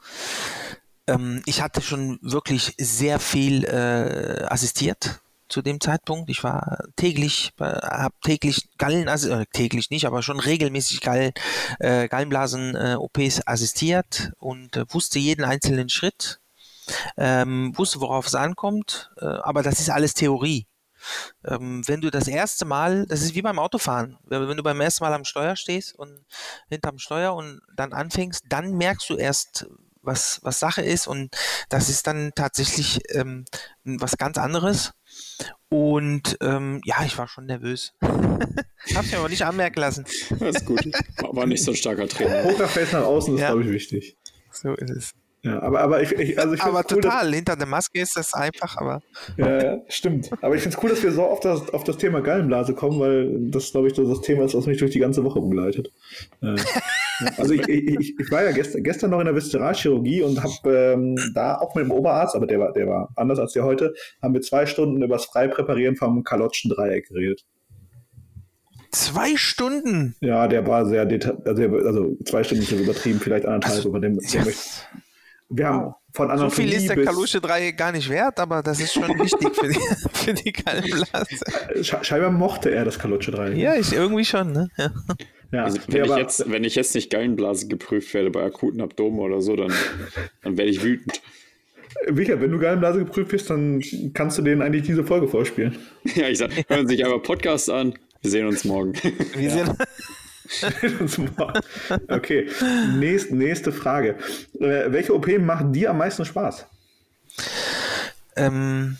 ähm, 1.08 1.42
ich 1.46 1.62
hatte 1.62 1.80
schon 1.80 2.18
wirklich 2.22 2.74
sehr 2.78 3.18
viel 3.18 3.64
äh, 3.64 4.44
assistiert 4.44 5.20
zu 5.50 5.62
dem 5.62 5.80
Zeitpunkt. 5.80 6.30
Ich 6.30 6.42
war 6.42 6.78
täglich, 6.96 7.52
habe 7.58 8.14
täglich 8.22 8.68
Gallen, 8.78 9.08
also 9.08 9.30
äh, 9.30 9.46
täglich 9.52 9.90
nicht, 9.90 10.06
aber 10.06 10.22
schon 10.22 10.40
regelmäßig 10.40 11.00
Gallen, 11.00 11.32
äh, 11.78 12.08
Gallenblasen-OPs 12.08 13.38
äh, 13.38 13.42
assistiert 13.46 14.32
und 14.38 14.76
äh, 14.76 14.84
wusste 14.88 15.18
jeden 15.18 15.44
einzelnen 15.44 15.88
Schritt, 15.88 16.40
ähm, 17.16 17.76
wusste, 17.76 18.00
worauf 18.00 18.26
es 18.26 18.34
ankommt, 18.34 19.10
aber 19.16 19.62
das 19.62 19.78
ist 19.78 19.90
alles 19.90 20.14
Theorie. 20.14 20.66
Ähm, 21.44 21.86
wenn 21.86 22.00
du 22.00 22.10
das 22.10 22.28
erste 22.28 22.64
Mal, 22.64 23.06
das 23.06 23.22
ist 23.22 23.34
wie 23.34 23.42
beim 23.42 23.58
Autofahren, 23.58 24.18
wenn, 24.24 24.48
wenn 24.48 24.56
du 24.56 24.62
beim 24.62 24.80
ersten 24.80 25.04
Mal 25.04 25.14
am 25.14 25.24
Steuer 25.24 25.56
stehst 25.56 25.94
und 25.94 26.24
hinterm 26.68 26.98
Steuer 26.98 27.34
und 27.34 27.60
dann 27.74 27.92
anfängst, 27.92 28.44
dann 28.48 28.76
merkst 28.76 29.08
du 29.08 29.16
erst, 29.16 29.66
was, 30.02 30.40
was 30.42 30.58
Sache 30.58 30.82
ist 30.82 31.06
und 31.06 31.36
das 31.68 31.88
ist 31.88 32.06
dann 32.06 32.32
tatsächlich 32.34 33.00
ähm, 33.14 33.44
was 33.84 34.16
ganz 34.16 34.38
anderes. 34.38 34.92
Und 35.68 36.36
ähm, 36.40 36.80
ja, 36.84 36.96
ich 37.04 37.16
war 37.16 37.28
schon 37.28 37.46
nervös. 37.46 37.94
Hab's 38.94 39.12
mir 39.12 39.18
aber 39.18 39.28
nicht 39.28 39.44
anmerken 39.44 39.80
lassen. 39.80 40.04
Das 40.38 40.56
ist 40.56 40.66
gut. 40.66 40.84
War 41.32 41.46
nicht 41.46 41.62
so 41.62 41.70
ein 41.70 41.76
starker 41.76 42.08
Trainer. 42.08 42.42
Pokerface 42.42 42.92
nach 42.92 43.04
außen 43.04 43.34
ist, 43.34 43.40
ja. 43.40 43.48
glaube 43.48 43.64
ich, 43.64 43.70
wichtig. 43.70 44.16
So 44.50 44.74
ist 44.74 44.90
es. 44.90 45.14
Ja, 45.42 45.62
aber, 45.62 45.80
aber 45.80 46.02
ich, 46.02 46.12
ich 46.12 46.38
also 46.38 46.54
ich 46.54 46.62
Aber 46.62 46.80
cool, 46.80 47.00
total, 47.00 47.32
hinter 47.32 47.56
der 47.56 47.66
Maske 47.66 48.00
ist 48.00 48.14
das 48.14 48.34
einfach, 48.34 48.76
aber. 48.76 49.00
Ja, 49.38 49.62
ja 49.62 49.78
stimmt. 49.88 50.30
Aber 50.42 50.54
ich 50.54 50.62
finde 50.62 50.76
es 50.76 50.82
cool, 50.82 50.90
dass 50.90 51.02
wir 51.02 51.12
so 51.12 51.22
oft 51.22 51.44
das, 51.44 51.70
auf 51.72 51.84
das 51.84 51.96
Thema 51.96 52.20
Gallenblase 52.20 52.74
kommen, 52.74 53.00
weil 53.00 53.50
das, 53.50 53.70
glaube 53.70 53.88
ich, 53.88 53.94
so 53.94 54.06
das 54.06 54.20
Thema 54.20 54.44
ist, 54.44 54.54
was 54.54 54.66
mich 54.66 54.78
durch 54.78 54.90
die 54.90 54.98
ganze 54.98 55.24
Woche 55.24 55.40
begleitet. 55.40 55.92
Äh, 56.42 56.56
also 57.36 57.54
ich, 57.54 57.68
ich, 57.68 58.18
ich, 58.18 58.30
war 58.30 58.44
ja 58.44 58.52
gestern, 58.52 58.82
gestern 58.82 59.10
noch 59.10 59.20
in 59.20 59.26
der 59.26 59.34
Viszeralchirurgie 59.34 60.22
und 60.22 60.42
habe 60.42 60.92
ähm, 60.94 61.16
da 61.34 61.56
auch 61.56 61.74
mit 61.74 61.84
dem 61.84 61.90
Oberarzt, 61.90 62.34
aber 62.34 62.46
der 62.46 62.60
war, 62.60 62.72
der 62.72 62.86
war 62.86 63.10
anders 63.16 63.38
als 63.38 63.52
der 63.52 63.64
heute, 63.64 63.94
haben 64.22 64.34
wir 64.34 64.40
zwei 64.40 64.66
Stunden 64.66 65.02
über 65.02 65.16
das 65.16 65.26
Freipräparieren 65.26 65.96
vom 65.96 66.24
Kalotschen 66.24 66.70
Dreieck 66.70 67.08
geredet. 67.08 67.44
Zwei 68.92 69.36
Stunden? 69.36 70.16
Ja, 70.20 70.48
der 70.48 70.66
war 70.66 70.84
sehr 70.86 71.06
detailliert, 71.06 71.46
also, 71.46 71.86
also, 71.86 72.16
zwei 72.24 72.42
Stunden 72.42 72.64
ist 72.64 72.72
übertrieben, 72.72 73.20
vielleicht 73.20 73.46
anderthalb, 73.46 73.76
also, 73.76 73.88
aber 73.90 74.00
dem, 74.00 74.16
möchte, 74.16 74.60
wir 75.48 75.68
haben 75.68 75.94
von 76.28 76.38
So 76.38 76.50
viel 76.50 76.72
ist 76.72 76.88
der 76.88 77.02
Kalusche 77.02 77.40
3 77.40 77.72
gar 77.72 77.92
nicht 77.92 78.08
wert, 78.08 78.38
aber 78.40 78.62
das 78.62 78.80
ist 78.80 78.92
schon 78.92 79.08
wichtig 79.18 79.54
für 79.54 79.68
die, 79.68 79.78
für 80.12 80.34
die 80.34 80.52
Gallenblase. 80.52 82.02
Scheinbar 82.02 82.30
mochte 82.30 82.70
er 82.70 82.84
das 82.84 82.98
Kalusche 82.98 83.30
3. 83.30 83.52
Ja, 83.52 83.74
ich 83.74 83.92
irgendwie 83.92 84.24
schon, 84.24 84.52
ne? 84.52 84.68
Ja. 84.76 84.90
Ja, 85.52 85.64
also 85.64 85.80
wenn, 85.88 86.04
ich 86.04 86.16
jetzt, 86.16 86.50
wenn 86.50 86.62
ich 86.62 86.76
jetzt 86.76 86.94
nicht 86.94 87.10
Gallenblase 87.10 87.66
geprüft 87.66 88.14
werde 88.14 88.30
bei 88.30 88.44
akuten 88.44 88.80
Abdomen 88.80 89.18
oder 89.18 89.40
so, 89.40 89.56
dann, 89.56 89.72
dann 90.42 90.56
werde 90.56 90.70
ich 90.70 90.84
wütend. 90.84 91.20
Richard, 92.06 92.40
wenn 92.40 92.52
du 92.52 92.58
Gallenblase 92.60 93.00
geprüft 93.00 93.32
bist, 93.32 93.50
dann 93.50 93.82
kannst 94.14 94.38
du 94.38 94.42
denen 94.42 94.62
eigentlich 94.62 94.84
diese 94.84 95.04
Folge 95.04 95.26
vorspielen. 95.28 95.76
Ja, 96.14 96.28
ich 96.28 96.38
sag, 96.38 96.50
hören 96.68 96.86
sich 96.86 97.04
einfach 97.04 97.22
Podcast 97.22 97.68
an. 97.68 97.94
Wir 98.22 98.30
sehen 98.30 98.46
uns 98.46 98.64
morgen. 98.64 98.92
Wir 99.34 99.48
ja. 99.48 99.50
sehen 99.50 99.76
okay, 102.08 102.48
Nächst, 102.96 103.30
nächste 103.30 103.72
Frage. 103.72 104.16
Äh, 104.58 104.90
welche 104.92 105.14
OP 105.14 105.26
macht 105.38 105.74
dir 105.74 105.90
am 105.90 105.98
meisten 105.98 106.24
Spaß? 106.24 106.66
Ähm, 108.36 108.96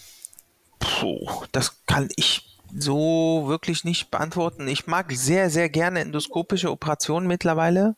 puh, 0.79 1.45
das 1.53 1.85
kann 1.87 2.09
ich 2.17 2.59
so 2.77 3.45
wirklich 3.47 3.85
nicht 3.85 4.11
beantworten. 4.11 4.69
Ich 4.69 4.87
mag 4.87 5.13
sehr, 5.13 5.51
sehr 5.51 5.69
gerne 5.69 6.01
endoskopische 6.01 6.71
Operationen 6.71 7.27
mittlerweile. 7.27 7.97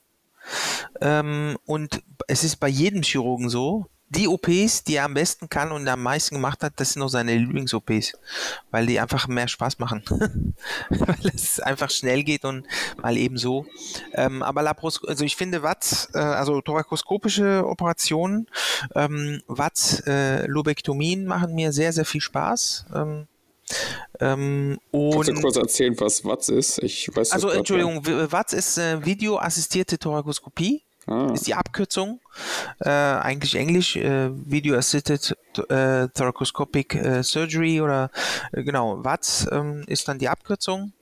Ähm, 1.01 1.57
und 1.67 2.03
es 2.29 2.45
ist 2.45 2.57
bei 2.57 2.69
jedem 2.69 3.03
Chirurgen 3.03 3.49
so, 3.49 3.87
die 4.15 4.29
OPs, 4.29 4.85
die 4.85 4.97
er 4.97 5.05
am 5.05 5.15
besten 5.15 5.49
kann 5.49 5.73
und 5.73 5.89
am 5.89 6.03
meisten 6.03 6.35
gemacht 6.35 6.63
hat, 6.63 6.75
das 6.77 6.93
sind 6.93 7.03
auch 7.03 7.09
seine 7.09 7.35
Lieblings-OPs, 7.35 8.13
weil 8.71 8.87
die 8.87 9.01
einfach 9.01 9.27
mehr 9.27 9.49
Spaß 9.49 9.79
machen. 9.79 10.03
weil 10.91 11.33
es 11.35 11.61
einfach 11.61 11.91
schnell 11.91 12.23
geht 12.23 12.45
und 12.45 12.67
mal 13.01 13.17
eben 13.17 13.39
so. 13.39 13.67
Ähm, 14.13 14.43
aber 14.43 14.63
Lapros 14.63 15.03
also 15.07 15.25
ich 15.25 15.37
finde 15.37 15.63
Watts, 15.63 16.11
äh, 16.15 16.19
also 16.19 16.61
thorakoskopische 16.61 17.65
Operationen, 17.67 18.49
ähm, 18.95 19.43
Watts, 19.47 20.01
äh, 20.07 20.47
Lobektomien 20.47 21.25
machen 21.25 21.55
mir 21.55 21.73
sehr, 21.73 21.93
sehr 21.93 22.05
viel 22.05 22.21
Spaß. 22.21 22.87
Ähm, 22.95 23.27
ähm, 24.21 24.79
Kannst 24.93 25.29
du 25.29 25.35
kurz 25.35 25.57
erzählen, 25.57 25.99
was 25.99 26.25
Watts 26.25 26.51
ist? 26.51 26.79
Ich 26.83 27.09
weiß 27.15 27.33
Also, 27.33 27.49
Entschuldigung, 27.49 28.05
Watts 28.05 28.53
ist 28.53 28.77
äh, 28.77 29.05
videoassistierte 29.05 29.99
Thorakoskopie. 29.99 30.83
Ah. 31.07 31.33
Ist 31.33 31.47
die 31.47 31.55
Abkürzung. 31.55 32.21
Äh, 32.81 32.91
eigentlich 32.91 33.57
Englisch, 33.57 33.97
äh, 33.97 34.31
Video 34.33 34.77
Assisted 34.77 35.37
äh, 35.69 36.09
Thoracoscopic 36.09 36.95
äh, 36.95 37.23
Surgery 37.23 37.81
oder 37.81 38.11
äh, 38.53 38.63
genau, 38.63 39.05
WATS 39.05 39.49
ähm, 39.51 39.83
ist 39.87 40.09
dann 40.09 40.19
die 40.19 40.29
Abkürzung. 40.29 40.93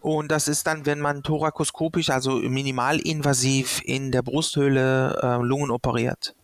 Und 0.00 0.30
das 0.30 0.48
ist 0.48 0.66
dann, 0.66 0.86
wenn 0.86 1.00
man 1.00 1.22
thorakoskopisch, 1.22 2.10
also 2.10 2.36
minimalinvasiv 2.36 3.82
in 3.84 4.10
der 4.10 4.22
Brusthöhle 4.22 5.18
äh, 5.22 5.42
Lungen 5.42 5.70
operiert. 5.70 6.34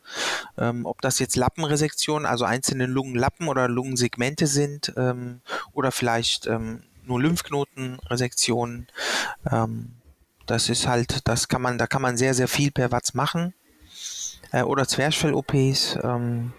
Ähm, 0.56 0.86
ob 0.86 1.00
das 1.00 1.18
jetzt 1.18 1.36
Lappenresektion, 1.36 2.26
also 2.26 2.44
einzelne 2.44 2.86
Lungenlappen 2.86 3.48
oder 3.48 3.68
Lungensegmente 3.68 4.46
sind 4.46 4.92
ähm, 4.96 5.40
oder 5.72 5.90
vielleicht 5.92 6.46
ähm, 6.46 6.82
nur 7.04 7.20
Lymphknotenresektionen. 7.20 8.88
Ähm, 9.50 9.97
das 10.48 10.68
ist 10.68 10.86
halt, 10.86 11.28
das 11.28 11.48
kann 11.48 11.62
man, 11.62 11.78
da 11.78 11.86
kann 11.86 12.02
man 12.02 12.16
sehr, 12.16 12.34
sehr 12.34 12.48
viel 12.48 12.70
per 12.70 12.90
Watts 12.90 13.14
machen. 13.14 13.54
Äh, 14.50 14.62
oder 14.62 14.88
Zwerchfell-OPs. 14.88 15.98
Ähm, 16.02 16.52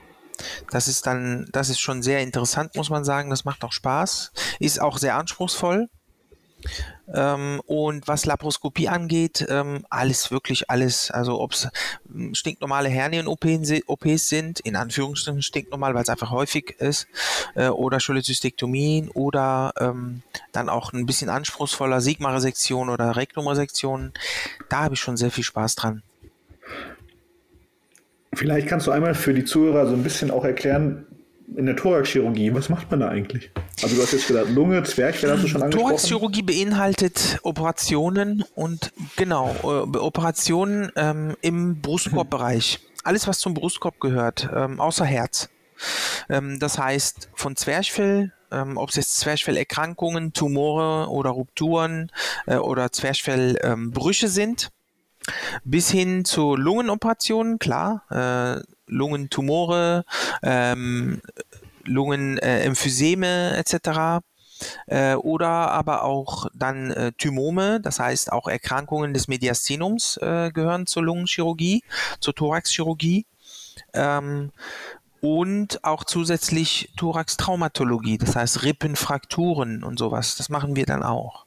das 0.72 0.88
ist 0.88 1.06
dann, 1.08 1.48
das 1.52 1.70
ist 1.70 1.80
schon 1.80 2.02
sehr 2.02 2.22
interessant, 2.22 2.76
muss 2.76 2.90
man 2.90 3.04
sagen. 3.04 3.30
Das 3.30 3.46
macht 3.46 3.64
auch 3.64 3.74
Spaß. 3.74 4.32
Ist 4.60 4.82
auch 4.82 4.98
sehr 4.98 5.16
anspruchsvoll. 5.16 5.90
Ähm, 7.14 7.62
und 7.66 8.08
was 8.08 8.26
Laparoskopie 8.26 8.88
angeht, 8.88 9.46
ähm, 9.50 9.86
alles, 9.90 10.32
wirklich 10.32 10.70
alles. 10.70 11.12
Also 11.12 11.40
ob 11.40 11.54
es 11.54 11.68
hm, 12.12 12.36
stinknormale 12.36 12.90
Hernien-OPs 12.90 14.30
sind, 14.30 14.60
in 14.60 14.76
Anführungsstrichen 14.76 15.42
stinknormal, 15.42 15.96
weil 15.96 16.04
es 16.04 16.10
einfach 16.10 16.32
häufig 16.32 16.76
ist, 16.80 17.08
äh, 17.56 17.70
oder 17.70 18.00
Cholezystektomien 18.00 19.10
oder 19.10 19.74
ähm, 19.80 20.22
dann 20.52 20.70
auch 20.70 20.94
ein 20.94 21.06
bisschen 21.06 21.30
anspruchsvoller 21.30 22.02
Sigma-Resektion 22.02 22.90
oder 22.90 23.16
Rektum-Resektion. 23.16 24.14
Da 24.70 24.84
habe 24.84 24.94
ich 24.94 25.00
schon 25.00 25.18
sehr 25.18 25.32
viel 25.32 25.44
Spaß 25.44 25.76
dran. 25.76 26.04
Vielleicht 28.34 28.68
kannst 28.68 28.86
du 28.86 28.92
einmal 28.92 29.16
für 29.16 29.34
die 29.34 29.44
Zuhörer 29.44 29.88
so 29.88 29.94
ein 29.94 30.04
bisschen 30.04 30.30
auch 30.30 30.46
erklären, 30.46 31.08
in 31.56 31.66
der 31.66 31.76
Thoraxchirurgie, 31.76 32.54
was 32.54 32.70
macht 32.70 32.90
man 32.92 33.00
da 33.02 33.10
eigentlich? 33.10 33.52
Also 33.82 33.96
du 33.96 34.02
hast 34.02 34.14
jetzt 34.14 34.28
gesagt, 34.28 34.50
Lunge, 34.50 34.84
Zwerchfell 34.84 35.32
hast 35.32 35.44
du 35.44 35.48
schon 35.48 35.64
angesprochen. 35.64 35.88
Thoraxchirurgie 35.88 36.42
beinhaltet 36.42 37.40
Operationen 37.44 38.44
und 38.56 38.92
genau, 39.16 39.56
äh, 39.64 39.98
Operationen 39.98 40.92
ähm, 40.96 41.36
im 41.42 41.82
Brustkorbbereich. 41.82 42.80
Alles, 43.04 43.28
was 43.28 43.40
zum 43.40 43.54
Brustkorb 43.54 44.00
gehört, 44.00 44.50
ähm, 44.54 44.80
außer 44.80 45.06
Herz. 45.06 45.50
Ähm, 46.30 46.60
das 46.60 46.78
heißt, 46.78 47.30
von 47.34 47.56
Zwerchfell, 47.56 48.34
ähm, 48.52 48.78
ob 48.78 48.90
es 48.90 48.96
jetzt 48.96 49.18
Zwerchfellerkrankungen, 49.18 50.34
Tumore 50.34 51.10
oder 51.10 51.32
Rupturen 51.32 52.12
äh, 52.46 52.58
oder 52.58 52.92
Zwerchfellbrüche 52.92 54.28
sind, 54.28 54.70
bis 55.64 55.90
hin 55.90 56.26
zu 56.26 56.56
Lungenoperationen, 56.56 57.60
klar, 57.60 58.04
äh, 58.10 58.62
Lungentumore, 58.90 60.06
ähm, 60.44 61.22
Lungenemphyseme 61.86 63.56
äh, 63.56 63.60
etc. 63.60 64.22
Äh, 64.88 65.16
oder 65.16 65.72
aber 65.72 66.04
auch 66.04 66.48
dann 66.54 66.92
äh, 66.92 67.12
Thymome, 67.14 67.80
das 67.82 68.00
heißt 68.00 68.32
auch 68.32 68.48
Erkrankungen 68.48 69.14
des 69.14 69.28
Mediastinums 69.28 70.18
äh, 70.18 70.52
gehören 70.54 70.86
zur 70.86 71.04
Lungenchirurgie, 71.04 71.84
zur 72.20 72.36
Thoraxchirurgie. 72.36 73.26
Ähm, 73.94 74.52
und 75.22 75.84
auch 75.84 76.06
zusätzlich 76.06 76.94
Thorax-Traumatologie, 76.96 78.18
das 78.18 78.36
heißt 78.38 78.64
Rippenfrakturen 78.64 79.84
und 79.84 80.00
sowas. 80.00 80.38
Das 80.38 80.50
machen 80.50 80.76
wir 80.78 80.86
dann 80.86 81.04
auch. 81.04 81.46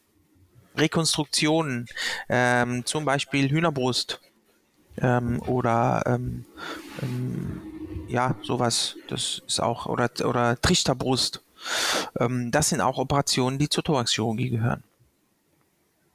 Rekonstruktionen, 0.76 1.86
ähm, 2.28 2.84
zum 2.84 3.04
Beispiel 3.04 3.50
Hühnerbrust 3.50 4.20
ähm, 5.00 5.40
oder 5.46 6.02
ähm, 6.06 6.44
ähm 7.02 7.60
ja, 8.08 8.36
sowas. 8.42 8.96
Das 9.08 9.42
ist 9.46 9.60
auch, 9.60 9.86
oder, 9.86 10.10
oder 10.24 10.60
Trichterbrust. 10.60 11.42
Ähm, 12.20 12.50
das 12.50 12.68
sind 12.68 12.80
auch 12.80 12.98
Operationen, 12.98 13.58
die 13.58 13.68
zur 13.68 13.84
Thoraxchirurgie 13.84 14.50
gehören. 14.50 14.82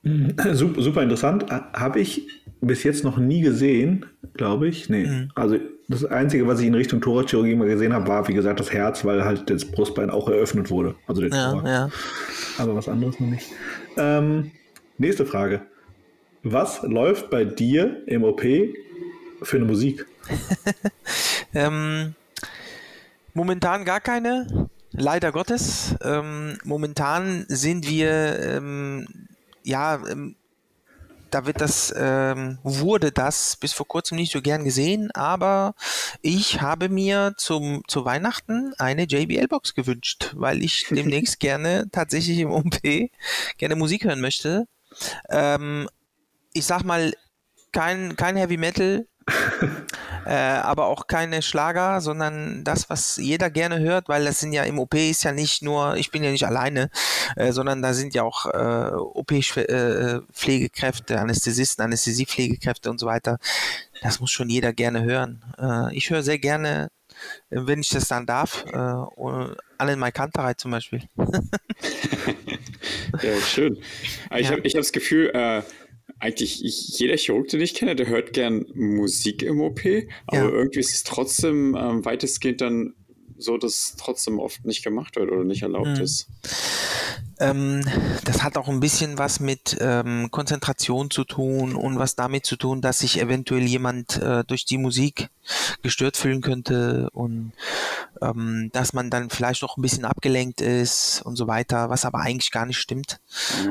Mhm. 0.03 0.36
Super, 0.53 0.82
super 0.82 1.03
interessant. 1.03 1.45
Habe 1.49 1.99
ich 1.99 2.28
bis 2.61 2.84
jetzt 2.84 3.03
noch 3.03 3.17
nie 3.17 3.41
gesehen, 3.41 4.05
glaube 4.34 4.67
ich. 4.67 4.89
Nee. 4.89 5.05
Mhm. 5.05 5.32
Also 5.36 5.57
das 5.88 6.05
Einzige, 6.05 6.47
was 6.47 6.59
ich 6.59 6.67
in 6.67 6.75
Richtung 6.75 7.01
Thoraxchirurgie 7.01 7.55
mal 7.55 7.67
gesehen 7.67 7.93
habe, 7.93 8.07
war, 8.07 8.28
wie 8.28 8.34
gesagt, 8.34 8.59
das 8.59 8.71
Herz, 8.71 9.03
weil 9.03 9.23
halt 9.23 9.49
das 9.49 9.65
Brustbein 9.65 10.09
auch 10.09 10.30
eröffnet 10.30 10.69
wurde. 10.69 10.95
Also 11.07 11.21
der 11.21 11.32
ja, 11.32 11.63
ja. 11.65 11.89
Aber 12.57 12.75
was 12.75 12.88
anderes 12.88 13.19
noch 13.19 13.28
nicht. 13.28 13.47
Ähm, 13.97 14.51
nächste 14.97 15.25
Frage. 15.25 15.61
Was 16.43 16.81
läuft 16.83 17.29
bei 17.29 17.45
dir 17.45 18.03
im 18.07 18.23
OP 18.23 18.41
für 19.41 19.57
eine 19.57 19.65
Musik? 19.65 20.05
ähm, 21.53 22.15
momentan 23.33 23.85
gar 23.85 23.99
keine. 23.99 24.69
Leider 24.91 25.31
Gottes. 25.31 25.95
Ähm, 26.01 26.57
momentan 26.63 27.45
sind 27.49 27.88
wir 27.88 28.39
ähm, 28.39 29.07
ja 29.63 30.01
ähm, 30.09 30.35
da 31.31 31.45
wird 31.45 31.61
das, 31.61 31.93
ähm, 31.95 32.57
wurde 32.63 33.11
das 33.11 33.57
bis 33.57 33.73
vor 33.73 33.88
kurzem 33.88 34.17
nicht 34.17 34.31
so 34.31 34.41
gern 34.41 34.63
gesehen, 34.63 35.11
aber 35.11 35.75
ich 36.21 36.61
habe 36.61 36.89
mir 36.89 37.33
zum, 37.38 37.83
zu 37.88 38.05
Weihnachten 38.05 38.73
eine 38.77 39.03
JBL-Box 39.03 39.73
gewünscht, 39.75 40.31
weil 40.35 40.63
ich 40.63 40.85
demnächst 40.91 41.39
gerne 41.39 41.89
tatsächlich 41.91 42.39
im 42.39 42.51
OP 42.51 42.79
gerne 43.57 43.75
Musik 43.75 44.05
hören 44.05 44.21
möchte. 44.21 44.67
Ähm, 45.29 45.89
ich 46.58 46.66
sag 46.66 46.84
mal, 46.84 47.14
kein, 47.72 48.16
kein 48.16 48.36
Heavy 48.36 48.58
Metal, 48.58 49.05
äh, 50.26 50.32
aber 50.32 50.88
auch 50.88 51.05
keine 51.08 51.41
Schlager, 51.41 52.01
sondern 52.01 52.64
das, 52.64 52.89
was 52.89 53.18
jeder 53.18 53.49
gerne 53.49 53.80
hört, 53.80 54.08
weil 54.10 54.26
das 54.26 54.39
sind 54.39 54.53
ja 54.53 54.64
im 54.64 54.80
OP 54.80 54.95
ist 54.95 55.24
ja 55.24 55.32
nicht 55.32 55.62
nur, 55.62 55.95
ich 55.97 56.12
bin 56.12 56.24
ja 56.24 56.32
nicht 56.32 56.45
alleine, 56.45 56.89
äh, 57.36 57.51
sondern 57.51 57.82
da 57.82 57.93
sind 57.93 58.16
ja 58.16 58.24
auch 58.24 58.45
äh, 58.47 58.91
OP-Pflegekräfte, 58.95 61.14
äh, 61.14 61.18
Anästhesisten, 61.18 61.84
Anästhesiepflegekräfte 61.84 62.89
und 62.89 62.99
so 62.99 63.05
weiter. 63.05 63.38
Das 64.01 64.20
muss 64.20 64.32
schon 64.32 64.49
jeder 64.49 64.74
gerne 64.74 65.03
hören. 65.03 65.43
Äh, 65.60 65.95
ich 65.95 66.10
höre 66.10 66.24
sehr 66.24 66.39
gerne, 66.39 66.89
äh, 67.49 67.60
wenn 67.62 67.82
ich 67.82 67.89
das 67.89 68.08
dann 68.08 68.26
darf, 68.26 68.66
äh, 68.66 68.93
Alan 69.78 69.99
Maikanterei 69.99 70.55
zum 70.55 70.72
Beispiel. 70.72 71.03
ja, 73.22 73.39
schön. 73.41 73.78
Ich 74.36 74.47
ja. 74.47 74.51
habe 74.51 74.62
ich 74.62 74.74
hab 74.74 74.82
das 74.82 74.91
Gefühl, 74.91 75.30
äh, 75.34 75.62
eigentlich 76.20 76.63
ich, 76.63 76.99
jeder 76.99 77.18
Chirurg, 77.18 77.47
den 77.49 77.61
ich 77.61 77.74
kenne, 77.74 77.95
der 77.95 78.07
hört 78.07 78.34
gern 78.34 78.65
Musik 78.74 79.43
im 79.43 79.61
OP, 79.61 79.82
aber 80.26 80.38
ja. 80.38 80.49
irgendwie 80.49 80.80
ist 80.80 80.93
es 80.93 81.03
trotzdem 81.03 81.76
ähm, 81.80 82.05
weitestgehend 82.05 82.61
dann 82.61 82.93
so, 83.38 83.57
dass 83.57 83.95
trotzdem 83.97 84.39
oft 84.39 84.65
nicht 84.65 84.84
gemacht 84.84 85.15
wird 85.15 85.32
oder 85.32 85.43
nicht 85.43 85.61
erlaubt 85.61 85.97
mhm. 85.97 86.03
ist. 86.03 86.28
Ähm, 87.39 87.85
das 88.23 88.43
hat 88.43 88.57
auch 88.57 88.67
ein 88.67 88.79
bisschen 88.79 89.17
was 89.17 89.39
mit 89.39 89.77
ähm, 89.79 90.29
Konzentration 90.31 91.11
zu 91.11 91.23
tun 91.23 91.75
und 91.75 91.99
was 91.99 92.15
damit 92.15 92.45
zu 92.45 92.55
tun, 92.55 92.81
dass 92.81 92.99
sich 92.99 93.21
eventuell 93.21 93.63
jemand 93.63 94.17
äh, 94.17 94.43
durch 94.43 94.65
die 94.65 94.77
Musik 94.77 95.29
gestört 95.81 96.17
fühlen 96.17 96.41
könnte 96.41 97.09
und 97.11 97.53
ähm, 98.21 98.69
dass 98.73 98.93
man 98.93 99.09
dann 99.09 99.29
vielleicht 99.29 99.61
noch 99.61 99.77
ein 99.77 99.81
bisschen 99.81 100.05
abgelenkt 100.05 100.61
ist 100.61 101.21
und 101.23 101.35
so 101.35 101.47
weiter, 101.47 101.89
was 101.89 102.05
aber 102.05 102.19
eigentlich 102.19 102.51
gar 102.51 102.65
nicht 102.65 102.79
stimmt. 102.79 103.19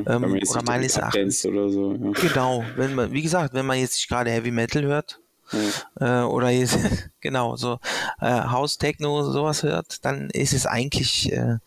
Ja, 0.06 0.14
ähm, 0.16 0.40
oder 0.48 0.62
meines 0.62 0.96
Erachtens. 0.96 1.44
Oder 1.44 1.68
so, 1.68 1.92
ja. 1.92 2.12
Genau, 2.12 2.64
wenn 2.76 2.94
man, 2.94 3.12
wie 3.12 3.22
gesagt, 3.22 3.54
wenn 3.54 3.66
man 3.66 3.78
jetzt 3.78 3.94
nicht 3.94 4.08
gerade 4.08 4.30
Heavy 4.30 4.50
Metal 4.50 4.82
hört, 4.84 5.20
ja. 5.52 6.22
Äh, 6.22 6.26
oder 6.26 6.50
jetzt, 6.50 6.78
genau, 7.20 7.56
so 7.56 7.78
äh, 8.20 8.26
House 8.26 8.78
Techno, 8.78 9.22
sowas 9.30 9.62
hört, 9.62 10.04
dann 10.04 10.30
ist 10.30 10.52
es 10.52 10.66
eigentlich 10.66 11.32
äh, 11.32 11.58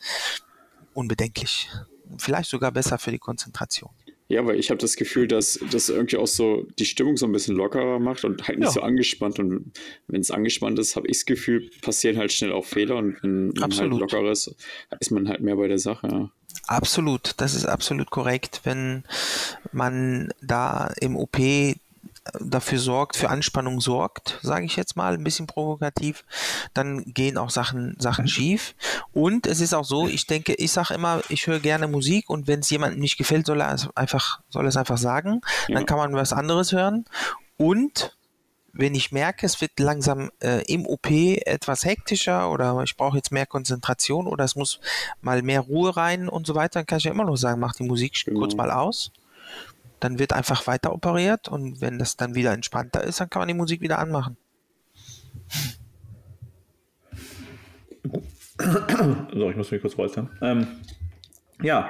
unbedenklich. 0.94 1.70
Vielleicht 2.18 2.50
sogar 2.50 2.72
besser 2.72 2.98
für 2.98 3.12
die 3.12 3.20
Konzentration. 3.20 3.92
Ja, 4.32 4.46
weil 4.46 4.60
ich 4.60 4.70
habe 4.70 4.78
das 4.78 4.96
Gefühl, 4.96 5.28
dass 5.28 5.60
das 5.72 5.90
irgendwie 5.90 6.18
auch 6.18 6.28
so 6.28 6.68
die 6.78 6.86
Stimmung 6.86 7.18
so 7.18 7.26
ein 7.26 7.32
bisschen 7.32 7.56
lockerer 7.56 7.98
macht 7.98 8.24
und 8.26 8.48
halt 8.48 8.60
nicht 8.60 8.68
ja. 8.68 8.72
so 8.72 8.82
angespannt. 8.82 9.40
Und 9.40 9.72
wenn 10.08 10.22
es 10.22 10.30
angespannt 10.30 10.78
ist, 10.78 10.96
habe 10.96 11.08
ich 11.08 11.18
das 11.18 11.26
Gefühl, 11.26 11.72
passieren 11.82 12.18
halt 12.18 12.32
schnell 12.32 12.52
auch 12.52 12.66
Fehler. 12.66 12.98
Und 12.98 13.18
wenn 13.24 13.48
man 13.48 13.76
halt 13.76 13.90
lockerer 13.90 14.32
ist, 14.32 14.56
ist 15.00 15.10
man 15.10 15.28
halt 15.28 15.42
mehr 15.42 15.56
bei 15.56 15.68
der 15.68 15.80
Sache. 15.80 16.08
Ja. 16.08 16.32
Absolut, 16.68 17.34
das 17.38 17.56
ist 17.56 17.66
absolut 17.66 18.12
korrekt. 18.12 18.62
Wenn 18.66 19.04
man 19.72 20.32
da 20.42 20.94
im 21.02 21.16
OP 21.16 21.38
dafür 22.40 22.80
sorgt, 22.80 23.16
für 23.16 23.30
Anspannung 23.30 23.82
sorgt, 23.82 24.40
sage 24.42 24.66
ich 24.66 24.76
jetzt 24.76 24.96
mal, 24.96 25.14
ein 25.14 25.24
bisschen 25.24 25.48
provokativ, 25.48 26.26
dann 26.74 27.04
gehen 27.06 27.38
auch 27.38 27.50
Sachen, 27.50 27.96
Sachen 28.00 28.26
mhm. 28.26 28.30
schief. 28.30 28.76
Und 29.14 29.48
es 29.48 29.62
ist 29.62 29.74
auch 29.74 29.86
so, 29.86 30.08
ich 30.08 30.28
denke, 30.28 30.54
ich 30.54 30.72
sage 30.72 30.94
immer, 30.94 31.22
ich 31.30 31.48
höre 31.48 31.60
gerne 31.60 31.88
Musik 31.88 32.30
und 32.30 32.48
wenn 32.48 32.60
es 32.60 32.70
jemandem 32.70 33.00
nicht 33.00 33.18
gefällt, 33.18 33.46
soll 33.46 33.62
er 33.62 33.74
es 33.74 33.88
einfach, 33.96 34.42
soll 34.50 34.68
es 34.68 34.78
einfach 34.78 34.98
sagen. 34.98 35.42
Ja. 35.68 35.76
Dann 35.76 35.86
kann 35.86 35.98
man 35.98 36.14
was 36.14 36.34
anderes 36.34 36.72
hören. 36.72 37.06
Und 37.58 38.16
wenn 38.74 38.96
ich 38.96 39.12
merke, 39.12 39.46
es 39.46 39.62
wird 39.62 39.80
langsam 39.80 40.32
äh, 40.42 40.64
im 40.72 40.86
OP 40.86 41.10
etwas 41.10 41.86
hektischer 41.86 42.52
oder 42.52 42.82
ich 42.84 42.96
brauche 42.96 43.18
jetzt 43.18 43.32
mehr 43.32 43.46
Konzentration 43.46 44.28
oder 44.28 44.44
es 44.44 44.56
muss 44.56 44.80
mal 45.22 45.42
mehr 45.42 45.62
Ruhe 45.62 45.96
rein 45.98 46.30
und 46.30 46.46
so 46.48 46.56
weiter, 46.56 46.80
dann 46.80 46.86
kann 46.86 47.00
ich 47.00 47.06
ja 47.06 47.12
immer 47.12 47.26
noch 47.26 47.36
sagen, 47.36 47.60
mach 47.60 47.74
die 47.74 47.84
Musik 47.84 48.14
genau. 48.26 48.40
kurz 48.40 48.56
mal 48.56 48.72
aus 48.72 49.12
dann 50.00 50.20
wird 50.20 50.34
einfach 50.34 50.68
weiter 50.68 50.94
operiert 50.94 51.48
und 51.48 51.82
wenn 51.82 52.00
das 52.00 52.18
dann 52.18 52.36
wieder 52.36 52.54
entspannter 52.54 53.04
ist, 53.04 53.20
dann 53.20 53.30
kann 53.30 53.42
man 53.42 53.48
die 53.48 53.54
Musik 53.54 53.82
wieder 53.82 54.00
anmachen. 54.00 54.38
So, 59.34 59.50
ich 59.50 59.56
muss 59.56 59.72
mich 59.72 59.82
kurz 59.82 59.98
räuspern. 59.98 60.30
Ähm, 60.42 60.68
ja, 61.62 61.90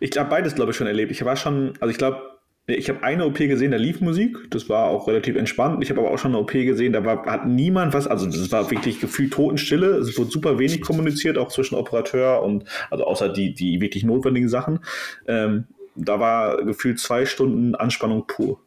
ich 0.00 0.16
habe 0.18 0.30
beides, 0.30 0.54
glaube 0.54 0.72
ich, 0.72 0.76
schon 0.76 0.86
erlebt. 0.86 1.12
Ich 1.12 1.24
war 1.24 1.36
schon, 1.36 1.74
also 1.80 1.90
ich 1.90 1.98
glaube, 1.98 2.22
ich 2.66 2.88
habe 2.90 3.02
eine 3.02 3.24
OP 3.24 3.38
gesehen, 3.38 3.70
da 3.70 3.78
lief 3.78 4.00
Musik, 4.00 4.36
das 4.50 4.68
war 4.68 4.90
auch 4.90 5.08
relativ 5.08 5.36
entspannt. 5.36 5.82
Ich 5.82 5.90
habe 5.90 6.00
aber 6.00 6.10
auch 6.10 6.18
schon 6.18 6.32
eine 6.32 6.40
OP 6.40 6.52
gesehen, 6.52 6.92
da 6.92 7.04
war, 7.04 7.24
hat 7.24 7.46
niemand 7.46 7.94
was, 7.94 8.06
also 8.06 8.26
das 8.26 8.52
war 8.52 8.70
wirklich 8.70 9.00
gefühlt 9.00 9.32
Totenstille. 9.32 9.96
Es 9.96 10.18
wurde 10.18 10.30
super 10.30 10.58
wenig 10.58 10.82
kommuniziert, 10.82 11.38
auch 11.38 11.48
zwischen 11.48 11.76
Operateur 11.76 12.42
und, 12.42 12.64
also 12.90 13.04
außer 13.04 13.30
die, 13.30 13.54
die 13.54 13.80
wirklich 13.80 14.04
notwendigen 14.04 14.50
Sachen. 14.50 14.80
Ähm, 15.26 15.64
da 15.98 16.20
war 16.20 16.64
gefühlt 16.64 17.00
zwei 17.00 17.26
Stunden 17.26 17.74
Anspannung 17.74 18.26
pur. 18.26 18.60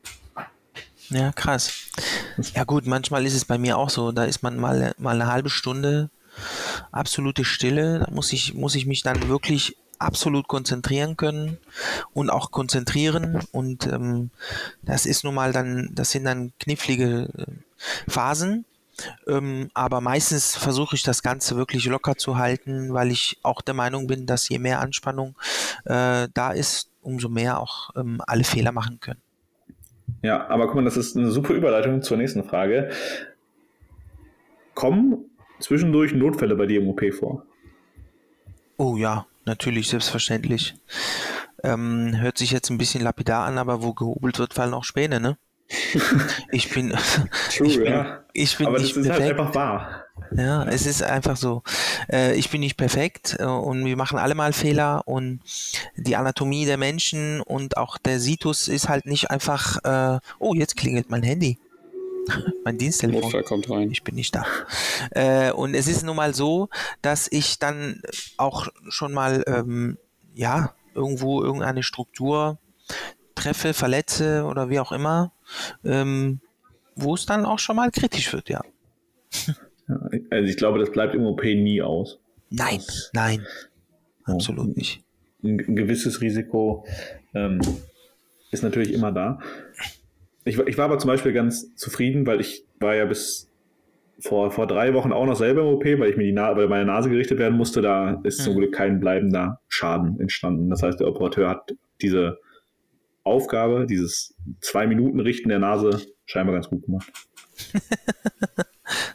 Ja, 1.10 1.32
krass. 1.34 1.74
Ja 2.56 2.64
gut, 2.64 2.86
manchmal 2.86 3.26
ist 3.26 3.36
es 3.36 3.46
bei 3.46 3.58
mir 3.58 3.78
auch 3.78 3.90
so. 3.90 4.12
Da 4.12 4.24
ist 4.24 4.44
man 4.44 4.58
mal, 4.58 4.94
mal 4.98 5.16
eine 5.16 5.32
halbe 5.32 5.50
Stunde 5.50 6.10
absolute 6.92 7.44
Stille. 7.44 8.00
Da 8.00 8.12
muss 8.12 8.32
ich, 8.32 8.54
muss 8.54 8.76
ich 8.76 8.86
mich 8.86 9.04
dann 9.04 9.28
wirklich 9.28 9.78
absolut 10.00 10.48
konzentrieren 10.48 11.18
können 11.18 11.58
und 12.14 12.30
auch 12.30 12.52
konzentrieren. 12.52 13.42
Und 13.52 13.88
ähm, 13.88 14.32
das 14.82 15.06
ist 15.06 15.24
nun 15.24 15.36
mal 15.36 15.52
dann, 15.52 15.90
das 15.94 16.12
sind 16.12 16.24
dann 16.26 16.54
knifflige 16.60 17.30
äh, 17.38 18.10
Phasen. 18.10 18.66
Ähm, 19.28 19.70
aber 19.74 20.02
meistens 20.02 20.56
versuche 20.56 20.96
ich 20.96 21.04
das 21.04 21.24
Ganze 21.24 21.56
wirklich 21.56 21.86
locker 21.86 22.16
zu 22.16 22.38
halten, 22.38 22.94
weil 22.94 23.12
ich 23.12 23.40
auch 23.42 23.62
der 23.62 23.74
Meinung 23.74 24.08
bin, 24.08 24.26
dass 24.26 24.50
je 24.50 24.60
mehr 24.60 24.80
Anspannung 24.80 25.36
äh, 25.86 26.28
da 26.34 26.52
ist, 26.52 26.91
umso 27.02 27.30
mehr 27.30 27.60
auch 27.60 27.90
ähm, 27.96 28.22
alle 28.28 28.44
Fehler 28.44 28.72
machen 28.72 29.00
können. 29.00 29.22
Ja, 30.24 30.48
aber 30.50 30.68
guck 30.68 30.76
mal, 30.76 30.84
das 30.86 30.98
ist 30.98 31.18
eine 31.18 31.32
super 31.32 31.54
Überleitung 31.54 32.02
zur 32.02 32.18
nächsten 32.18 32.44
Frage. 32.44 32.92
Kommen 34.76 35.26
zwischendurch 35.60 36.14
Notfälle 36.14 36.56
bei 36.56 36.66
dir 36.66 36.82
im 36.82 36.88
OP 36.90 37.02
vor? 37.14 37.46
Oh 38.78 38.96
ja, 38.98 39.26
natürlich, 39.46 39.90
selbstverständlich. 39.90 40.76
Ähm, 41.64 42.20
hört 42.20 42.38
sich 42.38 42.52
jetzt 42.52 42.70
ein 42.70 42.78
bisschen 42.78 43.04
lapidar 43.04 43.46
an, 43.46 43.58
aber 43.58 43.84
wo 43.84 43.94
gehobelt 43.94 44.40
wird, 44.40 44.54
fallen 44.54 44.74
auch 44.74 44.84
Späne, 44.84 45.20
ne? 45.20 45.38
ich 46.52 46.70
bin, 46.74 46.90
True, 47.56 47.68
ich 47.68 47.78
bin, 47.78 47.86
ja. 47.86 48.24
ich 48.34 48.58
bin 48.58 48.68
Aber 48.68 48.78
das 48.78 48.84
nicht 48.84 48.98
ist 48.98 49.08
perfekt. 49.08 49.30
halt 49.30 49.40
einfach 49.40 49.56
wahr. 49.56 50.06
Ja, 50.36 50.64
es 50.64 50.86
ist 50.86 51.04
einfach 51.04 51.36
so. 51.36 51.64
Äh, 52.12 52.36
ich 52.36 52.50
bin 52.50 52.62
nicht 52.62 52.78
perfekt 52.78 53.38
äh, 53.40 53.44
und 53.44 53.84
wir 53.86 53.98
machen 53.98 54.18
alle 54.18 54.36
mal 54.36 54.54
Fehler 54.54 55.04
und 55.06 55.42
die 55.96 56.16
Anatomie 56.16 56.66
der 56.66 56.78
Menschen 56.78 57.42
und 57.42 57.78
auch 57.78 57.98
der 57.98 58.20
Situs 58.20 58.68
ist 58.68 58.88
halt 58.88 59.06
nicht 59.06 59.30
einfach, 59.30 59.84
äh, 59.84 60.20
oh, 60.40 60.54
jetzt 60.54 60.78
klingelt 60.78 61.10
mein 61.10 61.24
Handy. 61.24 61.60
mein 62.64 62.78
Diensttelefon. 62.78 63.24
Notfall 63.24 63.44
kommt 63.44 63.70
rein. 63.70 63.92
Ich 63.92 64.04
bin 64.04 64.16
nicht 64.16 64.36
da. 64.36 64.46
Und 65.54 65.74
es 65.74 65.88
ist 65.88 66.04
nun 66.04 66.16
mal 66.16 66.36
so, 66.36 66.70
dass 67.02 67.28
ich 67.32 67.58
dann 67.58 68.02
auch 68.38 68.68
schon 68.90 69.12
mal, 69.12 69.44
ähm, 69.48 69.98
ja, 70.36 70.76
irgendwo 70.94 71.42
irgendeine 71.42 71.82
Struktur 71.82 72.60
treffe, 73.36 73.74
verletze 73.74 74.46
oder 74.46 74.70
wie 74.70 74.80
auch 74.80 74.92
immer, 74.92 75.32
ähm, 75.84 76.42
wo 76.96 77.16
es 77.16 77.26
dann 77.26 77.46
auch 77.46 77.60
schon 77.60 77.76
mal 77.76 77.92
kritisch 77.92 78.32
wird, 78.34 78.50
ja. 78.50 78.62
Ja, 79.88 80.00
Also 80.30 80.50
ich 80.50 80.58
glaube, 80.58 80.80
das 80.80 80.92
bleibt 80.92 81.16
im 81.16 81.26
OP 81.26 81.44
nie 81.44 81.82
aus. 81.82 82.20
Nein, 82.50 82.80
nein, 83.14 83.46
absolut 84.24 84.76
nicht. 84.76 85.04
Ein, 85.44 85.60
ein 85.60 85.76
gewisses 85.76 86.22
Risiko 86.22 86.86
ähm, 87.34 87.60
ist 88.52 88.64
natürlich 88.64 88.94
immer 88.94 89.12
da. 89.12 89.40
Ich, 90.44 90.58
war- 90.58 90.68
ich 90.68 90.78
war 90.78 90.86
aber 90.86 91.00
zum 91.00 91.08
Beispiel 91.10 91.34
ganz 91.34 91.74
zufrieden, 91.76 92.26
weil 92.28 92.42
ich 92.42 92.66
war 92.80 92.96
ja 92.96 93.06
bis 93.06 93.48
vor, 94.20 94.52
vor 94.52 94.68
drei 94.68 94.94
Wochen 94.94 95.12
auch 95.14 95.26
noch 95.26 95.36
selber 95.36 95.62
im 95.62 95.68
OP, 95.68 95.84
weil 95.86 96.10
ich 96.12 96.18
mir 96.18 96.26
die 96.26 96.32
Na 96.32 96.56
weil 96.56 96.68
meine 96.68 96.86
Nase 96.86 97.10
gerichtet 97.10 97.40
werden 97.40 97.58
musste. 97.58 97.82
Da 97.82 98.20
ist 98.24 98.44
zum 98.44 98.54
Mhm. 98.54 98.58
Glück 98.60 98.74
kein 98.74 99.00
bleibender 99.00 99.60
Schaden 99.68 100.20
entstanden. 100.20 100.70
Das 100.70 100.84
heißt, 100.84 101.00
der 101.00 101.08
Operateur 101.08 101.50
hat 101.50 101.74
diese 102.02 102.38
Aufgabe, 103.24 103.86
dieses 103.88 104.36
zwei 104.62 104.86
Minuten 104.88 105.20
Richten 105.20 105.50
der 105.50 105.60
Nase 105.60 106.02
scheinbar 106.26 106.56
ganz 106.56 106.70
gut 106.70 106.84
gemacht. 106.86 107.12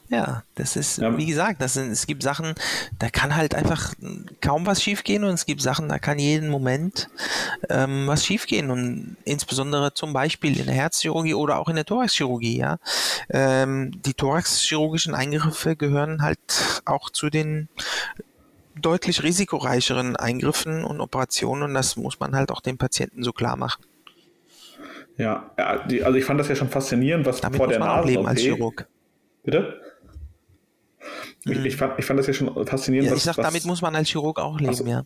Ja, 0.09 0.45
das 0.55 0.77
ist, 0.77 0.99
Ja. 0.99 1.17
wie 1.17 1.27
gesagt, 1.27 1.61
das 1.61 1.75
sind, 1.75 1.91
es 1.91 2.07
gibt 2.07 2.23
Sachen, 2.23 2.55
da 2.99 3.11
kann 3.11 3.35
halt 3.35 3.55
einfach 3.55 3.93
kaum 4.41 4.65
was 4.65 4.83
schiefgehen 4.83 5.25
und 5.25 5.35
es 5.35 5.47
gibt 5.47 5.61
Sachen, 5.61 5.89
da 5.89 5.99
kann 5.99 6.19
jeden 6.19 6.49
Moment 6.49 7.09
ähm, 7.69 8.07
was 8.07 8.25
schiefgehen 8.25 8.71
und 8.71 9.17
insbesondere 9.25 9.95
zum 9.95 10.13
Beispiel 10.13 10.59
in 10.61 10.67
der 10.67 10.75
Herzchirurgie 10.75 11.35
oder 11.35 11.59
auch 11.59 11.69
in 11.69 11.75
der 11.75 11.85
Thoraxchirurgie, 11.85 12.59
ja. 12.59 12.79
Ähm, 13.31 14.01
die 14.05 14.15
thoraxchirurgischen 14.15 15.15
Eingriffe 15.15 15.75
gehören 15.75 16.23
halt 16.23 16.39
auch 16.85 17.11
zu 17.11 17.29
den 17.29 17.69
deutlich 18.81 19.23
risikoreicheren 19.23 20.17
Eingriffen 20.17 20.85
und 20.85 21.01
Operationen 21.01 21.65
und 21.65 21.75
das 21.75 21.97
muss 21.97 22.21
man 22.21 22.37
halt 22.37 22.53
auch 22.53 22.61
dem 22.61 22.79
Patienten 22.79 23.25
so 23.25 23.33
klar 23.33 23.57
machen. 23.57 23.83
Ja, 25.17 25.51
ja 25.59 25.79
die, 25.79 26.05
also 26.05 26.17
ich 26.19 26.25
fand 26.25 26.39
das 26.39 26.49
ja 26.49 26.55
schon 26.55 26.69
faszinierend, 26.69 27.27
was 27.27 27.41
Damit 27.41 27.57
vor 27.57 27.69
der 27.69 27.79
Nase 27.79 28.07
leben 28.09 28.27
als 28.27 28.41
Chirurg. 28.41 28.87
Bitte? 29.43 29.81
Ich, 31.49 31.65
ich, 31.65 31.77
fand, 31.77 31.99
ich 31.99 32.05
fand 32.05 32.19
das 32.19 32.27
ja 32.27 32.33
schon 32.33 32.67
faszinierend, 32.67 33.07
Ja, 33.07 33.13
was, 33.13 33.19
ich 33.19 33.25
sag, 33.25 33.39
was, 33.39 33.47
damit 33.47 33.65
muss 33.65 33.83
man 33.83 33.95
als 33.95 34.09
Chirurg 34.09 34.39
auch 34.39 34.59
leben, 34.61 34.75
so. 34.75 34.85
ja. 34.87 35.05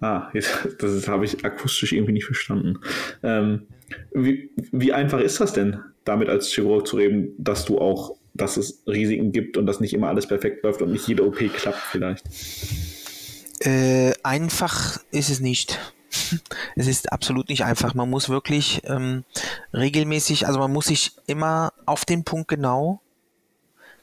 Ah, 0.00 0.30
jetzt, 0.32 0.50
das 0.80 1.06
habe 1.06 1.24
ich 1.24 1.44
akustisch 1.44 1.92
irgendwie 1.92 2.12
nicht 2.12 2.24
verstanden. 2.24 2.80
Ähm, 3.22 3.68
wie, 4.12 4.50
wie 4.72 4.92
einfach 4.92 5.20
ist 5.20 5.40
das 5.40 5.52
denn, 5.52 5.78
damit 6.04 6.28
als 6.28 6.48
Chirurg 6.52 6.86
zu 6.88 6.96
reden, 6.96 7.34
dass 7.38 7.64
du 7.64 7.78
auch, 7.78 8.16
dass 8.34 8.56
es 8.56 8.82
Risiken 8.86 9.30
gibt 9.30 9.56
und 9.56 9.66
dass 9.66 9.78
nicht 9.78 9.94
immer 9.94 10.08
alles 10.08 10.26
perfekt 10.26 10.64
läuft 10.64 10.82
und 10.82 10.90
nicht 10.90 11.06
jede 11.06 11.24
OP 11.24 11.36
klappt 11.54 11.78
vielleicht? 11.78 12.24
Äh, 13.60 14.12
einfach 14.24 14.98
ist 15.10 15.30
es 15.30 15.40
nicht. 15.40 15.78
Es 16.76 16.86
ist 16.86 17.12
absolut 17.12 17.48
nicht 17.48 17.64
einfach. 17.64 17.94
Man 17.94 18.08
muss 18.08 18.28
wirklich 18.28 18.82
ähm, 18.84 19.24
regelmäßig, 19.74 20.46
also 20.46 20.58
man 20.58 20.72
muss 20.72 20.86
sich 20.86 21.12
immer 21.26 21.72
auf 21.86 22.04
den 22.04 22.24
Punkt 22.24 22.48
genau 22.48 23.00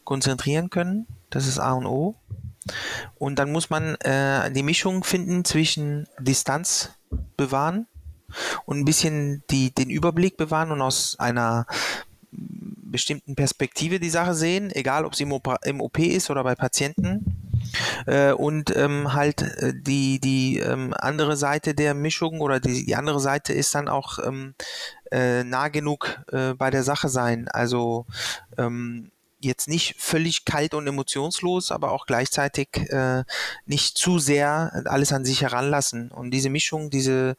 konzentrieren 0.03 0.69
können. 0.69 1.07
Das 1.29 1.47
ist 1.47 1.59
A 1.59 1.73
und 1.73 1.85
O. 1.85 2.15
Und 3.17 3.39
dann 3.39 3.51
muss 3.51 3.69
man 3.69 3.95
äh, 3.95 4.51
die 4.51 4.63
Mischung 4.63 5.03
finden 5.03 5.45
zwischen 5.45 6.07
Distanz 6.19 6.91
bewahren 7.37 7.87
und 8.65 8.79
ein 8.79 8.85
bisschen 8.85 9.43
die, 9.49 9.73
den 9.73 9.89
Überblick 9.89 10.37
bewahren 10.37 10.71
und 10.71 10.81
aus 10.81 11.17
einer 11.19 11.65
bestimmten 12.31 13.35
Perspektive 13.35 13.99
die 13.99 14.09
Sache 14.09 14.33
sehen, 14.33 14.71
egal 14.71 15.05
ob 15.05 15.13
es 15.13 15.19
im, 15.19 15.31
Opa- 15.31 15.63
im 15.65 15.81
OP 15.81 15.99
ist 15.99 16.29
oder 16.29 16.43
bei 16.43 16.55
Patienten. 16.55 17.49
Äh, 18.05 18.31
und 18.31 18.75
ähm, 18.75 19.13
halt 19.13 19.41
äh, 19.41 19.73
die, 19.75 20.19
die 20.19 20.59
ähm, 20.59 20.93
andere 20.97 21.37
Seite 21.37 21.75
der 21.75 21.93
Mischung 21.93 22.39
oder 22.39 22.59
die, 22.59 22.85
die 22.85 22.95
andere 22.95 23.19
Seite 23.19 23.53
ist 23.53 23.75
dann 23.75 23.87
auch 23.87 24.19
ähm, 24.19 24.55
äh, 25.11 25.43
nah 25.43 25.67
genug 25.67 26.23
äh, 26.31 26.53
bei 26.53 26.71
der 26.71 26.83
Sache 26.83 27.09
sein. 27.09 27.47
Also 27.49 28.05
ähm, 28.57 29.11
jetzt 29.41 29.67
nicht 29.67 29.95
völlig 29.97 30.45
kalt 30.45 30.73
und 30.73 30.85
emotionslos, 30.87 31.71
aber 31.71 31.91
auch 31.91 32.05
gleichzeitig 32.05 32.67
äh, 32.89 33.23
nicht 33.65 33.97
zu 33.97 34.19
sehr 34.19 34.83
alles 34.85 35.11
an 35.13 35.25
sich 35.25 35.41
heranlassen. 35.41 36.11
Und 36.11 36.31
diese 36.31 36.49
Mischung, 36.49 36.89
diese, 36.89 37.35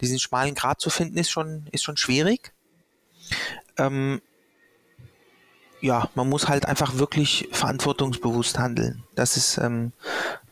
diesen 0.00 0.18
schmalen 0.18 0.54
Grat 0.54 0.80
zu 0.80 0.90
finden, 0.90 1.16
ist 1.18 1.30
schon, 1.30 1.66
ist 1.70 1.82
schon 1.84 1.96
schwierig. 1.96 2.52
Ähm, 3.78 4.20
ja, 5.80 6.08
man 6.14 6.28
muss 6.28 6.48
halt 6.48 6.66
einfach 6.66 6.96
wirklich 6.98 7.48
verantwortungsbewusst 7.52 8.58
handeln. 8.58 9.04
Das 9.14 9.36
ist, 9.36 9.58
ähm, 9.58 9.92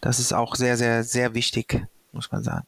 das 0.00 0.18
ist 0.18 0.32
auch 0.32 0.57
sehr, 0.57 0.76
sehr, 0.76 1.05
sehr 1.05 1.34
wichtig, 1.34 1.86
muss 2.12 2.30
man 2.30 2.42
sagen. 2.42 2.66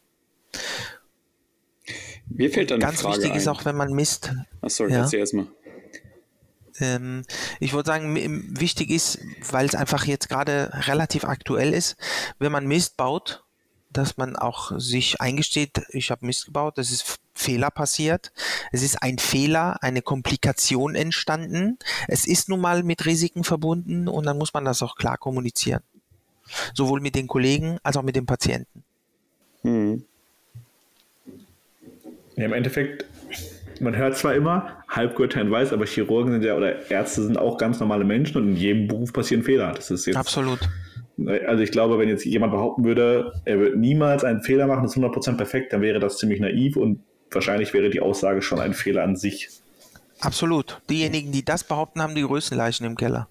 Mir 2.27 2.51
fällt 2.51 2.71
dann 2.71 2.81
Ganz 2.81 3.05
wichtig 3.05 3.33
ein. 3.33 3.37
ist 3.37 3.49
auch, 3.49 3.65
wenn 3.65 3.77
man 3.77 3.93
misst. 3.93 4.33
Ach, 4.63 4.71
sorry, 4.71 4.93
Ja. 4.93 5.01
erzähl 5.01 5.21
erst 5.21 5.35
mal. 5.35 5.47
Ähm, 6.81 7.25
ich 7.61 7.73
würde 7.73 7.87
sagen, 7.87 8.17
wichtig 8.59 8.91
ist, 8.91 9.19
weil 9.51 9.67
es 9.67 9.75
einfach 9.75 10.05
jetzt 10.07 10.29
gerade 10.29 10.71
relativ 10.87 11.25
aktuell 11.25 11.73
ist, 11.73 11.97
wenn 12.39 12.53
man 12.53 12.67
Mist 12.67 12.97
baut, 12.97 13.45
dass 13.93 14.17
man 14.17 14.37
auch 14.37 14.73
sich 14.79 15.21
eingesteht, 15.21 15.83
ich 15.91 16.11
habe 16.11 16.27
Mist 16.27 16.47
gebaut, 16.47 16.79
es 16.79 16.91
ist 16.91 17.21
Fehler 17.33 17.71
passiert, 17.71 18.33
es 18.73 18.83
ist 18.83 19.03
ein 19.03 19.19
Fehler, 19.19 19.83
eine 19.83 20.03
Komplikation 20.03 20.95
entstanden, 20.95 21.79
es 22.09 22.27
ist 22.27 22.49
nun 22.49 22.61
mal 22.61 22.83
mit 22.83 23.07
Risiken 23.07 23.45
verbunden 23.45 24.09
und 24.09 24.27
dann 24.27 24.39
muss 24.39 24.53
man 24.53 24.65
das 24.65 24.83
auch 24.83 24.97
klar 24.97 25.17
kommunizieren. 25.17 25.83
Sowohl 26.75 27.01
mit 27.01 27.15
den 27.15 27.27
Kollegen 27.27 27.79
als 27.83 27.97
auch 27.97 28.03
mit 28.03 28.17
den 28.17 28.27
Patienten. 28.27 28.85
Hm. 29.63 30.05
Ja, 32.37 32.45
im 32.45 32.53
Endeffekt, 32.53 33.05
man 33.81 33.97
hört 33.97 34.17
zwar 34.17 34.35
immer, 34.35 34.85
Halbgötter 34.89 35.51
weiß, 35.51 35.73
aber 35.73 35.87
Chirurgen 35.87 36.33
sind 36.33 36.45
ja 36.45 36.57
oder 36.57 36.91
Ärzte 36.91 37.23
sind 37.23 37.39
auch 37.39 37.59
ganz 37.59 37.81
normale 37.81 38.05
Menschen 38.05 38.39
und 38.39 38.49
in 38.51 38.57
jedem 38.57 38.89
Beruf 38.89 39.13
passieren 39.13 39.43
Fehler. 39.43 39.73
Das 39.73 39.91
ist 39.91 40.07
jetzt, 40.07 40.17
Absolut. 40.17 40.61
also 41.47 41.63
ich 41.63 41.71
glaube, 41.71 41.99
wenn 41.99 42.09
jetzt 42.09 42.25
jemand 42.25 42.53
behaupten 42.53 42.85
würde, 42.85 43.33
er 43.45 43.61
wird 43.61 43.77
niemals 43.77 44.25
einen 44.25 44.43
Fehler 44.43 44.67
machen, 44.67 44.83
das 44.83 44.97
ist 44.97 45.03
100% 45.03 45.37
perfekt, 45.37 45.73
dann 45.73 45.81
wäre 45.81 46.01
das 46.01 46.19
ziemlich 46.19 46.41
naiv 46.41 46.77
und 46.77 47.01
wahrscheinlich 47.31 47.73
wäre 47.75 47.91
die 47.91 48.01
Aussage 48.01 48.43
schon 48.43 48.61
ein 48.61 48.75
Fehler 48.75 49.03
an 49.03 49.17
sich. 49.17 49.49
Absolut. 50.21 50.81
Diejenigen, 50.89 51.33
die 51.33 51.45
das 51.45 51.65
behaupten, 51.65 52.01
haben 52.01 52.15
die 52.15 52.23
größten 52.23 52.57
Leichen 52.57 52.85
im 52.85 52.97
Keller. 52.97 53.29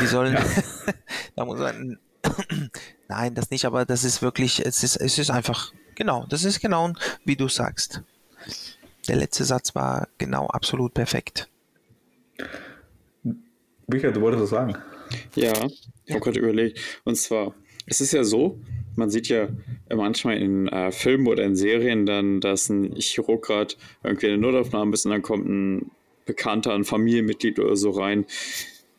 Die 0.00 0.06
sollen. 0.06 0.36
da 1.36 1.44
muss 1.44 1.58
man. 1.58 1.98
Nein, 3.08 3.34
das 3.34 3.50
nicht, 3.50 3.64
aber 3.64 3.84
das 3.84 4.04
ist 4.04 4.22
wirklich, 4.22 4.64
es 4.64 4.82
ist, 4.82 4.96
es 4.96 5.18
ist 5.18 5.30
einfach, 5.30 5.72
genau, 5.94 6.26
das 6.28 6.44
ist 6.44 6.60
genau, 6.60 6.92
wie 7.24 7.36
du 7.36 7.48
sagst. 7.48 8.02
Der 9.08 9.16
letzte 9.16 9.44
Satz 9.44 9.74
war 9.74 10.08
genau 10.18 10.46
absolut 10.46 10.94
perfekt. 10.94 11.48
Michael, 13.86 14.12
du 14.12 14.20
wolltest 14.20 14.42
was 14.42 14.50
sagen? 14.50 14.76
Ja, 15.34 15.52
ich 16.04 16.14
habe 16.14 16.20
gerade 16.20 16.38
überlegt. 16.38 16.78
Und 17.04 17.16
zwar, 17.16 17.54
es 17.86 18.02
ist 18.02 18.12
ja 18.12 18.22
so, 18.22 18.60
man 18.96 19.08
sieht 19.08 19.28
ja 19.28 19.48
manchmal 19.94 20.36
in 20.36 20.68
äh, 20.68 20.92
Filmen 20.92 21.26
oder 21.26 21.44
in 21.44 21.56
Serien 21.56 22.04
dann, 22.04 22.40
dass 22.40 22.68
ein 22.68 22.96
Chirurg 22.96 23.46
gerade 23.46 23.74
irgendwie 24.04 24.26
in 24.26 24.32
eine 24.32 24.42
Notaufnahme 24.42 24.92
ist 24.92 25.06
und 25.06 25.12
dann 25.12 25.22
kommt 25.22 25.48
ein 25.48 25.90
Bekannter, 26.26 26.74
ein 26.74 26.84
Familienmitglied 26.84 27.58
oder 27.58 27.76
so 27.76 27.90
rein. 27.90 28.26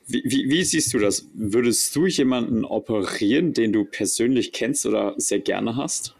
Wie, 0.07 0.23
wie, 0.25 0.49
wie 0.49 0.63
siehst 0.63 0.91
du 0.95 0.97
das? 0.97 1.27
Würdest 1.35 1.95
du 1.95 2.07
jemanden 2.07 2.65
operieren, 2.65 3.53
den 3.53 3.71
du 3.71 3.85
persönlich 3.85 4.53
kennst 4.53 4.87
oder 4.87 5.13
sehr 5.17 5.39
gerne 5.39 5.75
hast? 5.75 6.15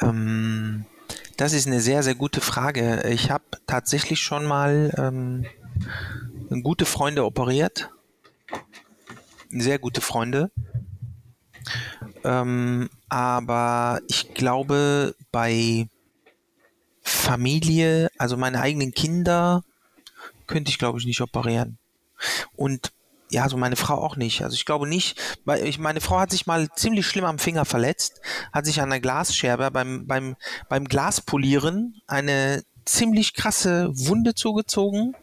Ähm, 0.00 0.84
das 1.36 1.52
ist 1.52 1.66
eine 1.66 1.80
sehr, 1.80 2.02
sehr 2.02 2.14
gute 2.14 2.40
Frage. 2.40 3.02
Ich 3.08 3.30
habe 3.30 3.44
tatsächlich 3.66 4.20
schon 4.20 4.46
mal 4.46 4.92
ähm, 4.96 5.46
gute 6.62 6.86
Freunde 6.86 7.24
operiert. 7.24 7.90
Sehr 9.50 9.78
gute 9.78 10.00
Freunde. 10.00 10.50
Ähm, 12.24 12.88
aber 13.08 14.00
ich 14.08 14.34
glaube, 14.34 15.14
bei 15.30 15.88
Familie, 17.02 18.10
also 18.18 18.36
meine 18.36 18.60
eigenen 18.60 18.92
Kinder, 18.92 19.62
könnte 20.46 20.70
ich, 20.70 20.78
glaube 20.78 20.98
ich, 20.98 21.06
nicht 21.06 21.20
operieren. 21.20 21.78
Und 22.56 22.92
ja, 23.30 23.42
also 23.42 23.56
meine 23.56 23.76
Frau 23.76 23.96
auch 23.96 24.16
nicht. 24.16 24.42
Also 24.42 24.54
ich 24.54 24.64
glaube 24.64 24.86
nicht, 24.86 25.20
weil 25.44 25.66
ich, 25.66 25.78
meine 25.78 26.00
Frau 26.00 26.18
hat 26.18 26.30
sich 26.30 26.46
mal 26.46 26.68
ziemlich 26.76 27.06
schlimm 27.06 27.24
am 27.24 27.38
Finger 27.38 27.64
verletzt, 27.64 28.20
hat 28.52 28.66
sich 28.66 28.80
an 28.80 28.90
einer 28.90 29.00
Glasscherbe 29.00 29.70
beim, 29.70 30.06
beim, 30.06 30.36
beim 30.68 30.84
Glaspolieren 30.84 32.00
eine 32.06 32.62
ziemlich 32.84 33.34
krasse 33.34 33.90
Wunde 33.92 34.34
zugezogen, 34.34 35.14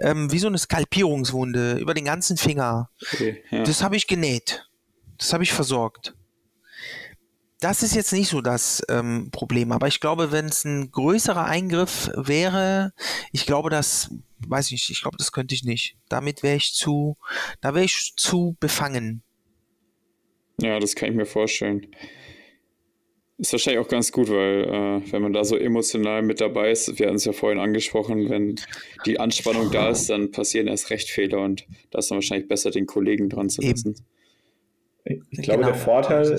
ähm, 0.00 0.32
wie 0.32 0.38
so 0.38 0.46
eine 0.46 0.58
Skalpierungswunde 0.58 1.74
über 1.74 1.94
den 1.94 2.06
ganzen 2.06 2.38
Finger. 2.38 2.90
Okay, 3.12 3.44
ja. 3.50 3.64
Das 3.64 3.82
habe 3.82 3.96
ich 3.96 4.06
genäht. 4.06 4.66
Das 5.18 5.32
habe 5.32 5.44
ich 5.44 5.52
versorgt. 5.52 6.14
Das 7.60 7.84
ist 7.84 7.94
jetzt 7.94 8.12
nicht 8.12 8.28
so 8.28 8.40
das 8.40 8.82
ähm, 8.88 9.30
Problem, 9.30 9.70
aber 9.70 9.86
ich 9.86 10.00
glaube, 10.00 10.32
wenn 10.32 10.46
es 10.46 10.64
ein 10.64 10.90
größerer 10.90 11.44
Eingriff 11.44 12.10
wäre, 12.16 12.92
ich 13.30 13.46
glaube, 13.46 13.70
das, 13.70 14.10
weiß 14.48 14.66
ich 14.66 14.72
nicht, 14.72 14.90
ich 14.90 15.02
glaube, 15.02 15.16
das 15.16 15.32
könnte 15.32 15.54
ich 15.54 15.64
nicht. 15.64 15.96
Damit 16.08 16.42
wäre 16.42 16.56
ich 16.56 16.74
zu, 16.74 17.16
da 17.60 17.74
wäre 17.74 17.84
ich 17.84 18.14
zu 18.16 18.56
befangen. 18.60 19.22
Ja, 20.60 20.78
das 20.78 20.94
kann 20.94 21.10
ich 21.10 21.16
mir 21.16 21.26
vorstellen. 21.26 21.86
Ist 23.38 23.52
wahrscheinlich 23.52 23.84
auch 23.84 23.88
ganz 23.88 24.12
gut, 24.12 24.28
weil 24.28 24.64
äh, 24.64 25.12
wenn 25.12 25.22
man 25.22 25.32
da 25.32 25.42
so 25.42 25.56
emotional 25.56 26.22
mit 26.22 26.40
dabei 26.40 26.70
ist, 26.70 26.98
wir 26.98 27.06
hatten 27.06 27.16
es 27.16 27.24
ja 27.24 27.32
vorhin 27.32 27.58
angesprochen, 27.58 28.28
wenn 28.28 28.56
die 29.06 29.18
Anspannung 29.18 29.70
da 29.72 29.88
ist, 29.88 30.08
dann 30.10 30.30
passieren 30.30 30.68
erst 30.68 30.90
recht 30.90 31.10
Fehler 31.10 31.40
und 31.40 31.66
da 31.90 31.98
ist 31.98 32.10
dann 32.10 32.16
wahrscheinlich 32.16 32.46
besser, 32.46 32.70
den 32.70 32.86
Kollegen 32.86 33.28
dran 33.28 33.48
zu 33.48 33.62
lassen. 33.62 33.96
Ich, 35.04 35.20
ich 35.30 35.42
glaube, 35.42 35.62
genau. 35.62 35.72
der 35.72 35.80
Vorteil 35.80 36.38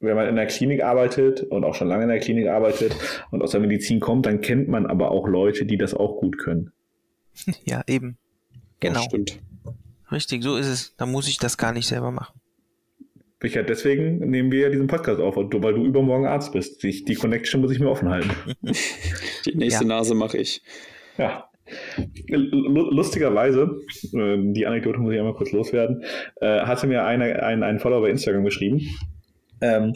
wenn 0.00 0.14
man 0.14 0.28
in 0.28 0.36
der 0.36 0.46
Klinik 0.46 0.82
arbeitet 0.82 1.42
und 1.42 1.64
auch 1.64 1.74
schon 1.74 1.88
lange 1.88 2.04
in 2.04 2.08
der 2.08 2.20
Klinik 2.20 2.46
arbeitet 2.46 2.94
und 3.30 3.42
aus 3.42 3.50
der 3.50 3.60
Medizin 3.60 4.00
kommt, 4.00 4.26
dann 4.26 4.40
kennt 4.40 4.68
man 4.68 4.86
aber 4.86 5.10
auch 5.10 5.26
Leute, 5.26 5.66
die 5.66 5.76
das 5.76 5.94
auch 5.94 6.18
gut 6.18 6.38
können. 6.38 6.72
Ja, 7.64 7.82
eben. 7.86 8.18
Genau. 8.80 8.94
Das 8.94 9.04
stimmt. 9.04 9.40
Richtig, 10.10 10.42
so 10.42 10.56
ist 10.56 10.66
es. 10.66 10.96
Da 10.96 11.06
muss 11.06 11.28
ich 11.28 11.38
das 11.38 11.58
gar 11.58 11.72
nicht 11.72 11.86
selber 11.86 12.10
machen. 12.10 12.40
Richard, 13.42 13.68
deswegen 13.68 14.18
nehmen 14.30 14.50
wir 14.50 14.60
ja 14.62 14.68
diesen 14.68 14.88
Podcast 14.88 15.20
auf, 15.20 15.36
weil 15.36 15.74
du 15.74 15.84
übermorgen 15.84 16.26
Arzt 16.26 16.52
bist. 16.52 16.82
Die, 16.82 17.04
die 17.04 17.14
Connection 17.14 17.60
muss 17.60 17.70
ich 17.70 17.78
mir 17.78 17.88
offen 17.88 18.08
halten. 18.08 18.30
Die 19.46 19.54
nächste 19.54 19.84
ja. 19.84 19.88
Nase 19.88 20.14
mache 20.14 20.38
ich. 20.38 20.60
Ja. 21.16 21.48
Lustigerweise, 22.28 23.76
äh, 24.14 24.52
die 24.52 24.66
Anekdote 24.66 24.98
muss 24.98 25.12
ich 25.12 25.18
einmal 25.18 25.34
kurz 25.34 25.52
loswerden, 25.52 26.02
äh, 26.40 26.62
hatte 26.62 26.86
mir 26.86 27.04
eine, 27.04 27.42
ein, 27.42 27.62
ein 27.62 27.78
Follower 27.78 28.00
bei 28.00 28.10
Instagram 28.10 28.44
geschrieben, 28.44 28.80
ähm, 29.60 29.92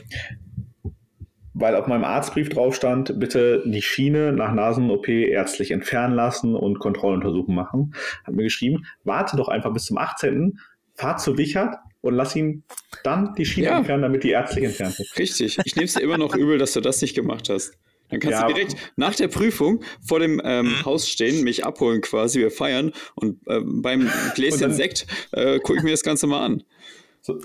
weil 1.55 1.77
auf 1.77 1.87
meinem 1.87 2.05
Arztbrief 2.05 2.49
drauf 2.49 2.75
stand, 2.75 3.19
bitte 3.19 3.63
die 3.67 3.83
Schiene 3.83 4.33
nach 4.33 4.53
Nasen-OP 4.53 5.09
ärztlich 5.09 5.71
entfernen 5.71 6.15
lassen 6.15 6.55
und 6.55 6.79
Kontrolluntersuchungen 6.79 7.57
machen. 7.57 7.95
Hat 8.25 8.35
mir 8.35 8.45
geschrieben, 8.45 8.87
warte 9.05 9.37
doch 9.37 9.49
einfach 9.49 9.73
bis 9.73 9.85
zum 9.85 9.99
18., 9.99 10.59
fahr 10.95 11.17
zu 11.17 11.39
Wichert 11.39 11.77
und 12.01 12.15
lass 12.15 12.37
ihn 12.37 12.65
dann 13.05 13.35
die 13.35 13.45
Schiene 13.45 13.69
ja. 13.69 13.79
entfernen, 13.79 14.03
damit 14.03 14.25
die 14.25 14.31
ärztlich 14.31 14.65
entfernt 14.65 14.99
wird. 14.99 15.19
Richtig. 15.19 15.59
Ich 15.65 15.77
nehme 15.77 15.87
es 15.87 15.95
dir 15.95 16.01
immer 16.01 16.19
noch 16.19 16.35
übel, 16.35 16.59
dass 16.59 16.73
du 16.73 16.81
das 16.81 17.01
nicht 17.01 17.15
gemacht 17.15 17.49
hast. 17.49 17.73
Dann 18.11 18.21
kannst 18.21 18.41
ja. 18.41 18.47
du 18.47 18.53
direkt 18.53 18.77
nach 18.97 19.15
der 19.15 19.29
Prüfung 19.29 19.83
vor 20.07 20.21
dem 20.21 20.41
ähm. 20.45 20.85
Haus 20.85 21.09
stehen, 21.09 21.45
mich 21.45 21.65
abholen 21.65 22.03
quasi, 22.03 22.41
wir 22.41 22.51
feiern 22.51 22.93
und 23.15 23.41
äh, 23.47 23.61
beim 23.65 24.11
Gläschen 24.35 24.61
dann, 24.61 24.75
Sekt 24.75 25.07
äh, 25.33 25.59
gucke 25.61 25.79
ich 25.79 25.85
mir 25.85 25.93
das 25.93 26.03
Ganze 26.03 26.27
mal 26.27 26.45
an. 26.45 26.63
So, 27.23 27.39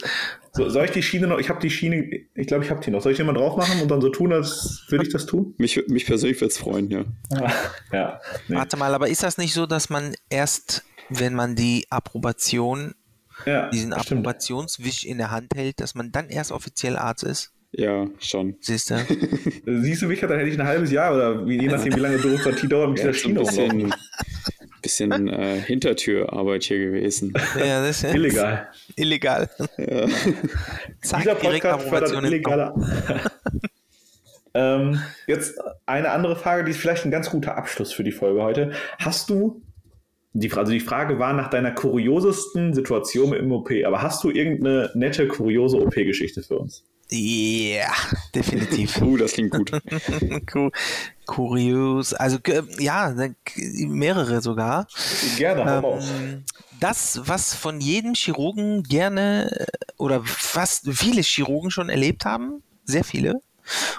so, 0.58 0.70
soll 0.70 0.86
ich 0.86 0.91
die 0.91 1.03
Schiene 1.03 1.28
noch? 1.28 1.38
Ich 1.38 1.49
habe 1.49 1.60
die 1.60 1.70
Schiene, 1.70 2.10
ich 2.34 2.47
glaube, 2.47 2.64
ich 2.64 2.72
habe 2.72 2.82
die 2.82 2.91
noch. 2.91 3.01
Soll 3.01 3.12
ich 3.12 3.18
die 3.18 3.24
mal 3.24 3.34
drauf 3.34 3.55
machen 3.55 3.82
und 3.82 3.89
dann 3.89 4.01
so 4.01 4.10
tun, 4.10 4.34
als 4.34 4.84
würde 4.89 5.05
ich 5.05 5.14
das 5.14 5.26
tun? 5.26 5.53
Mich, 5.58 5.88
mich 5.88 6.05
persönlich 6.05 6.41
würde 6.41 6.51
es 6.51 6.58
freuen, 6.58 6.89
ja. 6.89 7.05
ja 7.91 8.20
nee. 8.47 8.55
Warte 8.55 8.78
mal, 8.78 8.93
aber 8.93 9.08
ist 9.08 9.24
das 9.24 9.38
nicht 9.38 9.53
so, 9.53 9.66
dass 9.66 9.89
man 9.89 10.16
erst, 10.30 10.84
wenn 11.10 11.36
man 11.36 11.55
die 11.55 11.86
Approbation, 11.89 12.95
ja, 13.45 13.70
diesen 13.70 13.93
Approbationswisch 13.93 15.05
in 15.05 15.20
der 15.20 15.32
Hand 15.32 15.53
hält, 15.55 15.80
dass 15.80 15.93
man 15.93 16.12
dann 16.12 16.30
erst 16.30 16.51
offiziell 16.51 16.97
Arzt 16.97 17.24
ist? 17.24 17.53
Ja, 17.72 18.08
schon. 18.20 18.55
Siehst 18.62 18.89
du? 18.89 18.95
Siehst 19.66 20.01
du 20.01 20.08
mich, 20.08 20.22
dann 20.22 20.32
hätte 20.32 20.49
ich 20.49 20.60
ein 20.60 20.66
halbes 20.66 20.91
Jahr 20.91 21.14
oder 21.14 21.45
je 21.45 21.68
nachdem, 21.68 21.95
wie 21.95 21.99
lange 21.99 22.18
Bürokratie 22.18 22.68
dauert, 22.68 22.89
mit 22.89 22.99
ja, 22.99 23.05
dieser 23.05 23.20
Schiene 23.20 23.39
bisschen, 23.41 23.93
bisschen 24.88 25.27
äh, 25.27 25.59
Hintertürarbeit 25.59 26.63
hier 26.63 26.79
gewesen. 26.79 27.33
Ja, 27.57 27.81
das 27.81 28.03
ist 28.03 28.13
illegal. 28.13 28.67
Illegal. 28.95 29.49
Ja. 29.77 30.07
Zack, 31.01 31.21
Dieser 31.21 31.35
Podcast 31.35 31.88
fördert 31.89 32.23
illegale. 32.23 32.73
ähm, 34.53 35.01
jetzt 35.27 35.59
eine 35.85 36.11
andere 36.11 36.35
Frage, 36.35 36.63
die 36.63 36.71
ist 36.71 36.77
vielleicht 36.77 37.05
ein 37.05 37.11
ganz 37.11 37.29
guter 37.29 37.57
Abschluss 37.57 37.91
für 37.91 38.03
die 38.03 38.11
Folge 38.11 38.41
heute. 38.41 38.71
Hast 38.99 39.29
du 39.29 39.61
die, 40.33 40.51
also 40.53 40.71
die 40.71 40.79
Frage 40.79 41.19
war 41.19 41.33
nach 41.33 41.49
deiner 41.49 41.71
kuriosesten 41.71 42.73
Situation 42.73 43.33
im 43.33 43.51
OP, 43.51 43.71
aber 43.85 44.01
hast 44.01 44.23
du 44.23 44.29
irgendeine 44.29 44.91
nette, 44.93 45.27
kuriose 45.27 45.77
OP-Geschichte 45.77 46.43
für 46.43 46.59
uns? 46.59 46.83
Ja, 47.09 47.17
yeah, 47.17 47.93
definitiv. 48.35 49.01
uh, 49.01 49.17
das 49.17 49.33
klingt 49.33 49.51
gut. 49.51 49.71
Kurios, 51.28 52.13
also 52.13 52.39
ja, 52.80 53.13
mehrere 53.55 54.41
sogar. 54.41 54.88
Gerne, 55.38 55.84
ähm, 55.84 56.43
Das, 56.80 57.21
was 57.25 57.53
von 57.53 57.80
jedem 57.80 58.15
Chirurgen 58.15 58.84
gerne 58.84 59.51
äh, 59.51 59.65
oder 59.97 60.23
fast 60.23 60.89
viele 60.91 61.21
Chirurgen 61.21 61.69
schon 61.69 61.89
erlebt 61.89 62.25
haben, 62.25 62.63
sehr 62.86 63.03
viele, 63.03 63.41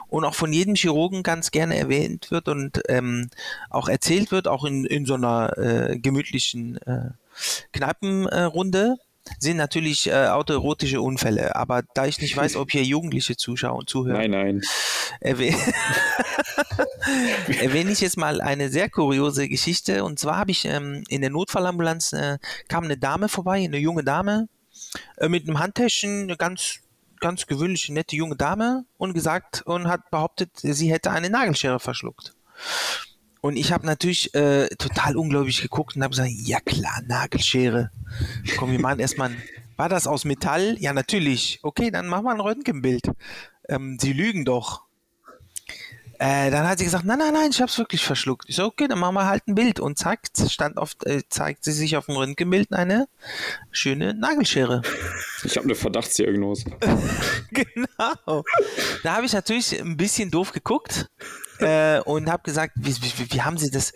und 0.09 0.25
auch 0.25 0.35
von 0.35 0.53
jedem 0.53 0.75
Chirurgen 0.75 1.23
ganz 1.23 1.51
gerne 1.51 1.77
erwähnt 1.77 2.31
wird 2.31 2.49
und 2.49 2.81
ähm, 2.89 3.31
auch 3.71 3.89
erzählt 3.89 4.31
wird, 4.33 4.49
auch 4.49 4.65
in, 4.65 4.85
in 4.85 5.05
so 5.05 5.15
einer 5.15 5.57
äh, 5.59 5.99
gemütlichen 5.99 6.79
äh, 6.87 7.11
Kneipenrunde, 7.73 8.97
sind 9.39 9.57
natürlich 9.57 10.09
äh, 10.09 10.29
autoerotische 10.29 11.01
Unfälle. 11.01 11.57
Aber 11.57 11.83
da 11.95 12.07
ich 12.07 12.21
nicht 12.21 12.37
weiß, 12.37 12.57
ob 12.57 12.71
hier 12.71 12.83
Jugendliche 12.83 13.37
zuschauen 13.37 13.81
und 13.81 13.89
zuhören. 13.89 14.19
Nein, 14.19 14.31
nein. 14.31 14.63
Erwäh 15.21 15.55
erwähne 17.61 17.93
ich 17.93 18.01
jetzt 18.01 18.17
mal 18.17 18.41
eine 18.41 18.69
sehr 18.69 18.91
kuriose 18.91 19.49
Geschichte. 19.49 20.05
Und 20.05 20.19
zwar 20.19 20.37
habe 20.37 20.51
ich 20.51 20.65
ähm, 20.65 21.05
in 21.09 21.21
der 21.21 21.31
Notfallambulanz 21.31 22.13
äh, 22.13 22.39
kam 22.69 22.85
eine 22.85 22.97
Dame 22.97 23.29
vorbei, 23.29 23.65
eine 23.65 23.79
junge 23.79 24.05
Dame, 24.05 24.49
äh, 25.17 25.29
mit 25.29 25.47
einem 25.47 25.59
Handtäschchen, 25.59 26.25
eine 26.25 26.37
ganz 26.37 26.81
ganz 27.21 27.47
gewöhnliche, 27.47 27.93
nette 27.93 28.15
junge 28.15 28.37
Dame 28.37 28.85
und 28.97 29.13
gesagt 29.13 29.63
und 29.63 29.89
hat 29.89 30.09
behauptet, 30.11 30.51
sie 30.55 30.93
hätte 30.93 31.11
eine 31.11 31.31
Nagelschere 31.31 31.81
verschluckt. 31.81 32.33
Und 33.41 33.57
ich 33.57 33.73
habe 33.73 33.87
natürlich 33.87 34.35
äh, 34.35 34.69
total 34.77 35.17
ungläubig 35.17 35.63
geguckt 35.63 35.97
und 35.97 36.03
habe 36.03 36.11
gesagt, 36.11 36.31
ja 36.33 36.61
klar, 36.61 37.03
Nagelschere. 37.07 37.91
Komm, 38.57 38.73
wir 38.73 38.81
machen 38.81 39.01
erstmal, 39.01 39.31
war 39.77 39.89
das 39.89 40.07
aus 40.07 40.25
Metall? 40.25 40.77
Ja, 40.81 40.93
natürlich. 40.93 41.61
Okay, 41.63 41.91
dann 41.91 42.09
machen 42.09 42.25
wir 42.25 42.33
ein 42.33 42.41
Röntgenbild. 42.41 43.11
Ähm, 43.69 43.99
sie 44.01 44.13
lügen 44.13 44.45
doch. 44.45 44.83
Äh, 46.21 46.51
dann 46.51 46.67
hat 46.67 46.79
sie 46.79 46.85
gesagt, 46.85 47.05
nein, 47.05 47.21
nein, 47.21 47.33
nein, 47.33 47.51
ich 47.51 47.61
habe 47.61 47.71
es 47.71 47.79
wirklich 47.79 48.05
verschluckt. 48.05 48.49
Ich 48.49 48.57
so, 48.57 48.65
okay, 48.65 48.89
dann 48.89 48.99
machen 48.99 49.15
wir 49.15 49.27
halt 49.27 49.47
ein 49.47 49.55
Bild. 49.55 49.79
Und 49.79 49.99
zack, 49.99 50.23
stand 50.51 50.77
auf, 50.77 50.97
äh, 51.05 51.23
zeigt 51.29 51.63
sie 51.63 51.71
sich 51.71 51.97
auf 51.97 52.07
dem 52.07 52.17
Röntgenbild 52.17 52.73
eine 52.73 53.07
schöne 53.71 54.15
Nagelschere. 54.15 54.83
Ich 55.45 55.57
habe 55.57 55.67
eine 55.67 55.77
Verdachtsdiagnose. 55.77 56.65
genau. 57.53 58.43
Da 59.05 59.15
habe 59.15 59.27
ich 59.27 59.33
natürlich 59.33 59.81
ein 59.81 59.97
bisschen 59.97 60.33
doof 60.33 60.51
geguckt 60.51 61.09
äh, 61.61 62.01
und 62.01 62.31
habe 62.31 62.43
gesagt, 62.43 62.75
wie, 62.77 62.95
wie, 62.97 63.33
wie, 63.33 63.43
haben 63.43 63.59
Sie 63.59 63.71
das? 63.71 63.93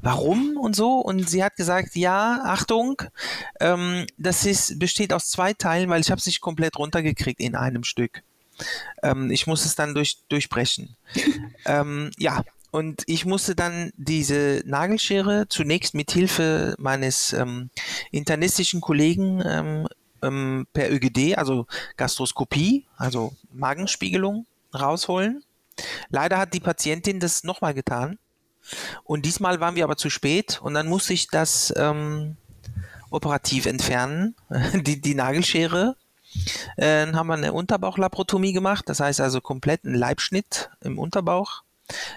Warum 0.00 0.56
und 0.56 0.74
so? 0.74 0.98
Und 0.98 1.28
sie 1.30 1.44
hat 1.44 1.54
gesagt, 1.54 1.94
ja, 1.94 2.40
Achtung, 2.44 3.02
ähm, 3.60 4.06
das 4.18 4.44
ist, 4.44 4.80
besteht 4.80 5.12
aus 5.12 5.30
zwei 5.30 5.52
Teilen, 5.52 5.88
weil 5.90 6.00
ich 6.00 6.10
habe 6.10 6.18
es 6.18 6.26
nicht 6.26 6.40
komplett 6.40 6.76
runtergekriegt 6.76 7.40
in 7.40 7.54
einem 7.54 7.84
Stück. 7.84 8.22
Ähm, 9.02 9.30
ich 9.30 9.46
muss 9.46 9.64
es 9.64 9.76
dann 9.76 9.94
durch, 9.94 10.18
durchbrechen. 10.28 10.96
ähm, 11.66 12.10
ja, 12.18 12.42
und 12.72 13.02
ich 13.06 13.26
musste 13.26 13.54
dann 13.54 13.92
diese 13.96 14.62
Nagelschere 14.64 15.46
zunächst 15.48 15.94
mit 15.94 16.10
Hilfe 16.10 16.74
meines 16.78 17.32
ähm, 17.34 17.70
internistischen 18.10 18.80
Kollegen 18.80 19.42
ähm, 19.44 19.86
ähm, 20.22 20.66
per 20.72 20.90
ÖGD, 20.90 21.36
also 21.36 21.66
Gastroskopie, 21.96 22.86
also 22.96 23.34
Magenspiegelung, 23.52 24.46
rausholen. 24.74 25.44
Leider 26.10 26.38
hat 26.38 26.54
die 26.54 26.60
Patientin 26.60 27.20
das 27.20 27.44
nochmal 27.44 27.74
getan. 27.74 28.18
Und 29.04 29.26
diesmal 29.26 29.60
waren 29.60 29.74
wir 29.74 29.84
aber 29.84 29.96
zu 29.96 30.10
spät 30.10 30.60
und 30.62 30.74
dann 30.74 30.88
musste 30.88 31.12
ich 31.12 31.26
das 31.28 31.72
ähm, 31.76 32.36
operativ 33.10 33.66
entfernen, 33.66 34.36
die, 34.74 35.00
die 35.00 35.14
Nagelschere. 35.14 35.96
Äh, 36.76 37.06
dann 37.06 37.16
haben 37.16 37.26
wir 37.26 37.34
eine 37.34 37.52
Unterbauchlaprotomie 37.52 38.52
gemacht, 38.52 38.84
das 38.88 39.00
heißt 39.00 39.20
also 39.20 39.40
kompletten 39.40 39.94
Leibschnitt 39.94 40.70
im 40.80 40.98
Unterbauch. 40.98 41.62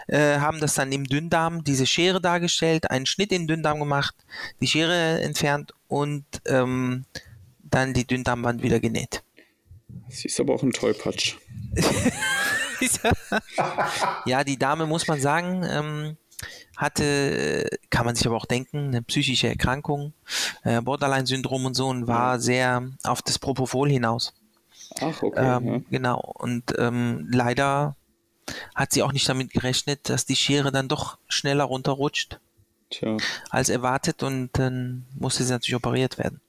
Äh, 0.07 0.37
haben 0.37 0.59
das 0.59 0.75
dann 0.75 0.91
im 0.91 1.05
Dünndarm, 1.05 1.63
diese 1.63 1.85
Schere 1.85 2.21
dargestellt, 2.21 2.89
einen 2.91 3.05
Schnitt 3.05 3.31
in 3.31 3.41
den 3.41 3.47
Dünndarm 3.47 3.79
gemacht, 3.79 4.15
die 4.61 4.67
Schere 4.67 5.21
entfernt 5.21 5.73
und 5.87 6.23
ähm, 6.45 7.05
dann 7.63 7.93
die 7.93 8.05
Dünndarmwand 8.05 8.63
wieder 8.63 8.79
genäht. 8.79 9.23
Sie 10.07 10.27
ist 10.27 10.39
aber 10.39 10.53
auch 10.53 10.63
ein 10.63 10.71
Tollpatsch. 10.71 11.35
ja, 14.25 14.43
die 14.43 14.57
Dame, 14.57 14.85
muss 14.85 15.07
man 15.07 15.19
sagen, 15.19 15.63
ähm, 15.69 16.17
hatte, 16.77 17.69
kann 17.89 18.05
man 18.05 18.15
sich 18.15 18.27
aber 18.27 18.35
auch 18.35 18.45
denken, 18.45 18.87
eine 18.87 19.01
psychische 19.01 19.47
Erkrankung, 19.47 20.13
äh, 20.63 20.81
Borderline-Syndrom 20.81 21.65
und 21.65 21.73
so 21.73 21.87
und 21.87 22.07
war 22.07 22.39
sehr 22.39 22.89
auf 23.03 23.21
das 23.21 23.39
Propofol 23.39 23.89
hinaus. 23.89 24.33
Ach, 24.99 25.23
okay. 25.23 25.39
Ähm, 25.39 25.65
ja. 25.67 25.81
Genau. 25.89 26.19
Und 26.19 26.73
ähm, 26.77 27.27
leider 27.31 27.95
hat 28.75 28.93
sie 28.93 29.03
auch 29.03 29.13
nicht 29.13 29.27
damit 29.27 29.51
gerechnet, 29.51 30.09
dass 30.09 30.25
die 30.25 30.35
Schere 30.35 30.71
dann 30.71 30.87
doch 30.87 31.17
schneller 31.27 31.63
runterrutscht 31.63 32.39
Tja. 32.89 33.17
als 33.49 33.69
erwartet 33.69 34.21
und 34.23 34.49
dann 34.53 35.05
musste 35.15 35.43
sie 35.43 35.51
natürlich 35.51 35.75
operiert 35.75 36.17
werden. 36.17 36.41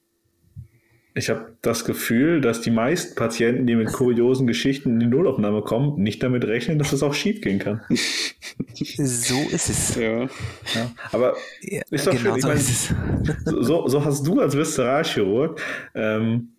Ich 1.16 1.30
habe 1.30 1.56
das 1.62 1.86
Gefühl, 1.86 2.42
dass 2.42 2.60
die 2.60 2.70
meisten 2.70 3.14
Patienten, 3.14 3.66
die 3.66 3.74
mit 3.74 3.90
kuriosen 3.90 4.46
Geschichten 4.46 4.90
in 4.90 5.00
die 5.00 5.06
Nullaufnahme 5.06 5.62
kommen, 5.62 6.02
nicht 6.02 6.22
damit 6.22 6.44
rechnen, 6.44 6.78
dass 6.78 6.92
es 6.92 7.02
auch 7.02 7.14
schief 7.14 7.40
gehen 7.40 7.58
kann. 7.58 7.80
So 8.98 9.34
ist 9.50 9.68
es. 9.68 9.96
Ja. 9.96 10.22
Ja. 10.22 10.90
Aber 11.12 11.34
Ja, 11.62 11.82
ist 11.90 12.06
doch 12.06 12.12
genau 12.12 12.36
schön. 12.36 12.36
Ich 12.36 12.42
so 12.42 12.48
meine, 12.48 12.60
ist 12.60 12.90
es. 13.44 13.66
so, 13.66 13.88
so 13.88 14.04
hast 14.04 14.26
du 14.26 14.40
als 14.40 14.56
Viszeralchirurg 14.56 15.60
ähm, 15.94 16.52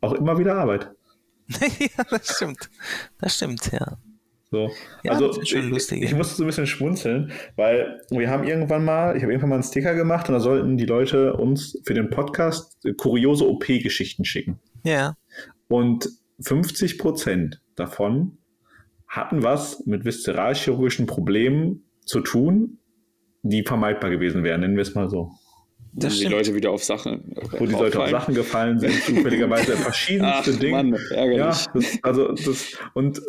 auch 0.00 0.12
immer 0.12 0.38
wieder 0.38 0.56
Arbeit. 0.56 0.90
ja, 1.48 2.04
das 2.10 2.36
stimmt. 2.36 2.68
Das 3.18 3.36
stimmt, 3.36 3.72
ja. 3.72 3.96
So. 4.50 4.70
Ja, 5.02 5.12
also 5.12 5.40
ich, 5.42 5.52
lustig, 5.54 6.02
ich 6.02 6.12
ja. 6.12 6.16
musste 6.16 6.36
so 6.36 6.44
ein 6.44 6.46
bisschen 6.46 6.66
schmunzeln, 6.66 7.32
weil 7.56 8.00
wir 8.10 8.30
haben 8.30 8.44
irgendwann 8.44 8.84
mal, 8.84 9.16
ich 9.16 9.22
habe 9.22 9.32
irgendwann 9.32 9.50
mal 9.50 9.56
einen 9.56 9.64
Sticker 9.64 9.94
gemacht 9.94 10.28
und 10.28 10.34
da 10.34 10.40
sollten 10.40 10.78
die 10.78 10.86
Leute 10.86 11.34
uns 11.34 11.78
für 11.84 11.92
den 11.92 12.08
Podcast 12.08 12.78
kuriose 12.96 13.46
OP-Geschichten 13.46 14.24
schicken. 14.24 14.58
Ja. 14.84 15.16
Und 15.68 16.08
50 16.40 16.98
Prozent 16.98 17.60
davon 17.76 18.38
hatten 19.06 19.42
was 19.42 19.84
mit 19.86 20.04
viszeralchirurgischen 20.04 21.06
Problemen 21.06 21.84
zu 22.04 22.20
tun, 22.20 22.78
die 23.42 23.62
vermeidbar 23.62 24.10
gewesen 24.10 24.44
wären, 24.44 24.60
nennen 24.60 24.76
wir 24.76 24.82
es 24.82 24.94
mal 24.94 25.10
so. 25.10 25.32
Wo 25.98 26.02
Das 26.02 26.12
die 26.14 26.18
stimmt. 26.20 26.32
Leute 26.34 26.54
wieder 26.54 26.70
auf 26.70 26.84
Sachen. 26.84 27.34
Wo 27.58 27.66
die 27.66 27.72
Leute 27.72 28.00
auf 28.00 28.08
Sachen 28.10 28.34
gefallen 28.34 28.78
sind, 28.78 28.92
zufälligerweise 29.04 29.76
verschiedenste 29.76 30.52
Ach, 30.54 30.58
Dinge. 30.60 30.76
Mann, 30.84 30.92
ärgerlich. 31.10 31.38
Ja, 31.66 31.72
das, 31.74 31.84
also 32.02 32.32
das, 32.32 32.66
und 32.94 33.20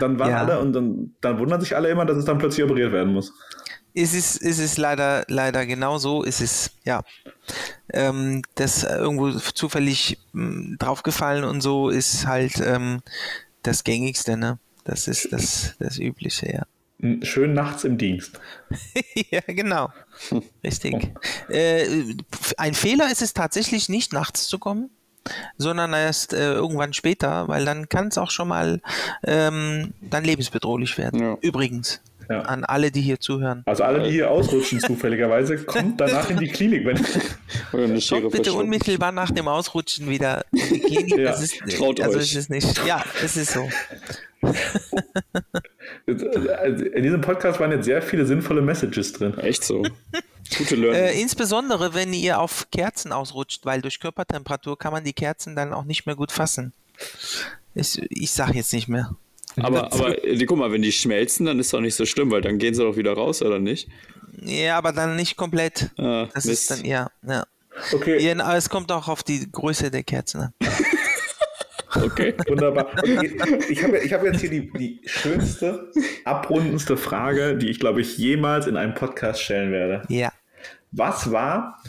dann 0.00 0.18
waren 0.18 0.30
Ja. 0.30 0.38
alle 0.44 0.60
und 0.60 0.72
dann, 0.74 1.14
dann 1.22 1.38
wundern 1.38 1.60
sich 1.60 1.74
alle 1.74 1.88
immer, 1.88 2.04
dass 2.04 2.18
es 2.18 2.24
dann 2.26 2.38
plötzlich 2.38 2.64
operiert 2.64 2.92
werden 2.92 3.12
muss. 3.14 3.32
Es 3.94 4.14
ist, 4.14 4.40
es 4.42 4.58
ist 4.58 4.78
leider, 4.78 5.24
leider 5.28 5.66
genau 5.66 5.98
so. 5.98 6.22
Es 6.24 6.40
ist, 6.40 6.72
ja, 6.84 7.02
ähm, 7.92 8.42
das 8.54 8.84
irgendwo 8.84 9.30
zufällig 9.32 10.18
mh, 10.32 10.76
draufgefallen 10.78 11.42
und 11.44 11.60
so 11.60 11.88
ist 11.88 12.26
halt 12.26 12.60
ähm, 12.64 13.00
das 13.62 13.82
Gängigste, 13.82 14.36
ne? 14.36 14.58
Das 14.84 15.08
ist 15.08 15.32
das, 15.32 15.74
das 15.78 15.98
Übliche, 15.98 16.52
ja. 16.52 16.62
Schön 17.22 17.54
nachts 17.54 17.84
im 17.84 17.96
Dienst. 17.98 18.38
ja, 19.30 19.40
genau. 19.46 19.90
Richtig. 20.64 21.12
Äh, 21.48 21.86
ein 22.58 22.74
Fehler 22.74 23.10
ist 23.10 23.22
es 23.22 23.32
tatsächlich 23.32 23.88
nicht, 23.88 24.12
nachts 24.12 24.48
zu 24.48 24.58
kommen, 24.58 24.90
sondern 25.56 25.92
erst 25.92 26.32
äh, 26.34 26.52
irgendwann 26.52 26.92
später, 26.92 27.48
weil 27.48 27.64
dann 27.64 27.88
kann 27.88 28.08
es 28.08 28.18
auch 28.18 28.30
schon 28.30 28.48
mal 28.48 28.80
ähm, 29.24 29.94
dann 30.00 30.24
lebensbedrohlich 30.24 30.98
werden. 30.98 31.20
Ja. 31.20 31.38
Übrigens, 31.40 32.02
Ja. 32.28 32.42
an 32.42 32.64
alle, 32.64 32.90
die 32.90 33.00
hier 33.00 33.18
zuhören. 33.18 33.62
Also 33.66 33.82
alle, 33.82 34.02
die 34.02 34.10
hier 34.10 34.30
ausrutschen 34.30 34.78
zufälligerweise, 34.86 35.56
kommt 35.64 36.00
danach 36.00 36.28
in 36.30 36.36
die 36.38 36.48
Klinik. 36.48 36.84
Wenn, 36.86 36.98
Oder 37.72 37.84
eine 37.84 38.00
Schere 38.00 38.20
Kommt 38.22 38.32
bitte 38.34 38.52
unmittelbar 38.52 39.10
nach 39.10 39.30
dem 39.30 39.48
Ausrutschen 39.48 40.08
wieder 40.08 40.44
in 40.52 40.74
die 40.74 40.80
Klinik. 40.80 41.16
Ja, 41.18 41.24
das 41.32 41.42
ist, 41.42 41.60
traut 41.76 42.00
also 42.00 42.18
euch. 42.18 42.24
ist 42.32 42.36
es 42.36 42.48
nicht. 42.50 42.86
Ja, 42.86 43.02
es 43.24 43.36
ist 43.36 43.52
so. 43.52 43.68
Also 46.58 46.84
in 46.84 47.02
diesem 47.02 47.20
Podcast 47.20 47.60
waren 47.60 47.70
jetzt 47.72 47.84
sehr 47.84 48.02
viele 48.02 48.26
sinnvolle 48.26 48.62
Messages 48.62 49.12
drin. 49.12 49.36
Echt 49.38 49.64
so. 49.64 49.82
Gute 50.58 50.76
Learning. 50.76 51.00
Äh, 51.02 51.20
insbesondere, 51.20 51.94
wenn 51.94 52.12
ihr 52.12 52.40
auf 52.40 52.68
Kerzen 52.70 53.12
ausrutscht, 53.12 53.64
weil 53.64 53.82
durch 53.82 54.00
Körpertemperatur 54.00 54.78
kann 54.78 54.92
man 54.92 55.04
die 55.04 55.12
Kerzen 55.12 55.54
dann 55.56 55.72
auch 55.72 55.84
nicht 55.84 56.06
mehr 56.06 56.16
gut 56.16 56.32
fassen. 56.32 56.72
Ich, 57.74 58.00
ich 58.10 58.30
sag 58.32 58.54
jetzt 58.54 58.72
nicht 58.72 58.88
mehr. 58.88 59.14
aber, 59.56 59.84
aber 59.92 60.24
äh, 60.24 60.44
guck 60.44 60.58
mal, 60.58 60.72
wenn 60.72 60.82
die 60.82 60.92
schmelzen, 60.92 61.46
dann 61.46 61.58
ist 61.58 61.72
doch 61.72 61.80
nicht 61.80 61.94
so 61.94 62.06
schlimm, 62.06 62.30
weil 62.30 62.40
dann 62.40 62.58
gehen 62.58 62.74
sie 62.74 62.82
doch 62.82 62.96
wieder 62.96 63.12
raus, 63.12 63.42
oder 63.42 63.58
nicht? 63.58 63.88
Ja, 64.42 64.78
aber 64.78 64.92
dann 64.92 65.16
nicht 65.16 65.36
komplett. 65.36 65.90
Ah, 65.98 66.26
Das 66.34 66.44
Mist. 66.44 66.62
ist 66.62 66.70
dann, 66.70 66.84
ja, 66.84 67.10
ja. 67.26 67.44
Okay, 67.92 68.16
Es 68.56 68.68
kommt 68.68 68.90
auch 68.92 69.08
auf 69.08 69.22
die 69.22 69.50
Größe 69.50 69.90
der 69.90 70.02
Kerzen 70.02 70.40
an. 70.40 70.52
Okay. 71.94 72.34
wunderbar. 72.48 72.86
Okay, 72.98 73.30
ich 73.68 73.82
habe 73.82 73.98
hab 73.98 74.24
jetzt 74.24 74.40
hier 74.40 74.50
die, 74.50 74.70
die 74.72 75.00
schönste, 75.06 75.90
abrundendste 76.24 76.96
Frage, 76.96 77.56
die 77.56 77.68
ich, 77.68 77.80
glaube 77.80 78.00
ich, 78.00 78.18
jemals 78.18 78.66
in 78.66 78.76
einem 78.76 78.94
Podcast 78.94 79.42
stellen 79.42 79.72
werde. 79.72 80.02
Ja. 80.08 80.32
Was 80.92 81.30
war 81.30 81.82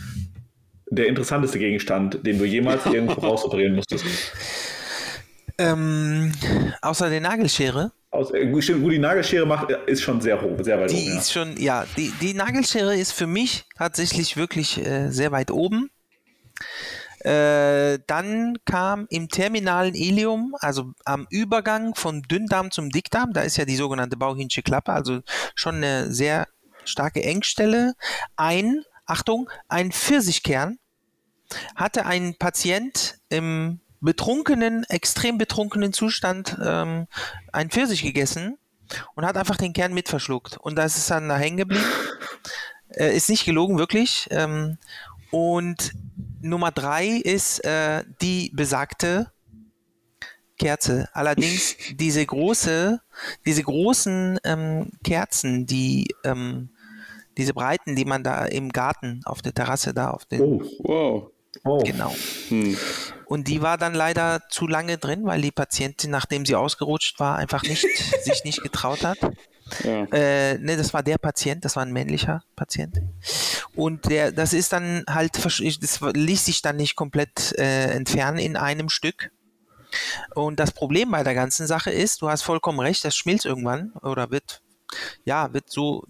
der 0.90 1.08
interessanteste 1.08 1.60
Gegenstand, 1.60 2.26
den 2.26 2.38
du 2.38 2.46
jemals 2.46 2.86
irgendwo 2.92 3.22
rausoperieren 3.22 3.76
musstest? 3.76 4.06
Ähm, 5.58 6.32
außer 6.82 7.10
der 7.10 7.22
Nagelschere. 7.22 7.92
Aus, 8.10 8.32
äh, 8.34 8.48
gut, 8.48 8.64
stimmt, 8.64 8.84
gut, 8.84 8.92
die 8.92 9.00
Nagelschere 9.00 9.46
macht, 9.46 9.72
ist 9.86 10.02
schon 10.02 10.20
sehr 10.20 10.42
hoch, 10.42 10.58
sehr 10.62 10.80
weit 10.80 10.92
Die 10.92 10.96
oben. 10.96 11.06
Ja. 11.06 11.18
ist 11.20 11.32
schon, 11.32 11.58
ja, 11.58 11.86
die, 11.98 12.12
die 12.22 12.34
Nagelschere 12.34 12.96
ist 12.96 13.14
für 13.14 13.28
mich 13.28 13.64
tatsächlich 13.78 14.36
wirklich 14.36 14.86
äh, 14.86 15.10
sehr 15.10 15.32
weit 15.32 15.52
oben. 15.52 15.90
Äh, 17.26 18.00
dann 18.08 18.58
kam 18.66 19.08
im 19.10 19.30
terminalen 19.30 19.94
Ilium, 19.94 20.56
also 20.60 20.94
am 21.06 21.28
Übergang 21.30 21.96
von 21.96 22.22
Dünndarm 22.24 22.72
zum 22.72 22.90
Dickdarm, 22.90 23.34
da 23.34 23.42
ist 23.42 23.58
ja 23.58 23.66
die 23.66 23.76
sogenannte 23.76 24.18
Bauchinsche 24.18 24.64
Klappe, 24.64 24.92
also 24.92 25.22
schon 25.56 25.76
eine 25.76 26.12
sehr 26.12 26.48
starke 26.84 27.24
Engstelle, 27.24 27.94
ein, 28.36 28.84
Achtung, 29.06 29.50
ein 29.68 29.92
Pfirsichkern 29.92 30.80
hatte 31.76 32.06
ein 32.06 32.36
Patient 32.36 33.20
im 33.30 33.82
betrunkenen, 34.00 34.84
extrem 34.90 35.38
betrunkenen 35.38 35.94
Zustand 35.94 36.58
ähm, 36.64 37.08
ein 37.52 37.70
Pfirsich 37.70 38.02
gegessen 38.02 38.58
und 39.16 39.26
hat 39.26 39.38
einfach 39.38 39.58
den 39.58 39.74
Kern 39.74 39.94
mit 39.94 40.10
verschluckt. 40.10 40.58
Und 40.58 40.76
da 40.76 40.84
ist 40.84 40.98
es 40.98 41.08
dann 41.08 41.30
da 41.30 41.38
hängen 41.38 41.58
geblieben. 41.58 41.86
Äh, 42.94 43.16
ist 43.16 43.30
nicht 43.30 43.46
gelogen, 43.46 43.78
wirklich. 43.78 44.28
Ähm, 44.32 44.78
und 45.30 45.94
Nummer 46.42 46.72
drei 46.72 47.08
ist 47.08 47.64
äh, 47.66 48.04
die 48.22 48.52
besagte 48.54 49.32
Kerze. 50.58 51.10
Allerdings 51.14 51.76
diese 51.96 52.26
große, 52.26 53.00
diese 53.46 53.64
großen 53.64 54.40
ähm, 54.44 54.92
Kerzen, 55.04 55.66
die 55.66 56.08
ähm, 56.24 56.70
diese 57.38 57.54
Breiten, 57.54 57.96
die 57.96 58.06
man 58.06 58.24
da 58.24 58.46
im 58.46 58.70
Garten 58.70 59.22
auf 59.26 59.42
der 59.42 59.54
Terrasse 59.54 59.94
da 59.94 60.12
auf 60.12 60.26
den 60.26 60.42
Oh, 60.42 60.62
Wow. 60.84 61.32
oh. 61.64 61.84
genau. 61.84 62.14
Hm. 62.50 62.78
Und 63.26 63.48
die 63.48 63.62
war 63.62 63.78
dann 63.78 63.94
leider 63.94 64.42
zu 64.50 64.68
lange 64.68 64.98
drin, 64.98 65.26
weil 65.26 65.42
die 65.42 65.52
Patientin, 65.52 66.12
nachdem 66.12 66.46
sie 66.46 66.56
ausgerutscht 66.56 67.20
war, 67.20 67.38
einfach 67.38 67.64
nicht 67.64 67.88
sich 68.24 68.44
nicht 68.44 68.62
getraut 68.64 69.04
hat. 69.04 69.18
Ja. 69.84 70.06
Äh, 70.12 70.58
ne, 70.58 70.78
das 70.78 70.94
war 70.94 71.04
der 71.04 71.18
Patient, 71.18 71.64
das 71.66 71.76
war 71.76 71.84
ein 71.84 71.94
männlicher 71.94 72.44
Patient. 72.56 73.02
Und 73.76 74.10
der, 74.10 74.32
das 74.32 74.54
ist 74.54 74.74
dann 74.74 75.04
halt, 75.10 75.44
das 75.44 75.60
ließ 75.60 76.46
sich 76.46 76.62
dann 76.62 76.78
nicht 76.78 76.96
komplett 76.96 77.54
äh, 77.58 77.92
entfernen 77.92 78.38
in 78.38 78.58
einem 78.58 78.90
Stück. 78.90 79.32
Und 80.36 80.60
das 80.60 80.72
Problem 80.72 81.12
bei 81.12 81.24
der 81.24 81.34
ganzen 81.34 81.68
Sache 81.68 81.92
ist, 81.92 82.22
du 82.22 82.30
hast 82.30 82.44
vollkommen 82.44 82.80
recht, 82.80 83.04
das 83.04 83.16
schmilzt 83.16 83.46
irgendwann 83.46 83.92
oder 84.02 84.32
wird, 84.32 84.62
ja, 85.26 85.54
wird 85.54 85.70
so 85.70 86.06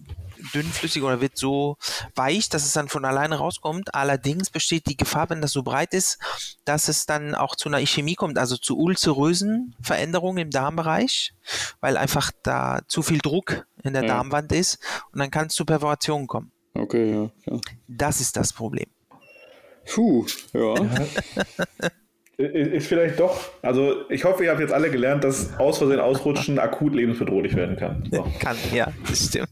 dünnflüssig 0.54 1.02
oder 1.02 1.20
wird 1.20 1.36
so 1.36 1.76
weich, 2.14 2.48
dass 2.48 2.64
es 2.64 2.72
dann 2.72 2.88
von 2.88 3.04
alleine 3.04 3.36
rauskommt. 3.36 3.94
Allerdings 3.94 4.50
besteht 4.50 4.86
die 4.86 4.96
Gefahr, 4.96 5.30
wenn 5.30 5.40
das 5.40 5.52
so 5.52 5.62
breit 5.62 5.94
ist, 5.94 6.18
dass 6.64 6.88
es 6.88 7.06
dann 7.06 7.34
auch 7.34 7.56
zu 7.56 7.68
einer 7.68 7.80
Ischämie 7.80 8.14
kommt, 8.14 8.38
also 8.38 8.56
zu 8.56 8.78
ulcerösen 8.78 9.74
Veränderungen 9.82 10.38
im 10.38 10.50
Darmbereich, 10.50 11.34
weil 11.80 11.96
einfach 11.96 12.30
da 12.42 12.80
zu 12.88 13.02
viel 13.02 13.18
Druck 13.18 13.66
in 13.82 13.92
der 13.92 14.02
Ja. 14.02 14.08
Darmwand 14.08 14.52
ist 14.52 14.78
und 15.12 15.18
dann 15.20 15.30
kann 15.30 15.46
es 15.46 15.54
zu 15.54 15.64
Perforationen 15.64 16.26
kommen. 16.26 16.52
Okay, 16.74 17.12
ja. 17.12 17.30
ja. 17.52 17.60
Das 17.88 18.20
ist 18.20 18.36
das 18.36 18.52
Problem. 18.52 18.86
Puh, 19.86 20.26
ja. 20.52 20.74
Ist 22.38 22.88
vielleicht 22.88 23.20
doch, 23.20 23.38
also 23.60 24.08
ich 24.08 24.24
hoffe, 24.24 24.44
ihr 24.44 24.50
habt 24.50 24.60
jetzt 24.60 24.72
alle 24.72 24.90
gelernt, 24.90 25.22
dass 25.22 25.56
aus 25.58 25.78
Versehen 25.78 26.00
ausrutschen 26.00 26.58
akut 26.58 26.94
lebensbedrohlich 26.94 27.54
werden 27.54 27.76
kann. 27.76 28.08
So. 28.10 28.26
Kann, 28.40 28.56
ja, 28.72 28.90
das 29.08 29.26
stimmt. 29.26 29.48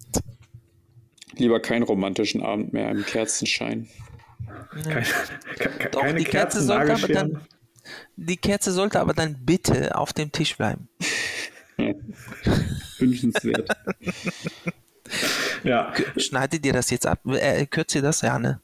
Lieber 1.36 1.60
keinen 1.60 1.82
romantischen 1.82 2.42
Abend 2.42 2.72
mehr 2.72 2.90
im 2.90 3.04
Kerzenschein. 3.04 3.88
Keine, 4.84 5.02
ke- 5.58 5.90
Doch, 5.90 6.00
keine 6.02 6.18
die 6.18 6.24
Kerze 6.24 6.62
sollte 6.62 6.92
aber 6.94 7.08
dann, 7.08 7.40
die 8.16 8.36
Kerze 8.36 8.72
sollte 8.72 9.00
aber 9.00 9.14
dann 9.14 9.36
bitte 9.44 9.96
auf 9.96 10.12
dem 10.12 10.32
Tisch 10.32 10.56
bleiben. 10.56 10.88
Wünschenswert. 12.98 13.68
Ja, 15.64 15.92
Schneidet 16.16 16.64
ihr 16.66 16.72
das 16.72 16.90
jetzt 16.90 17.06
ab? 17.06 17.20
Äh, 17.26 17.66
kürzt 17.66 17.94
ihr 17.94 18.02
das? 18.02 18.20
Ja, 18.22 18.38
ne? 18.38 18.60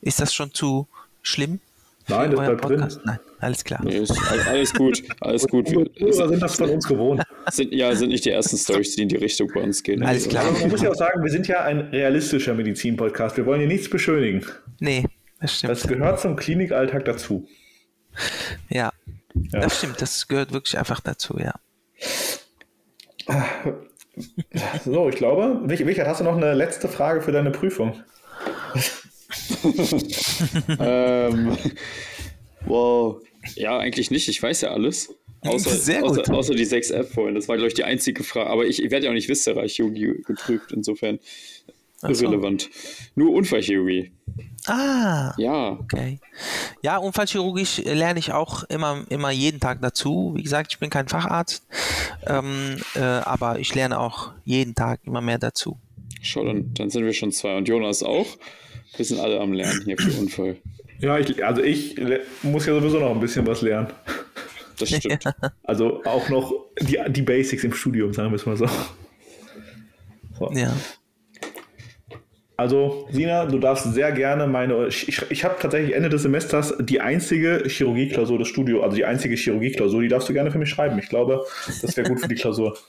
Ist 0.00 0.20
das 0.20 0.32
schon 0.34 0.52
zu 0.52 0.86
schlimm? 1.22 1.60
Nein, 2.08 2.30
das 2.30 2.40
bleibt 2.40 2.64
drin. 2.64 2.76
Podcast? 2.80 3.00
Nein, 3.04 3.18
alles 3.40 3.64
klar. 3.64 3.80
Nee, 3.84 3.96
ist 3.98 4.12
all- 4.30 4.40
alles 4.48 4.72
gut, 4.72 5.02
alles 5.20 5.46
gut. 5.48 5.68
Wir 5.70 6.12
sind 6.12 6.40
das 6.40 6.54
von 6.56 6.70
uns 6.70 6.86
gewohnt? 6.86 7.22
sind, 7.50 7.72
ja, 7.72 7.94
sind 7.96 8.10
nicht 8.10 8.24
die 8.24 8.30
ersten 8.30 8.56
Stories, 8.56 8.94
die 8.94 9.02
in 9.02 9.08
die 9.08 9.16
Richtung 9.16 9.50
bei 9.52 9.60
uns 9.60 9.82
gehen. 9.82 10.02
Alles 10.04 10.28
klar. 10.28 10.44
Aber 10.46 10.58
man 10.58 10.70
muss 10.70 10.82
ja 10.82 10.90
auch 10.90 10.94
sagen, 10.94 11.22
wir 11.22 11.30
sind 11.30 11.48
ja 11.48 11.62
ein 11.64 11.80
realistischer 11.80 12.54
Medizin-Podcast. 12.54 13.36
Wir 13.36 13.44
wollen 13.46 13.58
hier 13.60 13.68
nichts 13.68 13.90
beschönigen. 13.90 14.44
Nee, 14.78 15.04
das 15.40 15.58
stimmt. 15.58 15.70
Das 15.72 15.86
gehört 15.86 16.20
zum 16.20 16.36
Klinikalltag 16.36 17.04
dazu. 17.04 17.46
ja. 18.68 18.92
Ja. 19.52 19.60
das 19.60 19.78
stimmt. 19.78 20.00
Das 20.00 20.28
gehört 20.28 20.52
wirklich 20.52 20.78
einfach 20.78 21.00
dazu, 21.00 21.38
ja. 21.38 21.54
So, 24.84 25.08
ich 25.10 25.16
glaube, 25.16 25.60
Richard, 25.68 26.08
hast 26.08 26.20
du 26.20 26.24
noch 26.24 26.36
eine 26.36 26.54
letzte 26.54 26.88
Frage 26.88 27.20
für 27.20 27.32
deine 27.32 27.50
Prüfung? 27.50 28.00
Ähm, 30.78 31.56
wow. 32.66 33.20
Ja, 33.54 33.78
eigentlich 33.78 34.10
nicht. 34.10 34.28
Ich 34.28 34.42
weiß 34.42 34.62
ja 34.62 34.70
alles. 34.70 35.14
Außer, 35.42 36.02
außer, 36.02 36.34
außer 36.34 36.54
die 36.54 36.64
6 36.64 36.90
F 36.90 37.12
vorhin. 37.12 37.34
Das 37.34 37.48
war, 37.48 37.56
glaube 37.56 37.68
ich, 37.68 37.74
die 37.74 37.84
einzige 37.84 38.24
Frage. 38.24 38.50
Aber 38.50 38.66
ich, 38.66 38.82
ich 38.82 38.90
werde 38.90 39.06
ja 39.06 39.10
auch 39.10 39.14
nicht 39.14 39.28
Wissenschaftschirurgie 39.28 40.22
geprüft, 40.26 40.72
insofern 40.72 41.20
Ach 42.02 42.12
so. 42.14 42.24
irrelevant. 42.24 42.68
Nur 43.14 43.32
Unfallchirurgie. 43.32 44.12
Ah, 44.66 45.32
Ja. 45.38 45.72
okay. 45.80 46.18
Ja, 46.82 46.96
Unfallchirurgisch 46.96 47.78
lerne 47.84 48.18
ich 48.18 48.32
auch 48.32 48.64
immer, 48.64 49.04
immer 49.08 49.30
jeden 49.30 49.60
Tag 49.60 49.80
dazu. 49.80 50.32
Wie 50.36 50.42
gesagt, 50.42 50.72
ich 50.72 50.78
bin 50.80 50.90
kein 50.90 51.06
Facharzt, 51.06 51.64
ähm, 52.26 52.76
äh, 52.96 53.00
aber 53.00 53.60
ich 53.60 53.72
lerne 53.74 54.00
auch 54.00 54.32
jeden 54.44 54.74
Tag 54.74 55.00
immer 55.04 55.20
mehr 55.20 55.38
dazu. 55.38 55.78
Dann, 56.34 56.74
dann 56.74 56.90
sind 56.90 57.04
wir 57.04 57.12
schon 57.12 57.30
zwei. 57.30 57.56
Und 57.56 57.68
Jonas 57.68 58.02
auch. 58.02 58.26
Wir 58.94 59.04
sind 59.04 59.20
alle 59.20 59.40
am 59.40 59.52
Lernen 59.52 59.82
hier 59.84 59.98
für 59.98 60.18
Unfall. 60.18 60.56
Ja, 61.00 61.18
ich, 61.18 61.44
also 61.44 61.62
ich 61.62 61.96
muss 62.42 62.66
ja 62.66 62.74
sowieso 62.74 62.98
noch 62.98 63.10
ein 63.10 63.20
bisschen 63.20 63.46
was 63.46 63.62
lernen. 63.62 63.88
Das 64.78 64.90
stimmt. 64.90 65.24
Also 65.64 66.02
auch 66.04 66.28
noch 66.28 66.52
die, 66.80 66.98
die 67.08 67.22
Basics 67.22 67.64
im 67.64 67.72
Studium, 67.72 68.12
sagen 68.12 68.30
wir 68.30 68.36
es 68.36 68.46
mal 68.46 68.56
so. 68.56 68.66
so. 70.38 70.52
Ja. 70.52 70.74
Also, 72.58 73.06
Sina, 73.10 73.44
du 73.44 73.58
darfst 73.58 73.92
sehr 73.92 74.12
gerne 74.12 74.46
meine. 74.46 74.86
Ich, 74.86 75.06
ich, 75.08 75.20
ich 75.30 75.44
habe 75.44 75.56
tatsächlich 75.60 75.94
Ende 75.94 76.08
des 76.08 76.22
Semesters 76.22 76.74
die 76.80 77.02
einzige 77.02 77.64
Chirurgieklausur 77.66 78.38
des 78.38 78.48
Studios, 78.48 78.82
also 78.82 78.96
die 78.96 79.04
einzige 79.04 79.34
Chirurgieklausur, 79.36 80.00
die 80.00 80.08
darfst 80.08 80.26
du 80.28 80.32
gerne 80.32 80.50
für 80.50 80.56
mich 80.58 80.70
schreiben. 80.70 80.98
Ich 80.98 81.10
glaube, 81.10 81.44
das 81.82 81.94
wäre 81.98 82.08
gut 82.08 82.20
für 82.20 82.28
die 82.28 82.34
Klausur. 82.34 82.76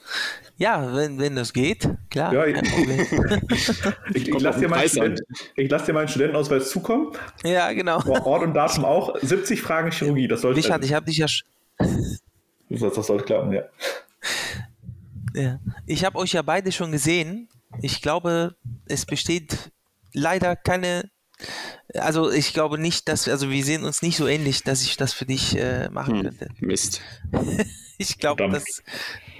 Ja, 0.60 0.92
wenn, 0.92 1.20
wenn 1.20 1.36
das 1.36 1.52
geht, 1.52 1.88
klar. 2.10 2.34
Ja. 2.34 2.44
Ich, 2.44 2.56
ich 4.14 4.30
Kommt 4.32 4.42
lasse 4.42 4.58
dir, 4.58 4.68
meinen 4.68 5.16
ich 5.54 5.70
lass 5.70 5.84
dir 5.84 5.92
meinen 5.92 6.08
Studentenausweis 6.08 6.70
zukommen. 6.70 7.12
ja, 7.44 7.72
genau. 7.72 8.02
Ort 8.08 8.42
und 8.42 8.54
Datum 8.54 8.84
auch. 8.84 9.14
70 9.22 9.62
Fragen 9.62 9.92
Chirurgie. 9.92 10.26
Das 10.26 10.40
sollte, 10.40 10.58
Richard, 10.58 10.84
ich 10.84 10.92
habe 10.94 11.06
dich 11.06 11.18
ja, 11.18 11.26
sch- 11.26 11.44
das, 12.70 12.92
das 12.92 13.06
sollte 13.06 13.22
klappen, 13.24 13.52
ja. 13.52 13.62
ja. 15.34 15.60
ich 15.86 16.04
habe 16.04 16.18
euch 16.18 16.32
ja 16.32 16.42
beide 16.42 16.72
schon 16.72 16.90
gesehen. 16.90 17.48
Ich 17.82 18.02
glaube, 18.02 18.56
es 18.86 19.06
besteht 19.06 19.70
leider 20.12 20.56
keine. 20.56 21.10
Also 21.94 22.30
ich 22.32 22.52
glaube 22.52 22.78
nicht, 22.78 23.08
dass 23.08 23.28
also 23.28 23.50
wir 23.50 23.64
sehen 23.64 23.84
uns 23.84 24.02
nicht 24.02 24.16
so 24.16 24.26
ähnlich, 24.26 24.64
dass 24.64 24.82
ich 24.82 24.96
das 24.96 25.12
für 25.12 25.24
dich 25.26 25.56
äh, 25.56 25.88
machen 25.90 26.16
Hm, 26.16 26.22
könnte. 26.22 26.48
Mist. 26.60 27.00
Ich 28.00 28.16
glaube, 28.18 28.48
dass 28.48 28.64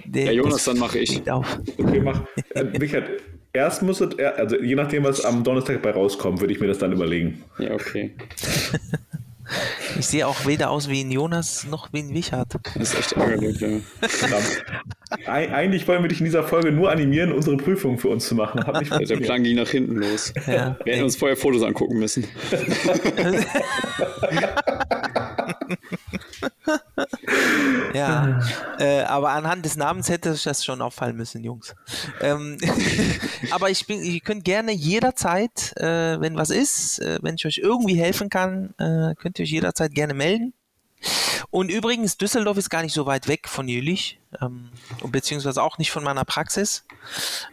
der, 0.03 0.25
Ja, 0.25 0.31
Jonas, 0.33 0.55
das 0.55 0.63
dann 0.65 0.79
mache 0.79 0.99
ich. 0.99 1.31
auf. 1.31 1.59
Okay, 1.77 2.01
mach. 2.01 2.25
Äh, 2.49 2.59
Richard, 2.77 3.09
erst 3.53 3.81
muss 3.83 4.01
es, 4.01 4.19
also 4.19 4.57
je 4.61 4.75
nachdem, 4.75 5.05
was 5.05 5.23
am 5.23 5.45
Donnerstag 5.45 5.81
bei 5.81 5.91
rauskommt, 5.91 6.41
würde 6.41 6.51
ich 6.53 6.59
mir 6.59 6.67
das 6.67 6.77
dann 6.77 6.91
überlegen. 6.91 7.41
Ja, 7.57 7.71
okay. 7.71 8.17
Ich 9.97 10.07
sehe 10.07 10.27
auch 10.27 10.45
weder 10.45 10.69
aus 10.69 10.89
wie 10.89 11.03
ein 11.03 11.11
Jonas 11.11 11.65
noch 11.69 11.91
wie 11.91 11.99
ein 11.99 12.13
Wichert. 12.13 12.55
Das 12.75 12.93
ist 12.93 12.99
echt 12.99 13.11
ärgerlich, 13.13 13.59
ja. 13.59 13.69
Verdammt. 14.07 14.63
Eig 15.25 15.51
eigentlich 15.51 15.87
wollen 15.87 16.03
wir 16.03 16.09
dich 16.09 16.19
in 16.19 16.25
dieser 16.25 16.43
Folge 16.43 16.71
nur 16.71 16.91
animieren, 16.91 17.31
unsere 17.31 17.57
Prüfung 17.57 17.97
für 17.97 18.09
uns 18.09 18.27
zu 18.27 18.35
machen. 18.35 18.65
Hat 18.65 18.79
nicht 18.79 19.09
Der. 19.09 19.17
Plan 19.17 19.43
ging 19.43 19.55
nach 19.55 19.69
hinten 19.69 19.95
los. 19.95 20.33
Ja. 20.47 20.77
Wir 20.83 20.93
hätten 20.93 21.03
uns 21.03 21.15
vorher 21.15 21.35
Fotos 21.35 21.63
angucken 21.63 21.99
müssen. 21.99 22.25
Ja, 27.93 28.39
äh, 28.77 29.01
aber 29.03 29.31
anhand 29.31 29.65
des 29.65 29.75
Namens 29.75 30.09
hätte 30.09 30.31
ich 30.33 30.43
das 30.43 30.63
schon 30.63 30.81
auffallen 30.81 31.15
müssen, 31.15 31.43
Jungs. 31.43 31.75
Ähm, 32.21 32.57
aber 33.51 33.69
ich 33.69 33.87
bin, 33.87 34.03
ihr 34.03 34.19
könnt 34.19 34.45
gerne 34.45 34.71
jederzeit, 34.71 35.75
äh, 35.77 36.19
wenn 36.21 36.35
was 36.35 36.49
ist, 36.49 36.99
äh, 36.99 37.19
wenn 37.21 37.35
ich 37.35 37.45
euch 37.45 37.57
irgendwie 37.57 37.95
helfen 37.95 38.29
kann, 38.29 38.73
äh, 38.77 39.15
könnt 39.15 39.39
ihr 39.39 39.43
euch 39.43 39.51
jederzeit 39.51 39.93
gerne 39.93 40.13
melden. 40.13 40.53
Und 41.51 41.71
übrigens, 41.71 42.17
Düsseldorf 42.17 42.57
ist 42.57 42.69
gar 42.69 42.83
nicht 42.83 42.93
so 42.93 43.05
weit 43.05 43.27
weg 43.27 43.47
von 43.47 43.67
Jülich, 43.67 44.19
ähm, 44.41 44.69
beziehungsweise 45.07 45.63
auch 45.63 45.77
nicht 45.77 45.91
von 45.91 46.03
meiner 46.03 46.25
Praxis. 46.25 46.85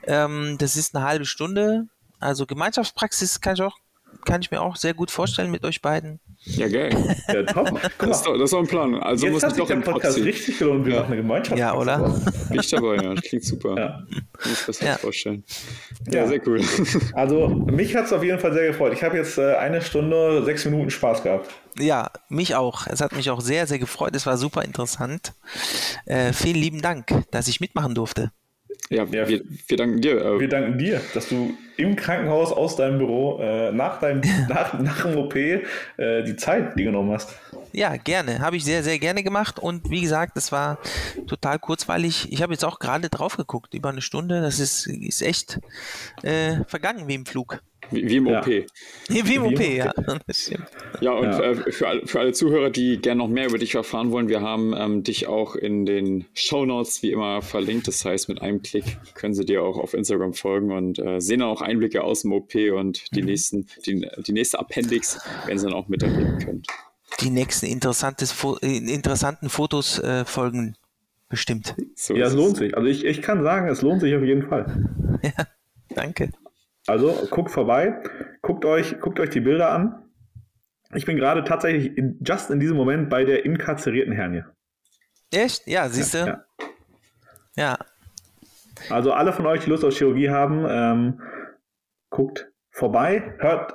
Ähm, 0.05 0.57
das 0.59 0.77
ist 0.77 0.95
eine 0.95 1.05
halbe 1.05 1.25
Stunde. 1.25 1.87
Also 2.19 2.47
Gemeinschaftspraxis 2.47 3.41
kann 3.41 3.55
ich 3.55 3.63
auch, 3.63 3.79
kann 4.25 4.43
ich 4.43 4.51
mir 4.51 4.61
auch 4.61 4.77
sehr 4.77 4.95
gut 4.95 5.11
vorstellen 5.11 5.51
mit 5.51 5.65
euch 5.65 5.81
beiden. 5.81 6.21
Ja, 6.49 6.69
geil. 6.69 6.91
Ja, 7.29 7.43
top. 7.43 7.69
Guck 7.99 8.09
Das 8.09 8.21
ist 8.21 8.27
mal, 8.27 8.33
doch, 8.33 8.39
das 8.39 8.43
ist 8.45 8.53
doch 8.53 8.59
ein 8.61 8.67
Plan. 8.69 8.95
Also 8.95 9.27
jetzt 9.27 9.33
muss 9.35 9.43
hat 9.43 9.51
ich 9.51 9.57
sich 9.57 9.63
doch 9.65 9.69
der 9.69 9.81
Podcast 9.81 10.15
ziehen. 10.15 10.25
richtig 10.25 10.59
gelohnt. 10.59 10.87
Wir 10.87 10.95
Ja. 10.95 11.01
machen 11.01 11.13
eine 11.13 11.23
Gemeinschaft. 11.23 11.59
Ja, 11.59 11.75
oder? 11.75 11.99
Bin 12.49 12.61
ich 12.61 12.71
dabei, 12.71 12.97
ja. 12.97 13.15
Das 13.15 13.25
klingt 13.25 13.45
super. 13.45 13.75
Ja. 13.77 14.03
Ich 14.43 14.47
muss 14.51 14.67
das 14.67 14.81
Ja. 14.81 14.87
ja. 14.89 14.99
vorstellen. 14.99 15.43
Ja, 16.11 16.21
Ja. 16.21 16.27
sehr 16.29 16.47
cool. 16.47 16.61
Also, 17.15 17.49
mich 17.49 17.97
hat 17.97 18.05
es 18.07 18.13
auf 18.13 18.23
jeden 18.23 18.39
Fall 18.39 18.53
sehr 18.53 18.69
gefreut. 18.69 18.93
Ich 18.93 19.03
habe 19.03 19.17
jetzt 19.17 19.39
äh, 19.39 19.55
eine 19.57 19.83
Stunde, 19.83 20.45
sechs 20.45 20.65
Minuten 20.65 20.91
Spaß 20.91 21.23
gehabt. 21.25 21.51
Ja, 21.79 22.11
mich 22.29 22.55
auch. 22.55 22.87
Es 22.87 23.01
hat 23.01 23.13
mich 23.15 23.29
auch 23.31 23.41
sehr, 23.41 23.67
sehr 23.67 23.79
gefreut. 23.81 24.15
Es 24.15 24.25
war 24.25 24.37
super 24.39 24.63
interessant. 24.65 25.33
Äh, 26.07 26.33
vielen 26.33 26.57
lieben 26.57 26.81
Dank, 26.81 27.07
dass 27.33 27.49
ich 27.49 27.61
mitmachen 27.61 27.95
durfte. 27.95 28.31
Ja, 28.89 29.05
Ja. 29.05 29.29
wir, 29.29 29.43
wir 29.67 29.77
danken 29.77 30.01
dir. 30.01 30.25
Äh, 30.25 30.41
Wir 30.41 30.49
danken 30.49 30.79
dir, 30.79 31.01
dass 31.13 31.29
du 31.29 31.53
im 31.77 31.97
Krankenhaus 31.97 32.53
aus 32.53 32.77
deinem 32.77 32.99
Büro 32.99 33.39
äh, 33.41 33.73
nach, 33.73 34.01
deinem, 34.01 34.23
nach, 34.49 34.79
nach 34.79 35.03
dem 35.05 35.17
OP 35.17 35.35
äh, 35.35 35.63
die 36.23 36.37
Zeit 36.37 36.77
dir 36.79 36.85
genommen 36.85 37.13
hast. 37.13 37.35
Ja, 37.73 37.97
gerne. 37.97 38.39
Habe 38.39 38.57
ich 38.57 38.65
sehr, 38.65 38.83
sehr 38.83 38.99
gerne 38.99 39.23
gemacht. 39.23 39.59
Und 39.59 39.91
wie 39.91 40.01
gesagt, 40.01 40.37
es 40.37 40.51
war 40.51 40.79
total 41.27 41.59
kurzweilig. 41.59 42.33
Ich 42.33 42.43
habe 42.43 42.53
jetzt 42.53 42.65
auch 42.65 42.79
gerade 42.79 43.11
drauf 43.11 43.37
geguckt, 43.37 43.75
über 43.75 43.91
eine 43.91 44.01
Stunde. 44.01 44.41
Das 44.41 44.59
ist, 44.59 44.87
ist 44.87 45.21
echt 45.23 45.61
äh, 46.23 46.65
vergangen 46.67 47.07
wie 47.07 47.15
im 47.15 47.27
Flug. 47.27 47.61
Wie, 47.91 48.09
wie 48.09 48.17
im 48.17 48.27
Ja. 48.27 48.41
OP. 48.41 48.47
Wie 48.47 49.19
im 49.19 49.27
Wie 49.27 49.39
OP, 49.39 49.61
ja. 49.61 49.93
Ja, 51.01 51.13
und 51.13 51.25
Ja. 51.25 51.41
Äh, 51.41 51.73
für, 51.73 51.89
alle, 51.89 52.07
für 52.07 52.21
alle 52.21 52.33
Zuhörer, 52.33 52.71
die 52.71 52.99
gerne 52.99 53.19
noch 53.19 53.29
mehr 53.29 53.47
über 53.47 53.59
dich 53.59 53.75
erfahren 53.75 54.11
wollen, 54.13 54.29
wir 54.29 54.41
haben 54.41 54.75
ähm, 54.77 55.03
dich 55.03 55.27
auch 55.27 55.55
in 55.57 55.87
den 55.87 56.25
Shownotes 56.35 57.03
wie 57.03 57.13
immer 57.13 57.43
verlinkt. 57.43 57.89
Das 57.89 58.05
heißt, 58.05 58.29
mit 58.29 58.41
einem 58.41 58.63
Klick 58.63 58.99
können 59.15 59.35
sie 59.35 59.45
dir 59.45 59.63
auch 59.63 59.79
auf 59.79 59.95
Instagram 59.95 60.33
folgen 60.33 60.73
und 60.73 60.99
äh, 60.99 61.21
sehen 61.21 61.41
dann 61.41 61.49
auch 61.49 61.63
Einblicke 61.63 62.03
aus 62.03 62.23
dem 62.23 62.33
OP 62.33 62.55
und 62.55 63.15
die, 63.15 63.23
nächsten, 63.23 63.67
die, 63.85 64.09
die 64.27 64.33
nächste 64.33 64.59
Appendix 64.59 65.19
werden 65.45 65.59
sie 65.59 65.67
dann 65.67 65.75
auch 65.75 65.89
miterleben 65.89 66.39
können. 66.39 66.63
Die 67.21 67.31
nächsten 67.31 67.67
interessantes 67.67 68.33
Fo 68.33 68.57
äh, 68.63 68.77
interessanten 68.77 69.49
Fotos 69.49 69.99
äh, 69.99 70.25
folgen 70.25 70.77
bestimmt. 71.29 71.75
So 71.95 72.15
Ja, 72.15 72.27
es 72.27 72.35
lohnt 72.35 72.57
sich. 72.57 72.77
Also 72.77 72.89
ich, 72.89 73.05
ich 73.05 73.23
kann 73.23 73.43
sagen, 73.43 73.69
es 73.69 73.83
lohnt 73.83 74.01
sich 74.01 74.15
auf 74.15 74.23
jeden 74.23 74.49
Fall. 74.49 74.91
Danke. 75.95 76.31
Also 76.87 77.27
guckt 77.31 77.51
vorbei, 77.51 78.01
guckt 78.43 78.65
euch, 78.65 79.01
guckt 79.01 79.19
euch 79.19 79.31
die 79.31 79.41
Bilder 79.41 79.73
an. 79.73 80.03
Ich 80.95 81.05
bin 81.05 81.17
gerade 81.17 81.43
tatsächlich 81.43 81.97
in, 81.97 82.19
just 82.23 82.51
in 82.51 82.61
diesem 82.61 82.77
Moment 82.77 83.11
bei 83.11 83.25
der 83.25 83.45
inkarzerierten 83.45 84.13
Hernie. 84.13 84.45
Echt? 85.33 85.67
Ja, 85.67 85.89
siehst 85.89 86.15
du? 86.15 86.19
Ja. 86.19 86.45
Ja. 87.57 87.79
Also 88.91 89.13
alle 89.13 89.33
von 89.33 89.47
euch, 89.47 89.65
die 89.65 89.71
Lust 89.71 89.85
auf 89.85 89.97
Chirurgie 89.97 90.31
haben, 90.31 90.65
ähm, 90.69 91.21
guckt 92.11 92.53
vorbei, 92.71 93.35
hört, 93.39 93.75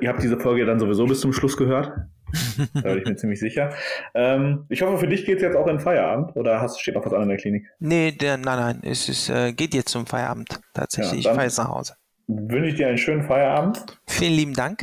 ihr 0.00 0.08
habt 0.08 0.22
diese 0.22 0.40
Folge 0.40 0.64
dann 0.64 0.80
sowieso 0.80 1.06
bis 1.06 1.20
zum 1.20 1.32
Schluss 1.32 1.56
gehört. 1.56 1.92
da 2.74 2.80
bin 2.80 2.98
ich 2.98 3.04
mir 3.04 3.16
ziemlich 3.16 3.40
sicher. 3.40 3.74
Ähm, 4.14 4.64
ich 4.70 4.80
hoffe, 4.80 4.98
für 4.98 5.06
dich 5.06 5.26
geht 5.26 5.36
es 5.36 5.42
jetzt 5.42 5.54
auch 5.54 5.66
in 5.66 5.78
Feierabend 5.78 6.34
oder 6.34 6.60
hast, 6.60 6.80
steht 6.80 6.94
noch 6.94 7.04
was 7.04 7.12
an 7.12 7.22
in 7.22 7.28
der 7.28 7.36
Klinik? 7.36 7.66
Nee, 7.78 8.12
der, 8.12 8.38
nein, 8.38 8.58
nein, 8.58 8.80
es 8.82 9.08
ist, 9.10 9.28
äh, 9.28 9.52
geht 9.52 9.74
jetzt 9.74 9.90
zum 9.90 10.06
Feierabend 10.06 10.60
tatsächlich. 10.72 11.24
Ja, 11.24 11.30
ich 11.30 11.34
fahre 11.34 11.46
jetzt 11.46 11.58
nach 11.58 11.68
Hause. 11.68 11.94
Wünsche 12.36 12.68
ich 12.70 12.74
dir 12.76 12.88
einen 12.88 12.98
schönen 12.98 13.22
Feierabend. 13.24 13.84
Vielen 14.06 14.32
lieben 14.34 14.54
Dank. 14.54 14.80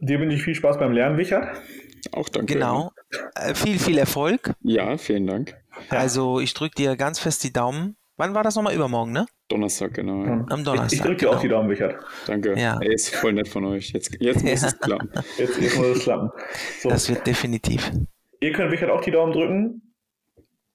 Dir 0.00 0.20
wünsche 0.20 0.36
ich 0.36 0.42
viel 0.42 0.54
Spaß 0.54 0.78
beim 0.78 0.92
Lernen, 0.92 1.16
Wichert. 1.18 1.48
Auch 2.12 2.28
danke. 2.28 2.54
Genau. 2.54 2.92
Äh, 3.34 3.54
viel, 3.54 3.78
viel 3.78 3.98
Erfolg. 3.98 4.52
Ja, 4.62 4.96
vielen 4.98 5.26
Dank. 5.26 5.56
Also 5.90 6.40
ich 6.40 6.54
drücke 6.54 6.74
dir 6.76 6.96
ganz 6.96 7.18
fest 7.18 7.42
die 7.44 7.52
Daumen. 7.52 7.96
Wann 8.16 8.34
war 8.34 8.42
das 8.42 8.56
nochmal? 8.56 8.74
Übermorgen, 8.74 9.12
ne? 9.12 9.26
Donnerstag, 9.48 9.94
genau. 9.94 10.24
Ja. 10.24 10.32
Am 10.48 10.58
Ich, 10.58 10.64
Donnerstag. 10.64 10.92
ich 10.92 11.00
drücke 11.02 11.16
dir 11.16 11.28
auch 11.28 11.32
genau. 11.32 11.42
die 11.42 11.48
Daumen, 11.48 11.70
Wichert. 11.70 11.96
Danke. 12.26 12.58
Ja. 12.58 12.78
Ey, 12.80 12.94
ist 12.94 13.14
voll 13.14 13.32
nett 13.32 13.48
von 13.48 13.64
euch. 13.64 13.90
Jetzt, 13.92 14.16
jetzt 14.20 14.44
muss 14.44 14.62
es 14.62 14.78
klappen. 14.78 15.10
Jetzt, 15.38 15.60
jetzt 15.60 15.76
muss 15.78 15.86
es 15.98 16.02
klappen. 16.02 16.30
So, 16.80 16.88
Das 16.88 17.08
wird 17.08 17.26
definitiv. 17.26 17.90
ihr 18.40 18.52
könnt 18.52 18.72
Wichert 18.72 18.90
auch 18.90 19.00
die 19.00 19.12
Daumen 19.12 19.32
drücken. 19.32 19.82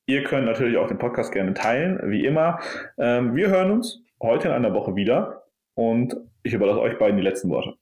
Ihr 0.06 0.24
könnt 0.24 0.46
natürlich 0.46 0.78
auch 0.78 0.88
den 0.88 0.98
Podcast 0.98 1.32
gerne 1.32 1.54
teilen, 1.54 2.00
wie 2.12 2.26
immer. 2.26 2.60
Ähm, 2.98 3.36
wir 3.36 3.50
hören 3.50 3.72
uns 3.72 4.02
heute 4.22 4.48
in 4.50 4.54
einer 4.54 4.74
Woche 4.74 4.96
wieder 4.96 5.43
und 5.76 6.16
ich 6.44 6.54
überlasse 6.54 6.82
euch 6.82 6.98
beiden 6.98 7.18
die 7.18 7.24
letzten 7.24 7.50
Worte. 7.50 7.76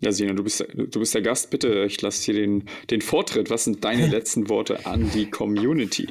Ja, 0.00 0.12
Sina, 0.12 0.32
du 0.32 0.42
bist, 0.42 0.64
du 0.74 1.00
bist 1.00 1.14
der 1.14 1.22
Gast. 1.22 1.50
Bitte, 1.50 1.84
ich 1.84 2.00
lasse 2.00 2.24
dir 2.24 2.40
den, 2.40 2.64
den 2.90 3.00
Vortritt. 3.00 3.50
Was 3.50 3.64
sind 3.64 3.84
deine 3.84 4.06
letzten 4.08 4.48
Worte 4.48 4.86
an 4.86 5.10
die 5.10 5.28
Community? 5.30 6.08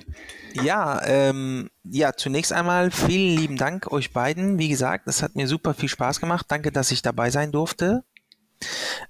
Ja, 0.64 1.02
ähm, 1.06 1.70
ja, 1.84 2.14
zunächst 2.14 2.54
einmal 2.54 2.92
vielen 2.92 3.38
lieben 3.38 3.58
Dank 3.58 3.92
euch 3.92 4.12
beiden. 4.12 4.60
Wie 4.60 4.70
gesagt, 4.70 5.08
es 5.08 5.24
hat 5.24 5.36
mir 5.36 5.48
super 5.48 5.74
viel 5.74 5.90
Spaß 5.90 6.20
gemacht. 6.20 6.46
Danke, 6.50 6.72
dass 6.72 6.92
ich 6.92 7.02
dabei 7.02 7.30
sein 7.30 7.52
durfte. 7.52 8.04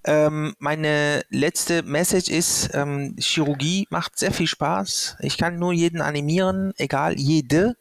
Ähm, 0.05 0.53
meine 0.59 1.23
letzte 1.29 1.83
Message 1.83 2.29
ist, 2.29 2.69
ähm, 2.73 3.15
Chirurgie 3.19 3.87
macht 3.89 4.17
sehr 4.17 4.31
viel 4.31 4.47
Spaß. 4.47 5.17
Ich 5.21 5.37
kann 5.37 5.59
nur 5.59 5.73
jeden 5.73 6.01
animieren, 6.01 6.73
egal 6.77 7.17
jede 7.17 7.75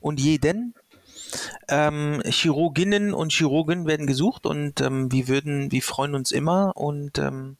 und 0.00 0.20
jeden. 0.20 0.74
Ähm, 1.68 2.22
Chirurginnen 2.24 3.14
und 3.14 3.32
Chirurgen 3.32 3.86
werden 3.86 4.06
gesucht 4.06 4.46
und 4.46 4.80
ähm, 4.80 5.10
wir 5.10 5.28
würden, 5.28 5.72
wir 5.72 5.82
freuen 5.82 6.14
uns 6.14 6.32
immer 6.32 6.76
und 6.76 7.18
ähm, 7.18 7.56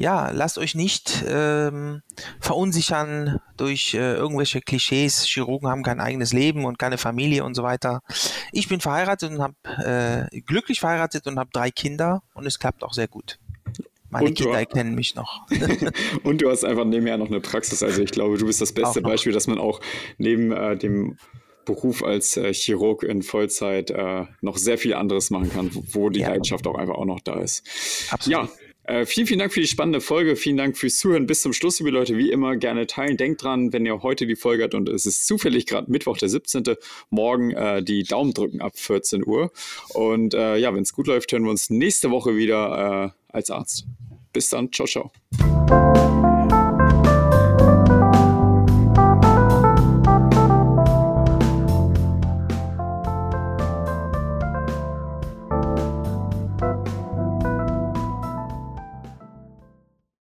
ja, 0.00 0.30
lasst 0.30 0.56
euch 0.56 0.74
nicht 0.74 1.22
ähm, 1.28 2.00
verunsichern 2.40 3.38
durch 3.58 3.92
äh, 3.92 4.14
irgendwelche 4.14 4.62
Klischees. 4.62 5.26
Chirurgen 5.26 5.68
haben 5.68 5.82
kein 5.82 6.00
eigenes 6.00 6.32
Leben 6.32 6.64
und 6.64 6.78
keine 6.78 6.96
Familie 6.96 7.44
und 7.44 7.54
so 7.54 7.62
weiter. 7.62 8.00
Ich 8.50 8.66
bin 8.66 8.80
verheiratet 8.80 9.30
und 9.30 9.42
habe 9.42 10.28
äh, 10.32 10.40
glücklich 10.40 10.80
verheiratet 10.80 11.26
und 11.26 11.38
habe 11.38 11.50
drei 11.52 11.70
Kinder 11.70 12.22
und 12.32 12.46
es 12.46 12.58
klappt 12.58 12.82
auch 12.82 12.94
sehr 12.94 13.08
gut. 13.08 13.38
Meine 14.08 14.28
und 14.28 14.38
Kinder 14.38 14.64
kennen 14.64 14.94
mich 14.94 15.14
noch. 15.14 15.46
und 16.24 16.40
du 16.40 16.50
hast 16.50 16.64
einfach 16.64 16.86
nebenher 16.86 17.18
noch 17.18 17.28
eine 17.28 17.40
Praxis. 17.40 17.82
Also 17.82 18.02
ich 18.02 18.10
glaube, 18.10 18.38
du 18.38 18.46
bist 18.46 18.62
das 18.62 18.72
beste 18.72 19.02
Beispiel, 19.02 19.32
dass 19.32 19.46
man 19.46 19.58
auch 19.58 19.80
neben 20.16 20.50
äh, 20.50 20.78
dem 20.78 21.18
Beruf 21.70 22.02
als 22.02 22.36
äh, 22.36 22.52
Chirurg 22.52 23.02
in 23.02 23.22
Vollzeit 23.22 23.90
äh, 23.90 24.24
noch 24.40 24.56
sehr 24.56 24.78
viel 24.78 24.94
anderes 24.94 25.30
machen 25.30 25.50
kann, 25.50 25.70
wo 25.92 26.10
die 26.10 26.20
ja. 26.20 26.28
Leidenschaft 26.28 26.66
auch 26.66 26.74
einfach 26.74 26.96
auch 26.96 27.04
noch 27.04 27.20
da 27.20 27.40
ist. 27.40 27.62
Absolut. 28.10 28.48
Ja, 28.48 28.48
äh, 28.90 29.06
vielen, 29.06 29.28
vielen 29.28 29.38
Dank 29.38 29.52
für 29.52 29.60
die 29.60 29.68
spannende 29.68 30.00
Folge. 30.00 30.34
Vielen 30.34 30.56
Dank 30.56 30.76
fürs 30.76 30.96
Zuhören 30.96 31.26
bis 31.26 31.42
zum 31.42 31.52
Schluss, 31.52 31.78
liebe 31.78 31.90
Leute. 31.90 32.16
Wie 32.16 32.30
immer 32.32 32.56
gerne 32.56 32.88
teilen. 32.88 33.16
Denkt 33.16 33.44
dran, 33.44 33.72
wenn 33.72 33.86
ihr 33.86 34.02
heute 34.02 34.26
die 34.26 34.34
Folge 34.34 34.64
habt 34.64 34.74
und 34.74 34.88
es 34.88 35.06
ist 35.06 35.28
zufällig 35.28 35.66
gerade 35.66 35.90
Mittwoch, 35.90 36.18
der 36.18 36.28
17. 36.28 36.64
Morgen 37.08 37.52
äh, 37.52 37.84
die 37.84 38.02
Daumen 38.02 38.34
drücken 38.34 38.60
ab 38.60 38.72
14 38.74 39.24
Uhr. 39.24 39.52
Und 39.90 40.34
äh, 40.34 40.56
ja, 40.56 40.74
wenn 40.74 40.82
es 40.82 40.92
gut 40.92 41.06
läuft, 41.06 41.30
hören 41.30 41.44
wir 41.44 41.50
uns 41.50 41.70
nächste 41.70 42.10
Woche 42.10 42.36
wieder 42.36 43.12
äh, 43.30 43.36
als 43.36 43.50
Arzt. 43.50 43.86
Bis 44.32 44.48
dann. 44.48 44.72
Ciao, 44.72 44.88
ciao. 44.88 45.89